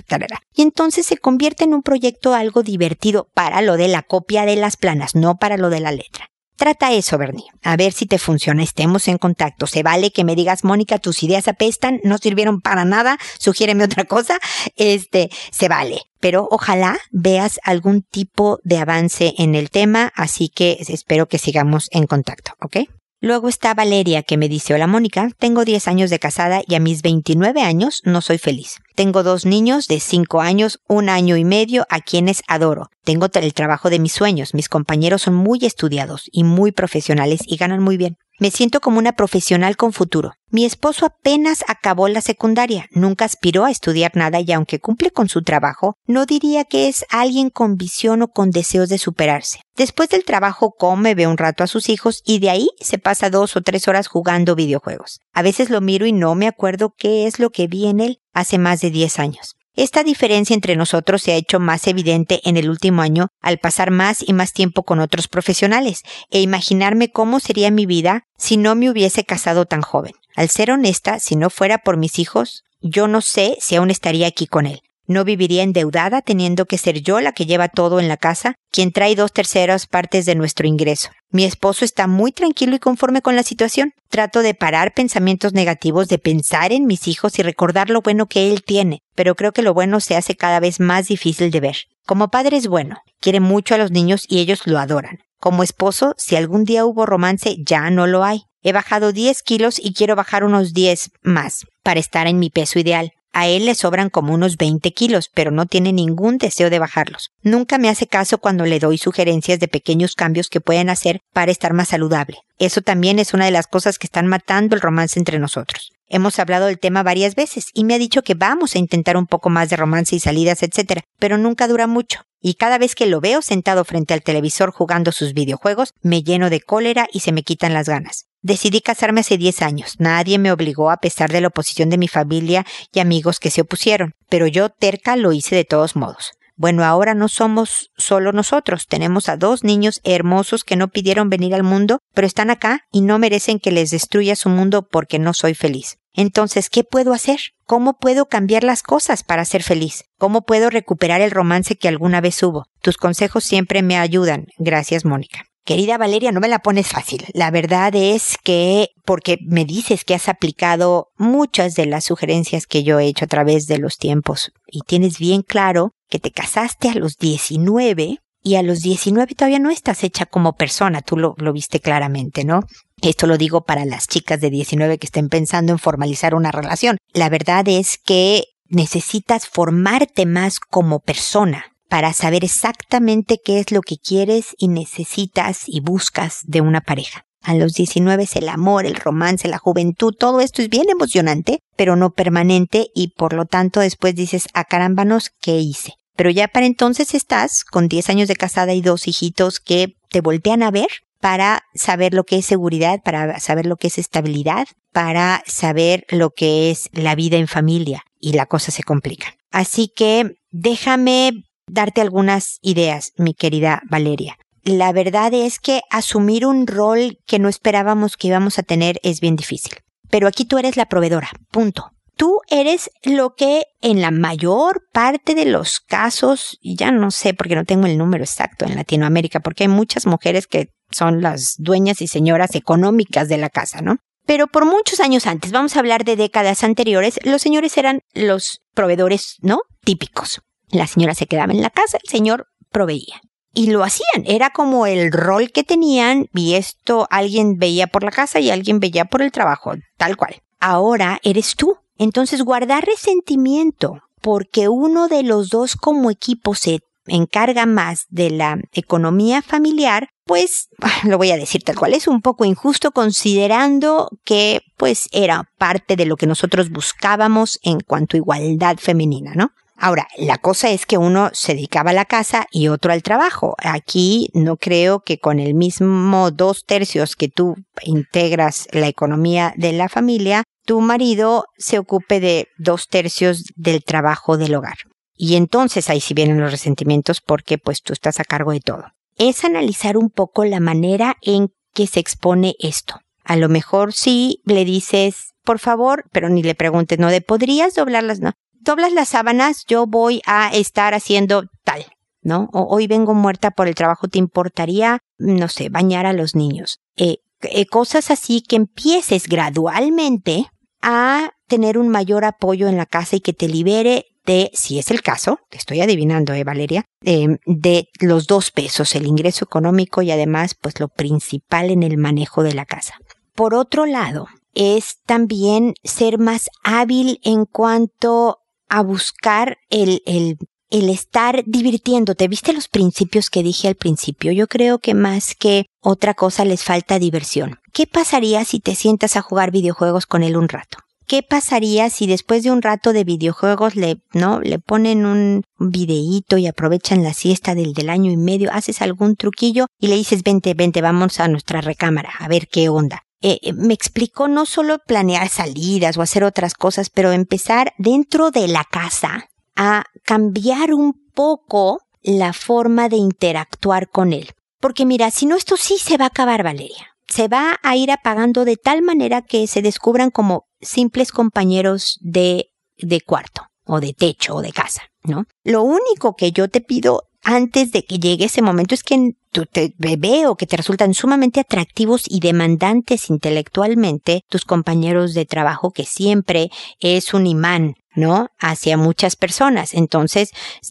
y 0.55 0.62
entonces 0.62 1.05
se 1.05 1.19
convierte 1.19 1.64
en 1.64 1.75
un 1.75 1.83
proyecto 1.83 2.33
algo 2.33 2.62
divertido 2.62 3.29
para 3.35 3.61
lo 3.61 3.77
de 3.77 3.88
la 3.88 4.01
copia 4.01 4.47
de 4.47 4.57
las 4.57 4.79
planas, 4.79 5.14
no 5.14 5.37
para 5.37 5.59
lo 5.59 5.69
de 5.69 5.81
la 5.81 5.93
letra. 5.93 6.30
Trata 6.61 6.92
eso, 6.92 7.16
Bernie. 7.16 7.46
A 7.62 7.75
ver 7.79 7.94
si 7.94 8.05
te 8.05 8.18
funciona. 8.18 8.62
Estemos 8.62 9.09
en 9.09 9.16
contacto. 9.16 9.66
Se 9.66 9.83
vale 9.83 10.11
que 10.11 10.25
me 10.25 10.37
digas, 10.37 10.62
Mónica, 10.62 10.99
tus 10.99 11.23
ideas 11.23 11.49
apestan, 11.49 12.01
no 12.05 12.18
sirvieron 12.18 12.61
para 12.61 12.85
nada, 12.85 13.16
sugiéreme 13.38 13.85
otra 13.85 14.05
cosa. 14.05 14.38
Este, 14.77 15.31
se 15.51 15.68
vale. 15.68 16.03
Pero 16.20 16.46
ojalá 16.51 16.99
veas 17.12 17.61
algún 17.62 18.03
tipo 18.03 18.59
de 18.62 18.77
avance 18.77 19.33
en 19.38 19.55
el 19.55 19.70
tema, 19.70 20.12
así 20.14 20.51
que 20.51 20.77
espero 20.87 21.29
que 21.29 21.38
sigamos 21.38 21.88
en 21.92 22.07
contacto, 22.07 22.53
¿ok? 22.61 22.77
Luego 23.22 23.50
está 23.50 23.74
Valeria 23.74 24.22
que 24.22 24.38
me 24.38 24.48
dice, 24.48 24.72
hola 24.72 24.87
Mónica, 24.87 25.28
tengo 25.38 25.66
10 25.66 25.88
años 25.88 26.09
de 26.09 26.18
casada 26.18 26.62
y 26.66 26.74
a 26.74 26.80
mis 26.80 27.02
29 27.02 27.61
años 27.61 28.00
no 28.06 28.22
soy 28.22 28.38
feliz. 28.38 28.78
Tengo 28.94 29.22
dos 29.22 29.44
niños 29.44 29.88
de 29.88 30.00
5 30.00 30.40
años, 30.40 30.80
un 30.88 31.11
año 31.11 31.37
y 31.37 31.44
medio 31.44 31.85
a 31.90 32.00
quienes 32.00 32.42
adoro. 32.48 32.88
Tengo 33.04 33.26
el 33.30 33.52
trabajo 33.52 33.90
de 33.90 33.98
mis 33.98 34.14
sueños, 34.14 34.54
mis 34.54 34.70
compañeros 34.70 35.20
son 35.20 35.35
muy 35.35 35.59
estudiados 35.66 36.30
y 36.33 36.44
muy 36.44 36.72
profesionales 36.72 37.40
y 37.44 37.59
ganan 37.59 37.83
muy 37.83 37.98
bien. 37.98 38.16
Me 38.40 38.50
siento 38.50 38.81
como 38.81 38.98
una 38.98 39.12
profesional 39.12 39.76
con 39.76 39.92
futuro. 39.92 40.33
Mi 40.48 40.64
esposo 40.64 41.05
apenas 41.05 41.62
acabó 41.68 42.09
la 42.09 42.22
secundaria, 42.22 42.87
nunca 42.90 43.26
aspiró 43.26 43.66
a 43.66 43.70
estudiar 43.70 44.12
nada 44.14 44.40
y 44.40 44.50
aunque 44.53 44.81
cumple 44.81 45.11
con 45.11 45.29
su 45.29 45.42
trabajo, 45.42 45.98
no 46.07 46.24
diría 46.24 46.64
que 46.64 46.88
es 46.88 47.05
alguien 47.11 47.50
con 47.50 47.76
visión 47.76 48.22
o 48.22 48.29
con 48.29 48.50
deseos 48.50 48.88
de 48.88 48.96
superarse. 48.96 49.61
Después 49.76 50.09
del 50.09 50.24
trabajo 50.24 50.72
come, 50.72 51.14
ve 51.14 51.26
un 51.26 51.37
rato 51.37 51.64
a 51.64 51.66
sus 51.66 51.90
hijos 51.90 52.22
y 52.24 52.38
de 52.38 52.48
ahí 52.48 52.70
se 52.81 52.96
pasa 52.96 53.29
dos 53.29 53.57
o 53.57 53.61
tres 53.61 53.87
horas 53.88 54.09
jugando 54.09 54.55
videojuegos. 54.55 55.20
A 55.35 55.42
veces 55.42 55.68
lo 55.68 55.83
miro 55.83 56.07
y 56.07 56.12
no 56.14 56.35
me 56.35 56.48
acuerdo 56.48 56.94
qué 56.96 57.26
es 57.26 57.40
lo 57.40 57.50
que 57.50 57.66
vi 57.66 57.88
en 57.88 58.00
él 58.00 58.20
hace 58.33 58.57
más 58.57 58.81
de 58.81 58.90
diez 58.90 59.18
años. 59.18 59.57
Esta 59.81 60.05
diferencia 60.05 60.53
entre 60.53 60.77
nosotros 60.77 61.23
se 61.23 61.33
ha 61.33 61.37
hecho 61.37 61.59
más 61.59 61.87
evidente 61.87 62.43
en 62.45 62.59
el 62.59 62.69
último 62.69 63.01
año 63.01 63.29
al 63.40 63.57
pasar 63.57 63.90
más 63.90 64.19
y 64.21 64.35
más 64.35 64.53
tiempo 64.53 64.83
con 64.83 65.01
otros 65.01 65.27
profesionales 65.27 66.03
e 66.29 66.43
imaginarme 66.43 67.11
cómo 67.11 67.40
sería 67.40 67.71
mi 67.71 67.87
vida 67.87 68.25
si 68.37 68.59
no 68.59 68.75
me 68.75 68.90
hubiese 68.90 69.25
casado 69.25 69.64
tan 69.64 69.81
joven. 69.81 70.12
Al 70.37 70.51
ser 70.51 70.71
honesta, 70.71 71.19
si 71.19 71.35
no 71.35 71.49
fuera 71.49 71.79
por 71.79 71.97
mis 71.97 72.19
hijos, 72.19 72.62
yo 72.83 73.09
no 73.09 73.23
sé 73.23 73.57
si 73.59 73.75
aún 73.75 73.90
estaría 73.90 74.27
aquí 74.27 74.47
con 74.47 74.66
él. 74.66 74.83
No 75.11 75.25
viviría 75.25 75.64
endeudada 75.64 76.23
teniendo 76.23 76.66
que 76.66 76.79
ser 76.79 77.03
yo 77.03 77.20
la 77.20 77.33
que 77.33 77.44
lleva 77.44 77.66
todo 77.66 77.99
en 77.99 78.07
la 78.07 78.16
casa, 78.16 78.55
quien 78.70 78.92
trae 78.92 79.16
dos 79.16 79.33
terceras 79.33 79.88
partes 79.88 80.25
de 80.25 80.37
nuestro 80.37 80.68
ingreso. 80.68 81.11
Mi 81.33 81.42
esposo 81.42 81.85
está 81.85 82.07
muy 82.07 82.31
tranquilo 82.31 82.77
y 82.77 82.79
conforme 82.79 83.20
con 83.20 83.35
la 83.35 83.42
situación. 83.42 83.92
Trato 84.09 84.40
de 84.40 84.55
parar 84.55 84.94
pensamientos 84.94 85.53
negativos, 85.53 86.07
de 86.07 86.18
pensar 86.18 86.70
en 86.70 86.87
mis 86.87 87.09
hijos 87.09 87.40
y 87.40 87.42
recordar 87.42 87.90
lo 87.90 88.03
bueno 88.03 88.27
que 88.27 88.53
él 88.53 88.62
tiene, 88.62 89.01
pero 89.16 89.35
creo 89.35 89.51
que 89.51 89.62
lo 89.62 89.75
bueno 89.75 89.99
se 89.99 90.14
hace 90.14 90.37
cada 90.37 90.61
vez 90.61 90.79
más 90.79 91.09
difícil 91.09 91.51
de 91.51 91.59
ver. 91.59 91.77
Como 92.07 92.29
padre 92.29 92.59
es 92.59 92.68
bueno, 92.68 92.99
quiere 93.18 93.40
mucho 93.40 93.75
a 93.75 93.79
los 93.79 93.90
niños 93.90 94.23
y 94.29 94.38
ellos 94.38 94.64
lo 94.68 94.79
adoran. 94.79 95.18
Como 95.40 95.64
esposo, 95.64 96.14
si 96.18 96.37
algún 96.37 96.62
día 96.62 96.85
hubo 96.85 97.05
romance, 97.05 97.57
ya 97.66 97.90
no 97.90 98.07
lo 98.07 98.23
hay. 98.23 98.42
He 98.62 98.73
bajado 98.73 99.11
10 99.11 99.42
kilos 99.42 99.81
y 99.83 99.92
quiero 99.92 100.14
bajar 100.14 100.44
unos 100.44 100.73
10 100.73 101.11
más 101.23 101.66
para 101.83 101.99
estar 101.99 102.29
en 102.29 102.38
mi 102.38 102.49
peso 102.49 102.79
ideal. 102.79 103.11
A 103.33 103.47
él 103.47 103.66
le 103.66 103.75
sobran 103.75 104.11
como 104.11 104.35
unos 104.35 104.57
20 104.57 104.93
kilos, 104.93 105.31
pero 105.33 105.51
no 105.51 105.66
tiene 105.66 105.93
ningún 105.93 106.38
deseo 106.38 106.69
de 106.69 106.81
bajarlos. 106.81 107.31
Nunca 107.43 107.79
me 107.79 107.88
hace 107.88 108.07
caso 108.07 108.38
cuando 108.38 108.66
le 108.66 108.81
doy 108.81 108.99
sugerencias 108.99 109.61
de 109.61 109.69
pequeños 109.69 110.16
cambios 110.16 110.49
que 110.49 110.61
pueden 110.61 110.90
hacer 110.90 111.21
para 111.33 111.53
estar 111.53 111.73
más 111.73 111.88
saludable. 111.88 112.38
Eso 112.59 112.81
también 112.81 113.19
es 113.19 113.33
una 113.33 113.45
de 113.45 113.53
las 113.53 113.69
cosas 113.69 113.99
que 113.99 114.07
están 114.07 114.27
matando 114.27 114.75
el 114.75 114.81
romance 114.81 115.19
entre 115.19 115.38
nosotros. 115.38 115.93
Hemos 116.09 116.40
hablado 116.40 116.66
del 116.66 116.81
tema 116.81 117.05
varias 117.05 117.37
veces 117.37 117.66
y 117.73 117.85
me 117.85 117.95
ha 117.95 117.99
dicho 117.99 118.23
que 118.23 118.35
vamos 118.35 118.75
a 118.75 118.79
intentar 118.79 119.16
un 119.16 119.27
poco 119.27 119.49
más 119.49 119.71
de 119.71 119.77
romance 119.77 120.16
y 120.16 120.21
salidas, 120.21 120.64
etc., 120.64 121.03
pero 121.21 121.38
nunca 121.38 121.69
dura 121.69 121.87
mucho. 121.87 122.23
Y 122.40 122.55
cada 122.55 122.79
vez 122.79 122.97
que 122.97 123.07
lo 123.07 123.21
veo 123.21 123.43
sentado 123.43 123.85
frente 123.85 124.12
al 124.12 124.23
televisor 124.23 124.73
jugando 124.73 125.12
sus 125.12 125.35
videojuegos, 125.35 125.93
me 126.03 126.25
lleno 126.25 126.51
de 126.51 126.62
cólera 126.62 127.07
y 127.12 127.21
se 127.21 127.31
me 127.31 127.45
quitan 127.45 127.75
las 127.75 127.88
ganas. 127.88 128.30
Decidí 128.42 128.81
casarme 128.81 129.20
hace 129.20 129.37
10 129.37 129.62
años. 129.62 129.96
Nadie 129.98 130.38
me 130.38 130.50
obligó 130.50 130.90
a 130.90 130.96
pesar 130.96 131.31
de 131.31 131.42
la 131.42 131.48
oposición 131.48 131.90
de 131.90 131.98
mi 131.98 132.09
familia 132.09 132.64
y 132.92 133.00
amigos 133.00 133.38
que 133.38 133.50
se 133.50 133.61
opusieron, 133.61 134.14
pero 134.31 134.46
yo 134.46 134.70
terca 134.70 135.16
lo 135.16 135.33
hice 135.33 135.55
de 135.55 135.64
todos 135.66 135.94
modos. 135.94 136.33
Bueno, 136.57 136.85
ahora 136.85 137.14
no 137.14 137.29
somos 137.29 137.90
solo 137.96 138.33
nosotros, 138.33 138.87
tenemos 138.87 139.31
a 139.31 139.38
dos 139.38 139.64
niños 139.64 140.00
hermosos 140.05 140.62
que 140.62 140.76
no 140.76 140.88
pidieron 140.88 141.31
venir 141.31 141.55
al 141.55 141.62
mundo, 141.62 142.00
pero 142.12 142.26
están 142.26 142.50
acá 142.50 142.83
y 142.92 143.00
no 143.00 143.18
merecen 143.18 143.59
que 143.59 143.70
les 143.70 143.90
destruya 143.90 144.37
su 144.37 144.50
mundo 144.50 144.87
porque 144.87 145.18
no 145.18 145.33
soy 145.33 145.55
feliz. 145.55 145.96
Entonces, 146.12 146.68
¿qué 146.68 146.85
puedo 146.85 147.12
hacer? 147.12 147.40
¿Cómo 147.64 147.98
puedo 147.98 148.26
cambiar 148.26 148.64
las 148.64 148.83
cosas 148.83 149.22
para 149.22 149.44
ser 149.44 149.62
feliz? 149.62 150.05
¿Cómo 150.18 150.42
puedo 150.42 150.68
recuperar 150.70 151.20
el 151.20 151.31
romance 151.31 151.76
que 151.76 151.88
alguna 151.88 152.20
vez 152.20 152.42
hubo? 152.42 152.66
Tus 152.83 152.96
consejos 152.96 153.44
siempre 153.44 153.83
me 153.83 153.96
ayudan. 153.96 154.46
Gracias, 154.59 155.05
Mónica. 155.05 155.44
Querida 155.64 155.99
Valeria, 155.99 156.33
no 156.33 156.40
me 156.40 156.49
la 156.49 156.61
pones 156.61 156.88
fácil. 156.88 157.25
La 157.35 157.51
verdad 157.51 157.94
es 157.94 158.38
que, 158.42 158.88
porque 159.05 159.38
me 159.46 159.64
dices 159.64 160.05
que 160.05 160.14
has 160.14 160.29
aplicado 160.29 161.09
muchas 161.16 161.75
de 161.75 161.87
las 161.87 162.05
sugerencias 162.05 162.66
que 162.66 162.83
yo 162.83 162.99
he 162.99 163.07
hecho 163.07 163.27
a 163.27 163.29
través 163.29 163.66
de 163.66 163.79
los 163.79 163.96
tiempos 163.96 164.53
y 164.66 164.81
tienes 164.81 165.18
bien 165.18 165.42
claro 165.42 165.92
que 166.09 166.18
te 166.18 166.31
casaste 166.31 166.88
a 166.88 166.94
los 166.94 167.16
19 167.18 168.18
y 168.42 168.55
a 168.55 168.62
los 168.62 168.81
19 168.81 169.35
todavía 169.35 169.59
no 169.59 169.70
estás 169.70 170.03
hecha 170.03 170.25
como 170.25 170.55
persona, 170.55 171.03
tú 171.03 171.16
lo, 171.16 171.35
lo 171.37 171.53
viste 171.53 171.79
claramente, 171.81 172.44
¿no? 172.44 172.62
Esto 173.03 173.27
lo 173.27 173.37
digo 173.37 173.64
para 173.64 173.85
las 173.85 174.09
chicas 174.09 174.40
de 174.40 174.51
19 174.51 174.99
que 174.99 175.07
estén 175.07 175.29
pensando 175.29 175.73
en 175.73 175.79
formalizar 175.79 176.35
una 176.35 176.51
relación. 176.51 176.96
La 177.12 177.29
verdad 177.29 177.68
es 177.68 177.99
que 177.99 178.44
necesitas 178.68 179.46
formarte 179.46 180.25
más 180.25 180.59
como 180.59 181.01
persona 181.01 181.69
para 181.90 182.12
saber 182.12 182.44
exactamente 182.44 183.40
qué 183.44 183.59
es 183.59 183.72
lo 183.72 183.83
que 183.83 183.96
quieres 183.98 184.55
y 184.57 184.68
necesitas 184.68 185.64
y 185.66 185.81
buscas 185.81 186.40
de 186.44 186.61
una 186.61 186.81
pareja. 186.81 187.24
A 187.42 187.55
los 187.55 187.72
19 187.72 188.22
es 188.22 188.37
el 188.37 188.48
amor, 188.48 188.87
el 188.87 188.94
romance, 188.94 189.48
la 189.48 189.59
juventud, 189.59 190.14
todo 190.16 190.40
esto 190.40 190.62
es 190.62 190.68
bien 190.68 190.88
emocionante, 190.88 191.59
pero 191.76 191.96
no 191.96 192.11
permanente 192.11 192.90
y 192.94 193.09
por 193.09 193.33
lo 193.33 193.44
tanto 193.44 193.81
después 193.81 194.14
dices, 194.14 194.46
a 194.55 194.61
ah, 194.61 194.64
carámbanos, 194.64 195.31
¿qué 195.40 195.59
hice? 195.59 195.94
Pero 196.16 196.31
ya 196.31 196.46
para 196.48 196.66
entonces 196.66 197.12
estás 197.12 197.64
con 197.64 197.88
10 197.88 198.09
años 198.11 198.29
de 198.29 198.37
casada 198.37 198.72
y 198.72 198.83
dos 198.83 199.09
hijitos 199.09 199.59
que 199.59 199.94
te 200.11 200.20
voltean 200.20 200.62
a 200.62 200.70
ver 200.70 200.88
para 201.20 201.64
saber 201.74 202.14
lo 202.14 202.22
que 202.22 202.38
es 202.38 202.46
seguridad, 202.46 203.00
para 203.03 203.40
saber 203.40 203.66
lo 203.66 203.76
que 203.76 203.88
es 203.88 203.98
estabilidad, 203.98 204.68
para 204.92 205.42
saber 205.46 206.05
lo 206.09 206.31
que 206.31 206.70
es 206.70 206.88
la 206.92 207.16
vida 207.16 207.37
en 207.37 207.48
familia 207.48 208.05
y 208.20 208.35
la 208.35 208.46
cosa 208.46 208.70
se 208.70 208.85
complica. 208.85 209.35
Así 209.50 209.88
que 209.88 210.37
déjame 210.50 211.50
darte 211.72 212.00
algunas 212.00 212.59
ideas, 212.62 213.12
mi 213.16 213.35
querida 213.35 213.83
Valeria. 213.88 214.37
La 214.62 214.92
verdad 214.92 215.33
es 215.33 215.59
que 215.59 215.83
asumir 215.90 216.44
un 216.44 216.66
rol 216.66 217.18
que 217.26 217.38
no 217.38 217.48
esperábamos 217.48 218.16
que 218.16 218.28
íbamos 218.28 218.59
a 218.59 218.62
tener 218.62 219.00
es 219.02 219.20
bien 219.20 219.37
difícil. 219.37 219.72
Pero 220.11 220.28
aquí 220.28 220.44
tú 220.44 220.59
eres 220.59 220.76
la 220.76 220.87
proveedora, 220.87 221.30
punto. 221.50 221.90
Tú 222.16 222.40
eres 222.50 222.90
lo 223.02 223.35
que 223.35 223.62
en 223.80 224.02
la 224.02 224.11
mayor 224.11 224.83
parte 224.92 225.35
de 225.35 225.46
los 225.46 225.80
casos, 225.80 226.59
ya 226.62 226.90
no 226.90 227.11
sé 227.11 227.33
porque 227.33 227.54
no 227.54 227.64
tengo 227.64 227.87
el 227.87 227.96
número 227.96 228.24
exacto 228.24 228.66
en 228.66 228.76
Latinoamérica, 228.76 229.40
porque 229.40 229.64
hay 229.64 229.68
muchas 229.68 230.04
mujeres 230.04 230.46
que 230.46 230.68
son 230.90 231.22
las 231.22 231.54
dueñas 231.56 232.02
y 232.02 232.09
señoras 232.09 232.54
económicas 232.54 233.28
de 233.28 233.38
la 233.38 233.48
casa, 233.48 233.80
¿no? 233.80 233.96
Pero 234.26 234.48
por 234.48 234.66
muchos 234.66 235.00
años 235.00 235.26
antes, 235.26 235.50
vamos 235.50 235.74
a 235.74 235.78
hablar 235.78 236.04
de 236.04 236.16
décadas 236.16 236.62
anteriores, 236.62 237.18
los 237.24 237.40
señores 237.40 237.78
eran 237.78 238.02
los 238.12 238.61
proveedores, 238.74 239.37
¿no? 239.40 239.61
Típicos. 239.83 240.42
La 240.70 240.87
señora 240.87 241.14
se 241.14 241.26
quedaba 241.26 241.52
en 241.52 241.62
la 241.62 241.70
casa, 241.70 241.98
el 242.02 242.09
señor 242.09 242.46
proveía. 242.70 243.20
Y 243.52 243.70
lo 243.70 243.83
hacían, 243.83 244.24
era 244.26 244.50
como 244.50 244.87
el 244.87 245.11
rol 245.11 245.50
que 245.50 245.64
tenían 245.64 246.28
y 246.33 246.54
esto 246.54 247.09
alguien 247.11 247.59
veía 247.59 247.88
por 247.88 248.04
la 248.04 248.12
casa 248.12 248.38
y 248.38 248.50
alguien 248.50 248.78
veía 248.78 249.06
por 249.06 249.22
el 249.22 249.33
trabajo, 249.33 249.72
tal 249.96 250.16
cual. 250.16 250.42
Ahora 250.61 251.18
eres 251.22 251.56
tú. 251.56 251.76
Entonces 251.98 252.42
guardar 252.42 252.87
resentimiento 252.87 254.00
porque 254.22 254.68
uno 254.68 255.09
de 255.09 255.22
los 255.22 255.50
dos 255.50 255.76
como 255.76 256.11
equipo 256.11 256.54
se 256.54 256.80
encarga 257.06 257.66
más 257.66 258.06
de 258.09 258.30
la 258.30 258.59
economía 258.72 259.42
familiar, 259.42 260.09
pues 260.24 260.68
lo 261.04 261.18
voy 261.18 261.30
a 261.30 261.37
decir 261.37 261.62
tal 261.62 261.76
cual, 261.76 261.94
es 261.94 262.06
un 262.06 262.22
poco 262.22 262.44
injusto 262.44 262.92
considerando 262.92 264.09
que 264.24 264.61
pues 264.76 265.09
era 265.12 265.50
parte 265.59 265.96
de 265.96 266.06
lo 266.06 266.16
que 266.16 266.26
nosotros 266.26 266.70
buscábamos 266.70 267.59
en 267.62 267.80
cuanto 267.80 268.16
a 268.16 268.18
igualdad 268.18 268.76
femenina, 268.78 269.33
¿no? 269.35 269.50
Ahora, 269.83 270.09
la 270.19 270.37
cosa 270.37 270.69
es 270.69 270.85
que 270.85 270.99
uno 270.99 271.31
se 271.33 271.55
dedicaba 271.55 271.90
a 271.90 271.95
la 271.95 272.05
casa 272.05 272.47
y 272.51 272.69
otro 272.69 272.93
al 272.93 273.03
trabajo. 273.03 273.57
Aquí 273.57 274.29
no 274.35 274.59
creo 274.59 275.01
que 275.01 275.19
con 275.19 275.40
el 275.40 275.55
mismo 275.55 276.31
dos 276.31 276.66
tercios 276.66 277.16
que 277.16 277.29
tú 277.29 277.57
integras 277.83 278.69
la 278.73 278.88
economía 278.88 279.55
de 279.57 279.73
la 279.73 279.88
familia, 279.88 280.45
tu 280.66 280.83
marido 280.83 281.47
se 281.57 281.79
ocupe 281.79 282.21
de 282.21 282.49
dos 282.59 282.88
tercios 282.88 283.45
del 283.57 283.83
trabajo 283.83 284.37
del 284.37 284.55
hogar. 284.55 284.77
Y 285.16 285.37
entonces 285.37 285.88
ahí 285.88 286.01
sí 286.01 286.12
vienen 286.12 286.40
los 286.40 286.53
resentimientos 286.53 287.23
porque 287.23 287.57
pues 287.57 287.81
tú 287.81 287.95
estás 287.95 288.21
a 288.21 288.25
cargo 288.25 288.53
de 288.53 288.61
todo. 288.61 288.85
Es 289.16 289.47
analizar 289.47 289.97
un 289.97 290.11
poco 290.11 290.45
la 290.45 290.61
manera 290.61 291.16
en 291.23 291.49
que 291.73 291.87
se 291.87 292.01
expone 292.01 292.55
esto. 292.59 292.97
A 293.25 293.37
lo 293.37 293.49
mejor 293.49 293.95
sí 293.95 294.43
le 294.45 294.66
dices, 294.66 295.31
por 295.43 295.59
favor, 295.59 296.05
pero 296.12 296.29
ni 296.29 296.43
le 296.43 296.55
preguntes, 296.55 296.99
no, 296.99 297.09
de 297.09 297.23
podrías 297.23 297.75
doblarlas, 297.75 298.21
no 298.21 298.35
doblas 298.61 298.92
las 298.92 299.09
sábanas, 299.09 299.64
yo 299.66 299.87
voy 299.87 300.23
a 300.27 300.49
estar 300.55 300.94
haciendo 300.94 301.44
tal, 301.64 301.85
¿no? 302.23 302.49
O 302.53 302.66
hoy 302.75 302.87
vengo 302.87 303.14
muerta 303.14 303.51
por 303.51 303.68
el 303.68 303.75
trabajo, 303.75 304.09
¿te 304.09 304.18
importaría, 304.18 305.01
no 305.18 305.49
sé, 305.49 305.68
bañar 305.68 306.07
a 306.07 306.12
los 306.12 306.35
niños? 306.35 306.79
Eh, 306.96 307.18
eh, 307.42 307.66
cosas 307.66 308.11
así 308.11 308.42
que 308.42 308.57
empieces 308.57 309.27
gradualmente 309.27 310.51
a 310.83 311.31
tener 311.46 311.79
un 311.79 311.88
mayor 311.88 312.25
apoyo 312.25 312.68
en 312.68 312.77
la 312.77 312.87
casa 312.87 313.16
y 313.16 313.20
que 313.20 313.33
te 313.33 313.49
libere 313.49 314.07
de, 314.25 314.51
si 314.55 314.79
es 314.79 314.90
el 314.90 315.03
caso, 315.03 315.38
te 315.49 315.57
estoy 315.57 315.81
adivinando, 315.81 316.35
eh, 316.35 316.44
Valeria, 316.44 316.85
eh, 317.05 317.38
de 317.46 317.88
los 318.01 318.27
dos 318.27 318.51
pesos, 318.51 318.94
el 318.94 319.07
ingreso 319.07 319.44
económico 319.44 320.03
y 320.03 320.11
además, 320.11 320.55
pues 320.55 320.79
lo 320.79 320.88
principal 320.88 321.70
en 321.70 321.83
el 321.83 321.96
manejo 321.96 322.42
de 322.42 322.55
la 322.55 322.66
casa. 322.66 322.94
Por 323.35 323.55
otro 323.55 323.87
lado, 323.87 324.27
es 324.55 324.99
también 325.07 325.75
ser 325.83 326.18
más 326.18 326.51
hábil 326.62 327.20
en 327.25 327.46
cuanto 327.46 328.38
a 328.70 328.83
buscar 328.83 329.59
el, 329.68 330.02
el, 330.06 330.38
el 330.70 330.88
estar 330.88 331.42
divirtiéndote. 331.44 332.28
¿Viste 332.28 332.52
los 332.52 332.68
principios 332.68 333.28
que 333.28 333.42
dije 333.42 333.68
al 333.68 333.74
principio? 333.74 334.33
Yo 334.33 334.46
creo 334.46 334.78
que 334.78 334.94
más 334.94 335.35
que 335.35 335.66
otra 335.83 336.14
cosa 336.14 336.44
les 336.44 336.64
falta 336.64 336.98
diversión. 336.98 337.59
¿Qué 337.72 337.87
pasaría 337.87 338.44
si 338.44 338.61
te 338.61 338.74
sientas 338.74 339.16
a 339.16 339.22
jugar 339.22 339.50
videojuegos 339.50 340.06
con 340.06 340.22
él 340.22 340.37
un 340.37 340.48
rato? 340.48 340.78
¿Qué 341.06 341.24
pasaría 341.24 341.90
si 341.90 342.06
después 342.06 342.44
de 342.44 342.52
un 342.52 342.62
rato 342.62 342.92
de 342.92 343.02
videojuegos 343.02 343.74
le, 343.74 343.96
no, 344.14 344.40
le 344.40 344.61
ponen 344.61 345.06
un 345.06 345.42
videíto 345.59 346.38
y 346.38 346.46
aprovechan 346.46 347.02
la 347.02 347.14
siesta 347.14 347.56
del, 347.56 347.74
del 347.74 347.90
año 347.90 348.12
y 348.12 348.16
medio, 348.16 348.52
haces 348.52 348.80
algún 348.80 349.16
truquillo 349.16 349.66
y 349.80 349.88
le 349.88 349.96
dices, 349.96 350.22
vente, 350.22 350.54
vente, 350.54 350.80
vamos 350.80 351.18
a 351.18 351.26
nuestra 351.26 351.62
recámara, 351.62 352.11
a 352.20 352.28
ver 352.28 352.46
qué 352.46 352.68
onda? 352.68 353.02
Eh, 353.22 353.38
eh, 353.42 353.52
me 353.52 353.74
explicó 353.74 354.28
no 354.28 354.46
solo 354.46 354.78
planear 354.78 355.28
salidas 355.28 355.96
o 355.96 356.02
hacer 356.02 356.24
otras 356.24 356.54
cosas, 356.54 356.88
pero 356.88 357.12
empezar 357.12 357.74
dentro 357.76 358.30
de 358.30 358.48
la 358.48 358.64
casa 358.64 359.28
a 359.56 359.85
cambiar 360.04 360.72
un 360.72 360.94
poco 361.14 361.83
la 362.02 362.33
forma 362.33 362.88
de 362.88 362.96
interactuar 362.96 363.90
con 363.90 364.12
él. 364.12 364.30
Porque 364.59 364.87
mira, 364.87 365.11
si 365.11 365.26
no 365.26 365.37
esto 365.37 365.56
sí 365.56 365.78
se 365.78 365.98
va 365.98 366.04
a 366.04 366.09
acabar, 366.09 366.42
Valeria. 366.42 366.94
Se 367.09 367.28
va 367.28 367.59
a 367.62 367.76
ir 367.76 367.90
apagando 367.90 368.44
de 368.44 368.56
tal 368.56 368.83
manera 368.83 369.20
que 369.20 369.46
se 369.46 369.62
descubran 369.62 370.11
como 370.11 370.46
simples 370.61 371.12
compañeros 371.12 371.98
de, 372.00 372.50
de 372.76 373.00
cuarto 373.00 373.48
o 373.64 373.80
de 373.80 373.92
techo 373.92 374.37
o 374.37 374.42
de 374.42 374.52
casa, 374.52 374.83
¿no? 375.02 375.24
Lo 375.44 375.62
único 375.62 376.14
que 376.14 376.33
yo 376.33 376.48
te 376.48 376.61
pido 376.61 377.10
antes 377.22 377.72
de 377.72 377.85
que 377.85 377.98
llegue 377.98 378.26
ese 378.26 378.42
momento 378.42 378.74
es 378.74 378.83
que 378.83 379.12
tú 379.30 379.46
te 379.46 379.74
veo 379.78 380.37
que 380.37 380.46
te 380.46 380.56
resultan 380.56 380.94
sumamente 380.94 381.40
atractivos 381.40 382.04
y 382.09 382.20
demandantes 382.20 383.11
intelectualmente 383.11 384.24
tus 384.28 384.44
compañeros 384.44 385.14
de 385.14 385.26
trabajo 385.26 385.70
que 385.70 385.85
siempre 385.85 386.50
es 386.80 387.14
un 387.14 387.26
imán 387.26 387.74
¿no? 387.94 388.28
Hacia 388.38 388.76
muchas 388.76 389.16
personas. 389.16 389.74
Entonces, 389.74 390.30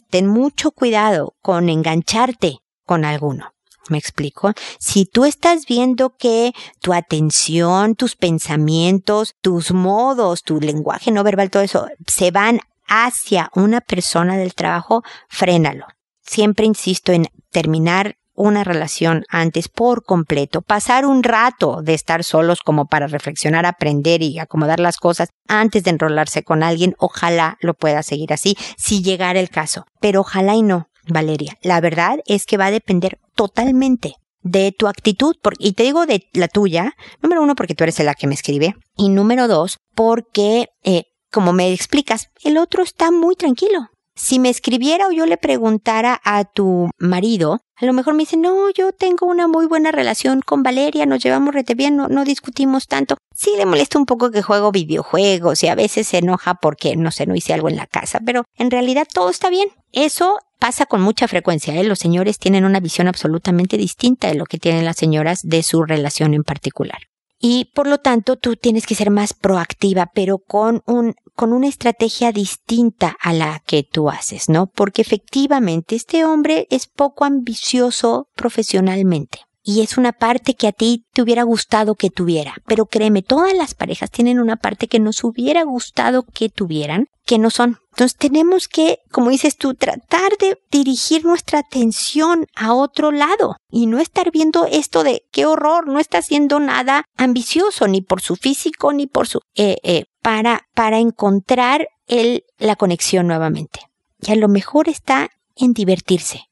ten 0.10 0.28
mucho 0.28 0.72
cuidado 0.72 1.36
con 1.42 1.70
engancharte 1.70 2.60
con 2.86 3.06
alguno. 3.06 3.54
¿Me 3.90 3.98
explico? 3.98 4.54
Si 4.80 5.06
tú 5.06 5.26
estás 5.26 5.66
viendo 5.66 6.16
que 6.16 6.54
tu 6.80 6.94
atención, 6.94 7.96
tus 7.96 8.16
pensamientos, 8.16 9.36
tus 9.42 9.72
modos, 9.72 10.44
tu 10.44 10.60
lenguaje 10.62 11.12
no 11.12 11.24
verbal, 11.24 11.50
todo 11.50 11.64
eso, 11.64 11.88
se 12.06 12.30
van 12.30 12.60
hacia 12.88 13.50
una 13.56 13.82
persona 13.82 14.38
del 14.38 14.54
trabajo, 14.54 15.04
frénalo 15.28 15.88
siempre 16.30 16.66
insisto 16.66 17.12
en 17.12 17.28
terminar 17.50 18.18
una 18.36 18.64
relación 18.64 19.26
antes 19.30 19.68
por 19.68 20.04
completo, 20.06 20.62
pasar 20.62 21.06
un 21.06 21.24
rato 21.24 21.82
de 21.82 21.94
estar 21.94 22.24
solos 22.24 22.62
como 22.62 22.86
para 22.86 23.08
reflexionar, 23.08 23.66
aprender 23.66 24.22
y 24.22 24.40
acomodar 24.40 24.80
las 24.80 24.98
cosas 24.98 25.30
antes 25.48 25.84
de 25.84 25.90
enrolarse 25.90 26.44
con 26.44 26.64
alguien, 26.64 26.96
ojalá 27.00 27.58
lo 27.62 27.74
pueda 27.74 28.02
seguir 28.02 28.32
así, 28.32 28.56
si 28.78 29.02
llegara 29.02 29.40
el 29.40 29.50
caso. 29.50 29.86
Pero 30.00 30.22
ojalá 30.22 30.56
y 30.56 30.62
no, 30.62 30.88
Valeria. 31.08 31.58
La 31.64 31.82
verdad 31.82 32.20
es 32.26 32.46
que 32.46 32.58
va 32.58 32.68
a 32.68 32.72
depender 32.72 33.20
totalmente 33.36 34.14
de 34.42 34.72
tu 34.72 34.88
actitud, 34.88 35.36
y 35.58 35.74
te 35.74 35.84
digo 35.84 36.06
de 36.06 36.30
la 36.32 36.48
tuya, 36.48 36.94
número 37.22 37.42
uno, 37.42 37.56
porque 37.56 37.76
tú 37.76 37.84
eres 37.84 38.00
la 38.00 38.16
que 38.16 38.28
me 38.28 38.36
escribe, 38.36 38.76
y 38.96 39.10
número 39.10 39.50
dos, 39.50 39.80
porque, 39.96 40.68
eh, 40.84 41.04
como 41.30 41.52
me 41.52 41.74
explicas, 41.74 42.30
el 42.44 42.58
otro 42.58 42.84
está 42.84 43.12
muy 43.12 43.36
tranquilo, 43.36 43.90
si 44.20 44.40
me 44.40 44.50
escribiera 44.50 45.08
o 45.08 45.12
yo 45.12 45.26
le 45.26 45.38
preguntara 45.38 46.20
a 46.24 46.44
tu 46.44 46.90
marido, 46.98 47.62
a 47.76 47.86
lo 47.86 47.94
mejor 47.94 48.14
me 48.14 48.24
dice, 48.24 48.36
no, 48.36 48.70
yo 48.72 48.92
tengo 48.92 49.26
una 49.26 49.48
muy 49.48 49.66
buena 49.66 49.92
relación 49.92 50.42
con 50.42 50.64
Valeria, 50.64 51.06
nos 51.06 51.24
llevamos 51.24 51.54
rete 51.54 51.76
bien, 51.76 51.96
no, 51.96 52.10
no 52.10 52.26
discutimos 52.26 52.88
tanto. 52.88 53.16
Sí 53.34 53.52
le 53.58 53.66
molesta 53.66 53.98
un 53.98 54.06
poco 54.06 54.32
que 54.32 54.42
juego 54.42 54.72
videojuegos 54.72 55.64
y 55.64 55.68
a 55.68 55.76
veces 55.76 56.08
se 56.08 56.18
enoja 56.18 56.56
porque, 56.56 56.98
no 56.98 57.12
sé, 57.12 57.26
no 57.26 57.36
hice 57.36 57.54
algo 57.54 57.70
en 57.70 57.78
la 57.78 57.88
casa, 57.88 58.20
pero 58.26 58.44
en 58.58 58.70
realidad 58.70 59.08
todo 59.12 59.30
está 59.30 59.50
bien. 59.50 59.70
Eso 59.94 60.38
pasa 60.60 60.86
con 60.86 61.02
mucha 61.02 61.30
frecuencia. 61.30 61.74
¿eh? 61.74 61.86
Los 61.86 62.00
señores 62.00 62.38
tienen 62.38 62.66
una 62.66 62.82
visión 62.82 63.08
absolutamente 63.08 63.78
distinta 63.78 64.28
de 64.28 64.36
lo 64.36 64.46
que 64.46 64.60
tienen 64.60 64.84
las 64.84 64.98
señoras 64.98 65.40
de 65.44 65.64
su 65.64 65.84
relación 65.84 66.34
en 66.34 66.44
particular. 66.44 67.00
Y 67.40 67.72
por 67.74 67.88
lo 67.88 68.00
tanto, 68.00 68.36
tú 68.36 68.58
tienes 68.58 68.86
que 68.86 68.96
ser 68.96 69.12
más 69.12 69.34
proactiva, 69.34 70.12
pero 70.14 70.40
con 70.40 70.82
un 70.86 71.16
con 71.36 71.54
una 71.54 71.70
estrategia 71.70 72.34
distinta 72.34 73.16
a 73.22 73.32
la 73.32 73.64
que 73.66 73.84
tú 73.84 74.10
haces, 74.10 74.50
¿no? 74.50 74.68
Porque 74.68 75.02
efectivamente 75.02 75.96
este 75.96 76.26
hombre 76.26 76.68
es 76.70 76.88
poco 76.88 77.24
ambicioso 77.24 78.28
profesionalmente. 78.36 79.40
Y 79.64 79.82
es 79.82 79.98
una 79.98 80.14
parte 80.14 80.56
que 80.56 80.68
a 80.68 80.72
ti 80.72 81.06
te 81.14 81.22
hubiera 81.22 81.44
gustado 81.44 81.96
que 81.96 82.10
tuviera. 82.10 82.56
Pero 82.66 82.86
créeme, 82.86 83.22
todas 83.22 83.54
las 83.54 83.74
parejas 83.74 84.10
tienen 84.10 84.40
una 84.40 84.56
parte 84.56 84.88
que 84.88 85.00
nos 85.00 85.24
hubiera 85.24 85.64
gustado 85.64 86.24
que 86.24 86.50
tuvieran, 86.50 87.08
que 87.26 87.38
no 87.38 87.50
son. 87.50 87.78
Entonces 87.92 88.18
tenemos 88.18 88.68
que, 88.68 89.00
como 89.12 89.30
dices 89.30 89.58
tú, 89.58 89.76
tratar 89.76 90.32
de 90.40 90.58
dirigir 90.72 91.26
nuestra 91.26 91.60
atención 91.60 92.48
a 92.56 92.74
otro 92.74 93.12
lado 93.12 93.58
y 93.70 93.88
no 93.88 94.00
estar 94.00 94.32
viendo 94.32 94.66
esto 94.66 95.04
de 95.04 95.24
qué 95.32 95.46
horror, 95.46 95.88
no 95.88 96.00
está 96.00 96.20
haciendo 96.20 96.60
nada 96.60 97.04
ambicioso, 97.18 97.88
ni 97.88 98.02
por 98.02 98.22
su 98.22 98.36
físico, 98.36 98.94
ni 98.94 99.06
por 99.06 99.28
su, 99.28 99.42
eh, 99.56 99.78
eh, 99.84 100.06
para, 100.22 100.68
para 100.74 101.00
encontrar 101.00 101.90
el, 102.08 102.46
la 102.58 102.76
conexión 102.78 103.28
nuevamente. 103.28 103.82
Y 104.22 104.32
a 104.32 104.36
lo 104.36 104.48
mejor 104.48 104.90
está 104.90 105.30
en 105.56 105.74
divertirse. 105.74 106.49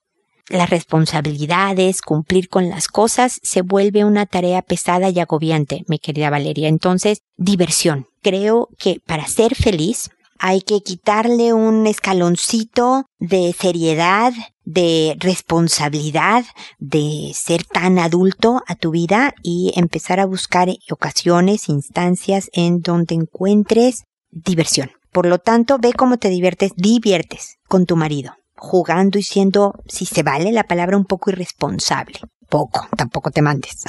Las 0.50 0.70
responsabilidades, 0.70 2.02
cumplir 2.02 2.48
con 2.48 2.70
las 2.70 2.88
cosas, 2.88 3.40
se 3.44 3.62
vuelve 3.62 4.06
una 4.06 4.26
tarea 4.26 4.62
pesada 4.62 5.10
y 5.10 5.20
agobiante, 5.20 5.84
mi 5.88 6.00
querida 6.00 6.30
Valeria. 6.30 6.70
Entonces, 6.70 7.20
diversión. 7.36 8.08
Creo 8.22 8.70
que 8.78 9.02
para 9.06 9.28
ser 9.28 9.56
feliz 9.56 10.10
hay 10.40 10.62
que 10.62 10.82
quitarle 10.82 11.54
un 11.54 11.88
escaloncito 11.88 13.06
de 13.20 13.54
seriedad, 13.58 14.34
de 14.64 15.16
responsabilidad, 15.20 16.46
de 16.80 17.32
ser 17.34 17.64
tan 17.64 18.00
adulto 18.00 18.62
a 18.68 18.76
tu 18.76 18.92
vida 18.92 19.34
y 19.42 19.74
empezar 19.76 20.20
a 20.20 20.26
buscar 20.26 20.70
ocasiones, 20.92 21.70
instancias 21.70 22.50
en 22.54 22.82
donde 22.82 23.16
encuentres 23.16 24.04
diversión. 24.30 24.92
Por 25.12 25.26
lo 25.26 25.40
tanto, 25.40 25.78
ve 25.80 25.94
cómo 25.94 26.18
te 26.18 26.30
diviertes, 26.30 26.74
diviertes 26.76 27.58
con 27.68 27.86
tu 27.86 27.96
marido, 27.96 28.36
jugando 28.58 29.18
y 29.20 29.24
siendo, 29.24 29.74
si 29.88 30.06
se 30.06 30.24
vale 30.24 30.52
la 30.52 30.64
palabra, 30.64 30.98
un 30.98 31.06
poco 31.06 31.30
irresponsable 31.30 32.20
poco, 32.48 32.88
tampoco 32.96 33.32
te 33.32 33.42
mandes. 33.42 33.84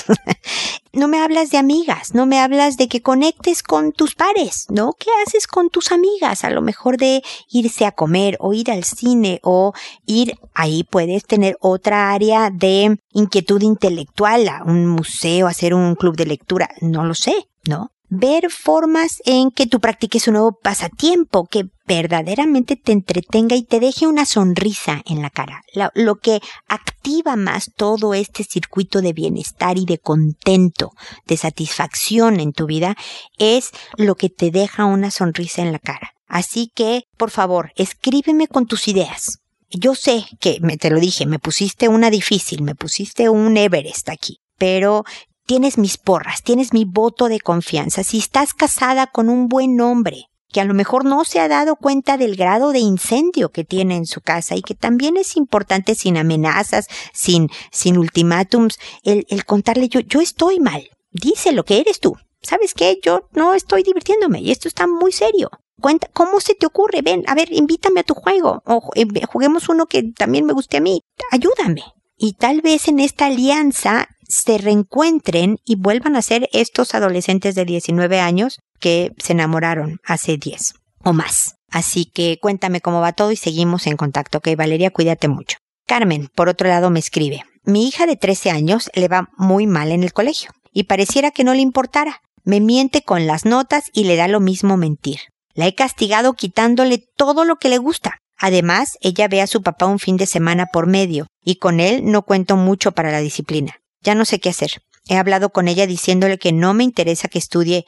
no 0.93 1.09
me 1.09 1.21
hablas 1.21 1.51
de 1.51 1.59
amigas, 1.59 2.15
no 2.15 2.27
me 2.27 2.41
hablas 2.41 2.77
de 2.77 2.89
que 2.89 3.03
conectes 3.03 3.63
con 3.63 3.93
tus 3.93 4.15
pares, 4.15 4.67
¿no? 4.69 4.93
¿Qué 4.99 5.11
haces 5.27 5.47
con 5.47 5.71
tus 5.71 5.93
amigas? 5.93 6.45
A 6.45 6.51
lo 6.51 6.63
mejor 6.63 6.97
de 6.97 7.23
irse 7.49 7.87
a 7.87 7.93
comer 7.93 8.37
o 8.41 8.53
ir 8.53 8.71
al 8.71 8.85
cine 8.85 9.41
o 9.43 9.73
ir, 10.07 10.35
ahí 10.55 10.85
puedes 10.85 11.25
tener 11.25 11.57
otra 11.61 12.13
área 12.13 12.51
de 12.51 12.99
inquietud 13.13 13.63
intelectual, 13.63 14.49
a 14.49 14.63
un 14.65 14.87
museo, 14.87 15.47
hacer 15.47 15.75
un 15.75 15.95
club 15.95 16.17
de 16.17 16.27
lectura, 16.27 16.69
no 16.81 17.05
lo 17.05 17.15
sé, 17.15 17.49
¿no? 17.67 17.93
Ver 18.09 18.51
formas 18.51 19.21
en 19.25 19.51
que 19.51 19.67
tú 19.67 19.81
practiques 19.81 20.29
un 20.29 20.35
nuevo 20.35 20.59
pasatiempo 20.63 21.47
que 21.47 21.65
verdaderamente 21.87 22.77
te 22.77 22.93
entretenga 22.93 23.57
y 23.57 23.63
te 23.63 23.81
deje 23.81 24.07
una 24.07 24.27
sonrisa 24.27 25.03
en 25.07 25.23
la 25.23 25.31
cara. 25.31 25.63
Lo, 25.95 26.17
que 26.17 26.41
activa 26.69 27.37
más 27.37 27.71
todo 27.75 28.15
este 28.15 28.45
circuito 28.45 29.01
de 29.01 29.13
bienestar 29.13 29.79
y 29.79 29.87
de 29.87 29.99
contento, 29.99 30.93
de 31.27 31.37
satisfacción 31.37 32.41
en 32.41 32.53
tu 32.53 32.67
vida, 32.67 32.97
es 33.39 33.71
lo 33.97 34.17
que 34.17 34.29
te 34.29 34.51
deja 34.51 34.85
una 34.85 35.11
sonrisa 35.11 35.63
en 35.63 35.73
la 35.73 35.79
cara. 35.79 36.13
Así 36.27 36.71
que, 36.75 37.05
por 37.17 37.31
favor, 37.31 37.73
escríbeme 37.77 38.49
con 38.49 38.67
tus 38.67 38.87
ideas. 38.89 39.39
Yo 39.71 39.95
sé 39.95 40.25
que, 40.41 40.59
me, 40.61 40.77
te 40.77 40.91
lo 40.91 41.01
dije, 41.01 41.27
me 41.27 41.39
pusiste 41.39 41.89
una 41.89 42.11
difícil, 42.11 42.63
me 42.63 42.75
pusiste 42.75 43.29
un 43.29 43.57
Everest 43.57 44.09
aquí, 44.09 44.41
pero 44.59 45.05
tienes 45.49 45.79
mis 45.79 45.97
porras, 45.97 46.43
tienes 46.43 46.75
mi 46.75 46.85
voto 46.85 47.31
de 47.31 47.41
confianza. 47.41 48.05
Si 48.05 48.19
estás 48.19 48.53
casada 48.53 49.07
con 49.07 49.31
un 49.31 49.49
buen 49.49 49.81
hombre, 49.81 50.27
que 50.53 50.61
a 50.61 50.65
lo 50.67 50.75
mejor 50.75 51.07
no 51.07 51.25
se 51.25 51.41
ha 51.41 51.49
dado 51.49 51.77
cuenta 51.77 52.19
del 52.19 52.37
grado 52.37 52.71
de 52.71 52.81
incendio 52.81 53.49
que 53.49 53.65
tiene 53.65 53.97
en 53.97 54.05
su 54.05 54.21
casa 54.21 54.57
y 54.57 54.63
que 54.63 54.75
también 54.75 55.17
es 55.17 55.39
importante 55.39 55.95
sin 55.95 56.19
amenazas, 56.19 56.87
sin, 57.15 57.49
sin 57.73 57.97
ultimátums, 57.97 58.79
el, 59.05 59.25
el 59.31 59.47
contarle 59.47 59.89
yo, 59.89 60.01
yo 60.01 60.21
estoy 60.21 60.61
mal, 60.61 60.87
dice 61.13 61.53
lo 61.53 61.65
que 61.65 61.81
eres 61.81 61.99
tú. 61.99 62.15
¿Sabes 62.43 62.75
qué? 62.75 63.01
Yo 63.03 63.23
no 63.33 63.55
estoy 63.55 63.83
divirtiéndome 63.83 64.43
y 64.43 64.51
esto 64.51 64.69
está 64.69 64.87
muy 64.87 65.13
serio. 65.13 65.49
Cuenta, 65.81 66.11
¿cómo 66.13 66.41
se 66.41 66.57
te 66.57 66.67
ocurre? 66.67 67.01
Ven, 67.01 67.25
a 67.27 67.35
ver, 67.35 67.51
invítame 67.53 68.01
a 68.01 68.05
tu 68.05 68.13
juego 68.13 68.63
o 68.67 68.91
eh, 68.97 69.07
juguemos 69.27 69.71
uno 69.71 69.87
que 69.87 70.13
también 70.13 70.45
me 70.45 70.53
guste 70.53 70.77
a 70.77 70.81
mí. 70.81 71.01
Ayúdame. 71.31 71.85
Y 72.19 72.35
tal 72.35 72.61
vez 72.61 72.89
en 72.89 72.99
esta 73.01 73.27
alianza 73.27 74.09
se 74.29 74.59
reencuentren 74.59 75.59
y 75.65 75.77
vuelvan 75.77 76.17
a 76.17 76.23
ser 76.23 76.49
estos 76.53 76.95
adolescentes 76.95 77.55
de 77.55 77.65
19 77.65 78.21
años 78.21 78.59
que 78.79 79.13
se 79.19 79.33
enamoraron 79.33 79.99
hace 80.05 80.37
10 80.37 80.75
o 81.05 81.13
más. 81.13 81.55
Así 81.71 82.05
que 82.07 82.39
cuéntame 82.41 82.81
cómo 82.81 83.01
va 83.01 83.13
todo 83.13 83.33
y 83.33 83.37
seguimos 83.37 83.87
en 83.87 83.97
contacto. 83.97 84.39
Ok, 84.39 84.49
Valeria, 84.57 84.91
cuídate 84.91 85.29
mucho. 85.29 85.59
Carmen, 85.87 86.29
por 86.35 86.49
otro 86.49 86.69
lado, 86.69 86.91
me 86.91 86.99
escribe. 86.99 87.43
Mi 87.65 87.89
hija 87.89 88.07
de 88.07 88.17
13 88.17 88.51
años 88.51 88.91
le 88.95 89.09
va 89.09 89.29
muy 89.37 89.67
mal 89.67 89.91
en 89.91 90.05
el 90.05 90.13
colegio 90.13 90.51
y 90.73 90.85
pareciera 90.85 91.31
que 91.31 91.45
no 91.45 91.55
le 91.55 91.61
importara. 91.61 92.21
Me 92.45 92.61
miente 92.61 93.03
con 93.03 93.27
las 93.27 93.45
notas 93.45 93.91
y 93.93 94.05
le 94.05 94.17
da 94.17 94.29
lo 94.29 94.41
mismo 94.41 94.77
mentir. 94.77 95.21
La 95.55 95.67
he 95.67 95.75
castigado 95.75 96.35
quitándole 96.35 97.05
todo 97.17 97.45
lo 97.45 97.57
que 97.57 97.69
le 97.69 97.79
gusta. 97.79 98.19
Además, 98.39 98.97
ella 99.01 99.29
ve 99.29 99.43
a 99.43 99.47
su 99.47 99.63
papá 99.63 99.87
un 99.87 99.99
fin 99.99 100.17
de 100.17 100.27
semana 100.27 100.67
por 100.73 100.87
medio, 100.87 101.27
y 101.43 101.57
con 101.57 101.81
él 101.81 102.03
no 102.05 102.23
cuento 102.23 102.57
mucho 102.57 102.93
para 102.93 103.11
la 103.11 103.19
disciplina. 103.19 103.75
Ya 104.03 104.15
no 104.15 104.25
sé 104.25 104.41
qué 104.41 104.51
hacer. 104.51 104.83
He 105.09 105.17
hablado 105.17 105.51
con 105.51 105.69
ella 105.69 105.87
diciéndole 105.87 106.39
que 106.39 106.53
no 106.53 106.75
me 106.75 106.85
interesa 106.85 107.29
que 107.29 107.39
estudie, 107.39 107.87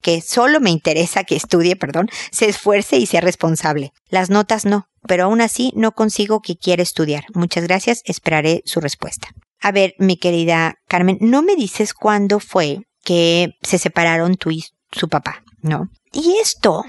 que 0.00 0.20
solo 0.20 0.60
me 0.60 0.70
interesa 0.70 1.24
que 1.24 1.36
estudie, 1.36 1.76
perdón, 1.76 2.08
se 2.30 2.48
esfuerce 2.48 2.96
y 2.96 3.06
sea 3.06 3.20
responsable. 3.20 3.92
Las 4.08 4.30
notas 4.30 4.64
no, 4.64 4.86
pero 5.06 5.24
aún 5.24 5.40
así 5.40 5.72
no 5.74 5.92
consigo 5.92 6.40
que 6.40 6.56
quiera 6.56 6.82
estudiar. 6.82 7.24
Muchas 7.34 7.64
gracias, 7.64 8.02
esperaré 8.04 8.62
su 8.64 8.80
respuesta. 8.80 9.28
A 9.60 9.72
ver, 9.72 9.94
mi 9.98 10.16
querida 10.16 10.74
Carmen, 10.86 11.18
no 11.20 11.42
me 11.42 11.56
dices 11.56 11.94
cuándo 11.94 12.38
fue 12.38 12.82
que 13.02 13.50
se 13.62 13.78
separaron 13.78 14.36
tú 14.36 14.50
y 14.50 14.64
su 14.92 15.08
papá, 15.08 15.42
¿no? 15.62 15.88
Y 16.12 16.36
esto, 16.40 16.84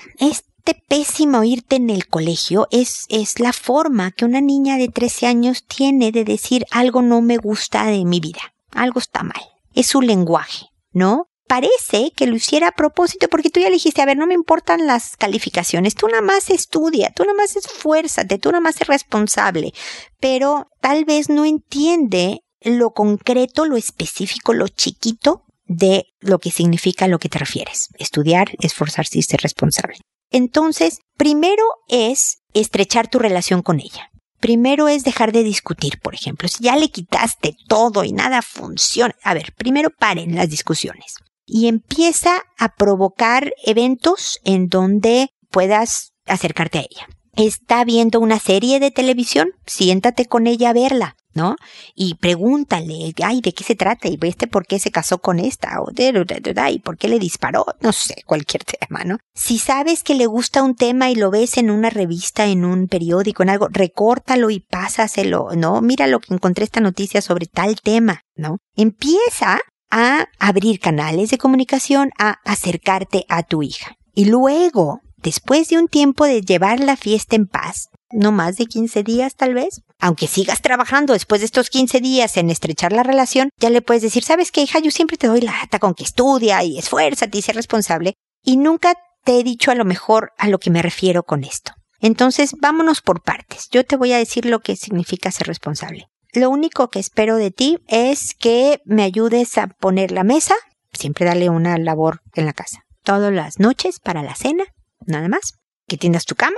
este 0.70 0.84
pésimo 0.88 1.44
irte 1.44 1.78
en 1.78 1.90
el 1.90 2.08
colegio 2.08 2.68
es, 2.70 3.06
es 3.10 3.40
la 3.40 3.54
forma 3.54 4.12
que 4.12 4.26
una 4.26 4.40
niña 4.40 4.78
de 4.78 4.88
13 4.88 5.26
años 5.26 5.66
tiene 5.66 6.12
de 6.12 6.24
decir 6.24 6.68
algo 6.70 7.02
no 7.02 7.24
me 7.24 7.38
gusta 7.38 7.86
de 7.86 8.06
mi 8.06 8.20
vida, 8.20 8.54
algo 8.72 9.00
está 9.00 9.24
mal. 9.24 9.42
Es 9.74 9.88
su 9.88 10.02
lenguaje, 10.02 10.68
¿no? 10.92 11.26
Parece 11.48 12.12
que 12.16 12.28
lo 12.28 12.36
hiciera 12.36 12.68
a 12.68 12.74
propósito 12.74 13.28
porque 13.30 13.50
tú 13.50 13.60
ya 13.60 13.72
dijiste, 13.72 14.04
a 14.04 14.06
ver, 14.06 14.18
no 14.18 14.28
me 14.28 14.36
importan 14.36 14.86
las 14.86 15.18
calificaciones, 15.18 15.96
tú 15.96 16.08
nada 16.08 16.22
más 16.22 16.52
estudia, 16.52 17.12
tú 17.16 17.24
nada 17.24 17.36
más 17.36 17.56
esfuérzate, 17.56 18.38
tú 18.38 18.52
nada 18.52 18.62
más 18.62 18.80
es 18.80 18.86
responsable, 18.86 19.74
pero 20.20 20.68
tal 20.82 21.04
vez 21.04 21.30
no 21.30 21.46
entiende 21.46 22.42
lo 22.62 22.92
concreto, 22.92 23.66
lo 23.66 23.76
específico, 23.76 24.54
lo 24.54 24.68
chiquito 24.68 25.46
de 25.66 26.06
lo 26.20 26.38
que 26.38 26.52
significa 26.52 27.08
lo 27.08 27.18
que 27.18 27.30
te 27.30 27.40
refieres. 27.40 27.90
Estudiar, 27.98 28.52
esforzarse 28.60 29.18
y 29.18 29.24
ser 29.24 29.42
responsable. 29.42 29.98
Entonces, 30.32 31.00
primero 31.18 31.64
es 31.88 32.38
estrechar 32.54 33.10
tu 33.10 33.20
relación 33.20 33.62
con 33.62 33.80
ella. 33.80 34.10
Primero 34.40 34.88
es 34.88 35.04
dejar 35.04 35.32
de 35.32 35.44
discutir, 35.44 36.00
por 36.00 36.16
ejemplo. 36.16 36.48
Si 36.48 36.64
ya 36.64 36.76
le 36.78 36.90
quitaste 36.90 37.56
todo 37.68 38.04
y 38.04 38.14
nada 38.14 38.42
funciona. 38.42 39.16
A 39.24 39.34
ver, 39.34 39.54
primero 39.58 39.90
paren 39.90 40.36
las 40.36 40.50
discusiones. 40.50 41.16
Y 41.46 41.68
empieza 41.68 42.44
a 42.58 42.76
provocar 42.76 43.54
eventos 43.66 44.40
en 44.46 44.68
donde 44.68 45.30
puedas 45.50 46.14
acercarte 46.26 46.80
a 46.80 46.82
ella. 46.82 47.08
Está 47.36 47.84
viendo 47.84 48.20
una 48.20 48.40
serie 48.40 48.80
de 48.80 48.92
televisión, 48.92 49.52
siéntate 49.66 50.26
con 50.26 50.48
ella 50.48 50.70
a 50.70 50.74
verla. 50.74 51.16
¿No? 51.34 51.56
Y 51.96 52.16
pregúntale, 52.16 53.14
ay, 53.24 53.42
¿de 53.42 53.54
qué 53.54 53.64
se 53.64 53.76
trata? 53.76 54.08
¿Y 54.08 54.18
este 54.24 54.48
por 54.48 54.66
qué 54.66 54.80
se 54.80 54.92
casó 54.92 55.20
con 55.20 55.40
esta? 55.40 55.82
¿O 55.82 55.92
y 55.92 56.80
por 56.80 56.98
qué 56.98 57.08
le 57.08 57.20
disparó? 57.20 57.66
No 57.82 57.92
sé, 57.92 58.24
cualquier 58.26 58.64
tema, 58.64 59.04
¿no? 59.04 59.18
Si 59.34 59.58
sabes 59.60 60.04
que 60.04 60.16
le 60.16 60.26
gusta 60.26 60.64
un 60.64 60.76
tema 60.76 61.10
y 61.10 61.16
lo 61.16 61.32
ves 61.32 61.58
en 61.58 61.70
una 61.70 61.90
revista, 61.90 62.46
en 62.46 62.66
un 62.66 62.88
periódico, 62.88 63.44
en 63.44 63.50
algo, 63.50 63.68
recórtalo 63.70 64.50
y 64.50 64.60
pásaselo, 64.60 65.50
¿no? 65.56 65.82
Mira 65.82 66.08
lo 66.08 66.20
que 66.20 66.34
encontré 66.34 66.64
esta 66.64 66.82
noticia 66.82 67.22
sobre 67.22 67.46
tal 67.46 67.80
tema, 67.82 68.24
¿no? 68.36 68.58
Empieza 68.76 69.60
a 69.92 70.28
abrir 70.40 70.80
canales 70.80 71.30
de 71.32 71.38
comunicación, 71.38 72.12
a 72.18 72.38
acercarte 72.44 73.26
a 73.28 73.44
tu 73.44 73.64
hija. 73.64 73.96
Y 74.14 74.26
luego, 74.26 75.02
después 75.18 75.70
de 75.70 75.78
un 75.78 75.88
tiempo 75.88 76.26
de 76.26 76.42
llevar 76.42 76.80
la 76.80 76.96
fiesta 76.96 77.36
en 77.36 77.48
paz, 77.48 77.90
no 78.12 78.32
más 78.32 78.58
de 78.58 78.66
15 78.66 79.04
días 79.04 79.36
tal 79.36 79.54
vez, 79.54 79.82
aunque 80.00 80.28
sigas 80.28 80.62
trabajando 80.62 81.14
después 81.14 81.42
de 81.42 81.46
estos 81.46 81.70
15 81.70 82.00
días 82.02 82.38
en 82.38 82.50
estrechar 82.50 82.92
la 82.92 83.04
relación, 83.04 83.50
ya 83.58 83.70
le 83.70 83.82
puedes 83.82 84.04
decir, 84.04 84.24
¿sabes 84.24 84.52
qué, 84.52 84.62
hija? 84.62 84.80
Yo 84.80 84.92
siempre 84.92 85.18
te 85.18 85.28
doy 85.28 85.42
la 85.42 85.52
lata 85.52 85.80
con 85.80 85.94
que 85.94 86.04
estudia 86.04 86.64
y 86.64 86.78
esfuérzate 86.78 87.38
y 87.38 87.42
sé 87.42 87.54
responsable. 87.54 88.16
Y 88.44 88.58
nunca 88.58 88.96
te 89.24 89.40
he 89.40 89.44
dicho 89.44 89.72
a 89.72 89.76
lo 89.76 89.86
mejor 89.86 90.32
a 90.38 90.48
lo 90.48 90.60
que 90.60 90.72
me 90.72 90.82
refiero 90.82 91.24
con 91.24 91.44
esto. 91.44 91.74
Entonces, 92.00 92.56
vámonos 92.60 93.02
por 93.02 93.22
partes. 93.22 93.68
Yo 93.72 93.84
te 93.84 93.98
voy 93.98 94.14
a 94.14 94.18
decir 94.18 94.46
lo 94.46 94.60
que 94.60 94.76
significa 94.76 95.32
ser 95.32 95.48
responsable. 95.48 96.08
Lo 96.34 96.50
único 96.50 96.90
que 96.90 97.00
espero 97.00 97.36
de 97.36 97.52
ti 97.52 97.80
es 97.88 98.36
que 98.36 98.82
me 98.86 99.04
ayudes 99.04 99.58
a 99.58 99.68
poner 99.68 100.12
la 100.12 100.24
mesa, 100.24 100.54
siempre 100.94 101.26
dale 101.26 101.50
una 101.50 101.78
labor 101.78 102.22
en 102.34 102.46
la 102.46 102.54
casa, 102.54 102.86
todas 103.04 103.34
las 103.34 103.60
noches 103.60 104.00
para 104.00 104.22
la 104.22 104.36
cena, 104.36 104.64
nada 105.08 105.28
más, 105.28 105.56
que 105.88 105.98
tiendas 105.98 106.26
tu 106.26 106.36
cama 106.36 106.56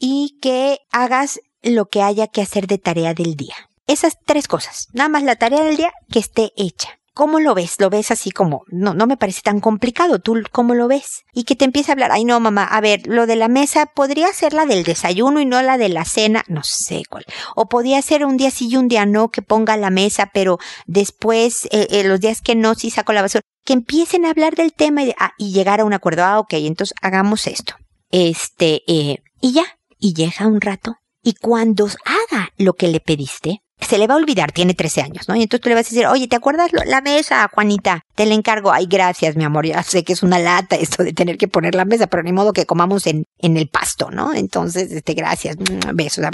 y 0.00 0.38
que 0.40 0.80
hagas 0.90 1.40
lo 1.62 1.86
que 1.86 2.02
haya 2.02 2.26
que 2.26 2.42
hacer 2.42 2.66
de 2.66 2.78
tarea 2.78 3.14
del 3.14 3.36
día. 3.36 3.54
Esas 3.86 4.18
tres 4.24 4.48
cosas. 4.48 4.88
Nada 4.92 5.08
más 5.08 5.22
la 5.22 5.36
tarea 5.36 5.62
del 5.62 5.76
día 5.76 5.92
que 6.10 6.18
esté 6.18 6.52
hecha. 6.56 6.88
¿Cómo 7.12 7.40
lo 7.40 7.54
ves? 7.54 7.74
¿Lo 7.80 7.90
ves 7.90 8.12
así 8.12 8.30
como, 8.30 8.62
no, 8.68 8.94
no 8.94 9.06
me 9.06 9.16
parece 9.16 9.42
tan 9.42 9.60
complicado? 9.60 10.20
¿Tú 10.20 10.42
cómo 10.52 10.74
lo 10.74 10.86
ves? 10.86 11.24
Y 11.34 11.44
que 11.44 11.56
te 11.56 11.64
empiece 11.64 11.90
a 11.90 11.94
hablar, 11.94 12.12
ay 12.12 12.24
no 12.24 12.38
mamá, 12.38 12.64
a 12.64 12.80
ver, 12.80 13.02
lo 13.06 13.26
de 13.26 13.34
la 13.36 13.48
mesa 13.48 13.86
podría 13.86 14.32
ser 14.32 14.54
la 14.54 14.64
del 14.64 14.84
desayuno 14.84 15.40
y 15.40 15.44
no 15.44 15.60
la 15.60 15.76
de 15.76 15.88
la 15.88 16.04
cena, 16.04 16.44
no 16.46 16.62
sé 16.62 17.02
cuál. 17.10 17.26
O 17.56 17.68
podría 17.68 18.00
ser 18.00 18.24
un 18.24 18.36
día 18.36 18.50
sí 18.50 18.68
y 18.70 18.76
un 18.76 18.88
día 18.88 19.06
no 19.06 19.28
que 19.30 19.42
ponga 19.42 19.76
la 19.76 19.90
mesa, 19.90 20.30
pero 20.32 20.58
después, 20.86 21.66
eh, 21.72 21.88
eh, 21.90 22.04
los 22.04 22.20
días 22.20 22.40
que 22.40 22.54
no, 22.54 22.74
sí 22.74 22.90
saco 22.90 23.12
la 23.12 23.22
basura. 23.22 23.42
Que 23.64 23.72
empiecen 23.74 24.24
a 24.24 24.30
hablar 24.30 24.54
del 24.54 24.72
tema 24.72 25.02
y, 25.02 25.12
ah, 25.18 25.32
y 25.36 25.52
llegar 25.52 25.80
a 25.80 25.84
un 25.84 25.92
acuerdo. 25.92 26.24
Ah, 26.24 26.38
ok, 26.38 26.54
entonces 26.54 26.96
hagamos 27.02 27.46
esto. 27.48 27.74
Este, 28.10 28.82
eh, 28.86 29.18
y 29.40 29.52
ya. 29.52 29.64
Y 30.00 30.14
llega 30.14 30.46
un 30.46 30.60
rato 30.60 30.96
y 31.22 31.34
cuando 31.34 31.86
haga 31.86 32.48
lo 32.56 32.72
que 32.72 32.88
le 32.88 33.00
pediste, 33.00 33.62
se 33.80 33.98
le 33.98 34.06
va 34.06 34.14
a 34.14 34.18
olvidar, 34.18 34.52
tiene 34.52 34.74
13 34.74 35.02
años, 35.02 35.28
¿no? 35.28 35.36
Y 35.36 35.42
entonces 35.42 35.62
tú 35.62 35.68
le 35.68 35.74
vas 35.74 35.86
a 35.86 35.90
decir, 35.90 36.06
oye, 36.06 36.28
¿te 36.28 36.36
acuerdas 36.36 36.70
la 36.86 37.00
mesa, 37.00 37.48
Juanita? 37.52 38.04
Te 38.14 38.26
la 38.26 38.34
encargo. 38.34 38.72
Ay, 38.72 38.86
gracias, 38.86 39.36
mi 39.36 39.44
amor. 39.44 39.66
Ya 39.66 39.82
sé 39.82 40.04
que 40.04 40.12
es 40.12 40.22
una 40.22 40.38
lata 40.38 40.76
esto 40.76 41.02
de 41.02 41.12
tener 41.12 41.38
que 41.38 41.48
poner 41.48 41.74
la 41.74 41.84
mesa, 41.84 42.06
pero 42.06 42.22
ni 42.22 42.32
modo 42.32 42.52
que 42.52 42.66
comamos 42.66 43.06
en, 43.06 43.24
en 43.38 43.56
el 43.56 43.68
pasto, 43.68 44.10
¿no? 44.10 44.34
Entonces, 44.34 44.92
este, 44.92 45.14
gracias. 45.14 45.56
Mm, 45.56 45.94
besos. 45.96 46.24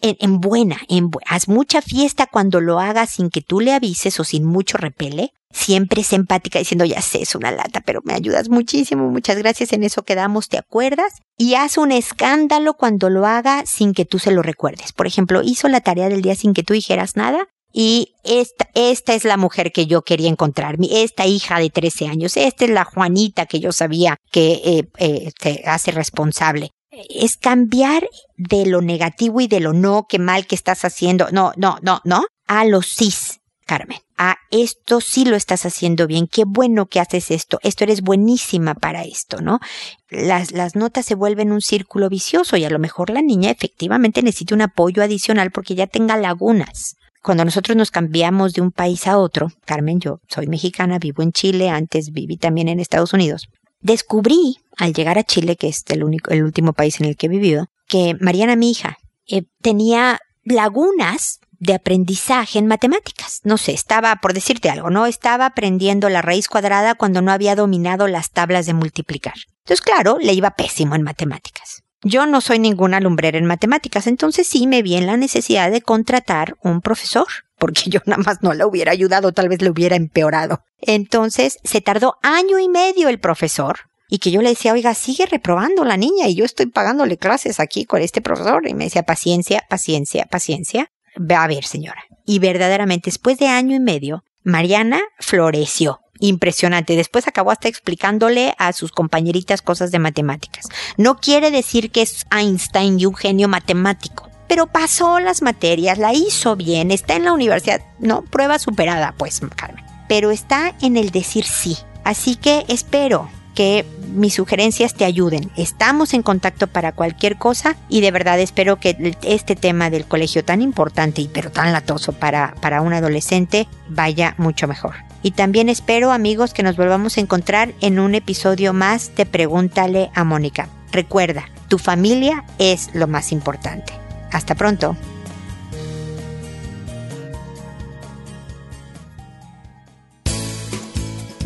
En, 0.00 0.16
en 0.20 0.40
buena, 0.40 0.78
en 0.88 1.10
haz 1.26 1.48
mucha 1.48 1.80
fiesta 1.80 2.26
cuando 2.26 2.60
lo 2.60 2.78
hagas 2.78 3.10
sin 3.10 3.30
que 3.30 3.40
tú 3.40 3.60
le 3.60 3.72
avises 3.72 4.20
o 4.20 4.24
sin 4.24 4.44
mucho 4.44 4.76
repele 4.76 5.32
siempre 5.56 6.02
es 6.02 6.12
empática 6.12 6.58
diciendo, 6.58 6.84
ya 6.84 7.00
sé, 7.00 7.22
es 7.22 7.34
una 7.34 7.50
lata, 7.50 7.80
pero 7.80 8.00
me 8.04 8.12
ayudas 8.12 8.48
muchísimo, 8.48 9.10
muchas 9.10 9.38
gracias, 9.38 9.72
en 9.72 9.84
eso 9.84 10.02
quedamos, 10.02 10.48
¿te 10.48 10.58
acuerdas? 10.58 11.14
Y 11.38 11.54
haz 11.54 11.78
un 11.78 11.92
escándalo 11.92 12.74
cuando 12.74 13.08
lo 13.08 13.26
haga 13.26 13.64
sin 13.64 13.94
que 13.94 14.04
tú 14.04 14.18
se 14.18 14.32
lo 14.32 14.42
recuerdes. 14.42 14.92
Por 14.92 15.06
ejemplo, 15.06 15.40
hizo 15.42 15.68
la 15.68 15.80
tarea 15.80 16.08
del 16.08 16.22
día 16.22 16.34
sin 16.34 16.52
que 16.52 16.62
tú 16.62 16.74
dijeras 16.74 17.16
nada. 17.16 17.48
Y 17.72 18.14
esta, 18.24 18.68
esta 18.74 19.14
es 19.14 19.24
la 19.24 19.36
mujer 19.36 19.70
que 19.70 19.86
yo 19.86 20.02
quería 20.02 20.30
encontrar, 20.30 20.76
esta 20.90 21.26
hija 21.26 21.58
de 21.58 21.68
13 21.68 22.06
años, 22.06 22.36
esta 22.36 22.64
es 22.64 22.70
la 22.70 22.84
Juanita 22.84 23.44
que 23.44 23.60
yo 23.60 23.72
sabía 23.72 24.16
que 24.30 24.62
eh, 24.64 24.88
eh, 24.98 25.32
te 25.38 25.62
hace 25.66 25.90
responsable 25.90 26.70
es 27.10 27.36
cambiar 27.36 28.08
de 28.36 28.64
lo 28.64 28.80
negativo 28.80 29.42
y 29.42 29.48
de 29.48 29.60
lo 29.60 29.74
no, 29.74 30.06
qué 30.08 30.18
mal 30.18 30.46
que 30.46 30.54
estás 30.54 30.86
haciendo, 30.86 31.28
no, 31.30 31.52
no, 31.56 31.76
no, 31.82 32.00
no, 32.04 32.24
a 32.46 32.64
los 32.64 32.86
cis, 32.86 33.40
Carmen 33.66 33.98
a 34.18 34.38
esto 34.50 35.00
sí 35.00 35.24
lo 35.24 35.36
estás 35.36 35.66
haciendo 35.66 36.06
bien, 36.06 36.26
qué 36.26 36.44
bueno 36.46 36.86
que 36.86 37.00
haces 37.00 37.30
esto, 37.30 37.58
esto 37.62 37.84
eres 37.84 38.00
buenísima 38.00 38.74
para 38.74 39.02
esto, 39.02 39.40
¿no? 39.40 39.60
Las, 40.08 40.52
las 40.52 40.74
notas 40.74 41.04
se 41.06 41.14
vuelven 41.14 41.52
un 41.52 41.60
círculo 41.60 42.08
vicioso 42.08 42.56
y 42.56 42.64
a 42.64 42.70
lo 42.70 42.78
mejor 42.78 43.10
la 43.10 43.22
niña 43.22 43.50
efectivamente 43.50 44.22
necesita 44.22 44.54
un 44.54 44.62
apoyo 44.62 45.02
adicional 45.02 45.50
porque 45.50 45.74
ya 45.74 45.86
tenga 45.86 46.16
lagunas. 46.16 46.96
Cuando 47.22 47.44
nosotros 47.44 47.76
nos 47.76 47.90
cambiamos 47.90 48.52
de 48.52 48.62
un 48.62 48.70
país 48.70 49.06
a 49.06 49.18
otro, 49.18 49.48
Carmen, 49.64 49.98
yo 50.00 50.20
soy 50.28 50.46
mexicana, 50.46 50.98
vivo 50.98 51.22
en 51.22 51.32
Chile, 51.32 51.68
antes 51.68 52.12
viví 52.12 52.36
también 52.36 52.68
en 52.68 52.78
Estados 52.78 53.12
Unidos, 53.12 53.48
descubrí 53.80 54.58
al 54.76 54.94
llegar 54.94 55.18
a 55.18 55.24
Chile, 55.24 55.56
que 55.56 55.68
es 55.68 55.82
el 55.88 56.04
único, 56.04 56.30
el 56.30 56.44
último 56.44 56.72
país 56.72 57.00
en 57.00 57.06
el 57.06 57.16
que 57.16 57.26
he 57.26 57.30
vivido, 57.30 57.66
que 57.88 58.16
Mariana, 58.20 58.54
mi 58.54 58.70
hija, 58.70 58.98
eh, 59.28 59.42
tenía 59.60 60.20
lagunas 60.44 61.40
de 61.58 61.74
aprendizaje 61.74 62.58
en 62.58 62.66
matemáticas. 62.66 63.40
No 63.44 63.58
sé, 63.58 63.72
estaba, 63.72 64.16
por 64.16 64.34
decirte 64.34 64.70
algo, 64.70 64.90
no 64.90 65.06
estaba 65.06 65.46
aprendiendo 65.46 66.08
la 66.08 66.22
raíz 66.22 66.48
cuadrada 66.48 66.94
cuando 66.94 67.22
no 67.22 67.32
había 67.32 67.56
dominado 67.56 68.06
las 68.08 68.30
tablas 68.30 68.66
de 68.66 68.74
multiplicar. 68.74 69.34
Entonces, 69.64 69.80
claro, 69.80 70.18
le 70.20 70.32
iba 70.32 70.52
pésimo 70.52 70.94
en 70.94 71.02
matemáticas. 71.02 71.82
Yo 72.02 72.26
no 72.26 72.40
soy 72.40 72.58
ninguna 72.58 73.00
lumbrera 73.00 73.38
en 73.38 73.46
matemáticas, 73.46 74.06
entonces 74.06 74.46
sí 74.46 74.66
me 74.66 74.82
vi 74.82 74.96
en 74.96 75.06
la 75.06 75.16
necesidad 75.16 75.70
de 75.70 75.82
contratar 75.82 76.56
un 76.62 76.80
profesor, 76.80 77.26
porque 77.58 77.90
yo 77.90 78.00
nada 78.06 78.22
más 78.22 78.42
no 78.42 78.52
le 78.54 78.64
hubiera 78.64 78.92
ayudado, 78.92 79.32
tal 79.32 79.48
vez 79.48 79.62
le 79.62 79.70
hubiera 79.70 79.96
empeorado. 79.96 80.60
Entonces 80.78 81.58
se 81.64 81.80
tardó 81.80 82.16
año 82.22 82.58
y 82.58 82.68
medio 82.68 83.08
el 83.08 83.18
profesor 83.18 83.80
y 84.08 84.18
que 84.18 84.30
yo 84.30 84.40
le 84.42 84.50
decía, 84.50 84.72
oiga, 84.72 84.94
sigue 84.94 85.26
reprobando 85.26 85.84
la 85.84 85.96
niña 85.96 86.28
y 86.28 86.36
yo 86.36 86.44
estoy 86.44 86.66
pagándole 86.66 87.16
clases 87.16 87.58
aquí 87.58 87.86
con 87.86 88.00
este 88.02 88.20
profesor. 88.20 88.68
Y 88.68 88.74
me 88.74 88.84
decía, 88.84 89.02
paciencia, 89.02 89.64
paciencia, 89.68 90.26
paciencia. 90.26 90.90
A 91.36 91.46
ver, 91.46 91.64
señora. 91.64 92.02
Y 92.24 92.38
verdaderamente, 92.38 93.10
después 93.10 93.38
de 93.38 93.48
año 93.48 93.74
y 93.74 93.80
medio, 93.80 94.24
Mariana 94.42 95.00
floreció. 95.18 96.00
Impresionante. 96.18 96.96
Después 96.96 97.28
acabó 97.28 97.50
hasta 97.50 97.68
explicándole 97.68 98.54
a 98.58 98.72
sus 98.72 98.90
compañeritas 98.90 99.60
cosas 99.60 99.90
de 99.90 99.98
matemáticas. 99.98 100.66
No 100.96 101.18
quiere 101.18 101.50
decir 101.50 101.90
que 101.90 102.02
es 102.02 102.26
Einstein 102.30 102.98
y 102.98 103.06
un 103.06 103.14
genio 103.14 103.48
matemático. 103.48 104.30
Pero 104.48 104.66
pasó 104.66 105.20
las 105.20 105.42
materias, 105.42 105.98
la 105.98 106.14
hizo 106.14 106.56
bien, 106.56 106.90
está 106.90 107.16
en 107.16 107.24
la 107.24 107.32
universidad. 107.32 107.82
No, 107.98 108.22
prueba 108.22 108.58
superada, 108.58 109.14
pues, 109.18 109.40
Carmen. 109.56 109.84
Pero 110.08 110.30
está 110.30 110.74
en 110.80 110.96
el 110.96 111.10
decir 111.10 111.44
sí. 111.44 111.76
Así 112.04 112.36
que 112.36 112.64
espero 112.68 113.28
que 113.56 113.86
mis 114.14 114.34
sugerencias 114.34 114.94
te 114.94 115.04
ayuden. 115.04 115.50
Estamos 115.56 116.14
en 116.14 116.22
contacto 116.22 116.68
para 116.68 116.92
cualquier 116.92 117.38
cosa 117.38 117.74
y 117.88 118.02
de 118.02 118.12
verdad 118.12 118.38
espero 118.38 118.76
que 118.76 119.16
este 119.22 119.56
tema 119.56 119.90
del 119.90 120.04
colegio 120.04 120.44
tan 120.44 120.62
importante 120.62 121.22
y 121.22 121.28
pero 121.28 121.50
tan 121.50 121.72
latoso 121.72 122.12
para, 122.12 122.54
para 122.60 122.82
un 122.82 122.92
adolescente 122.92 123.66
vaya 123.88 124.34
mucho 124.38 124.68
mejor. 124.68 124.94
Y 125.22 125.32
también 125.32 125.68
espero 125.68 126.12
amigos 126.12 126.52
que 126.52 126.62
nos 126.62 126.76
volvamos 126.76 127.16
a 127.16 127.20
encontrar 127.20 127.72
en 127.80 127.98
un 127.98 128.14
episodio 128.14 128.72
más 128.72 129.16
de 129.16 129.26
Pregúntale 129.26 130.10
a 130.14 130.22
Mónica. 130.22 130.68
Recuerda, 130.92 131.46
tu 131.68 131.78
familia 131.78 132.44
es 132.58 132.90
lo 132.92 133.08
más 133.08 133.32
importante. 133.32 133.92
Hasta 134.30 134.54
pronto. 134.54 134.96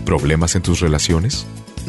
¿Problemas 0.04 0.56
en 0.56 0.62
tus 0.62 0.80
relaciones? 0.80 1.46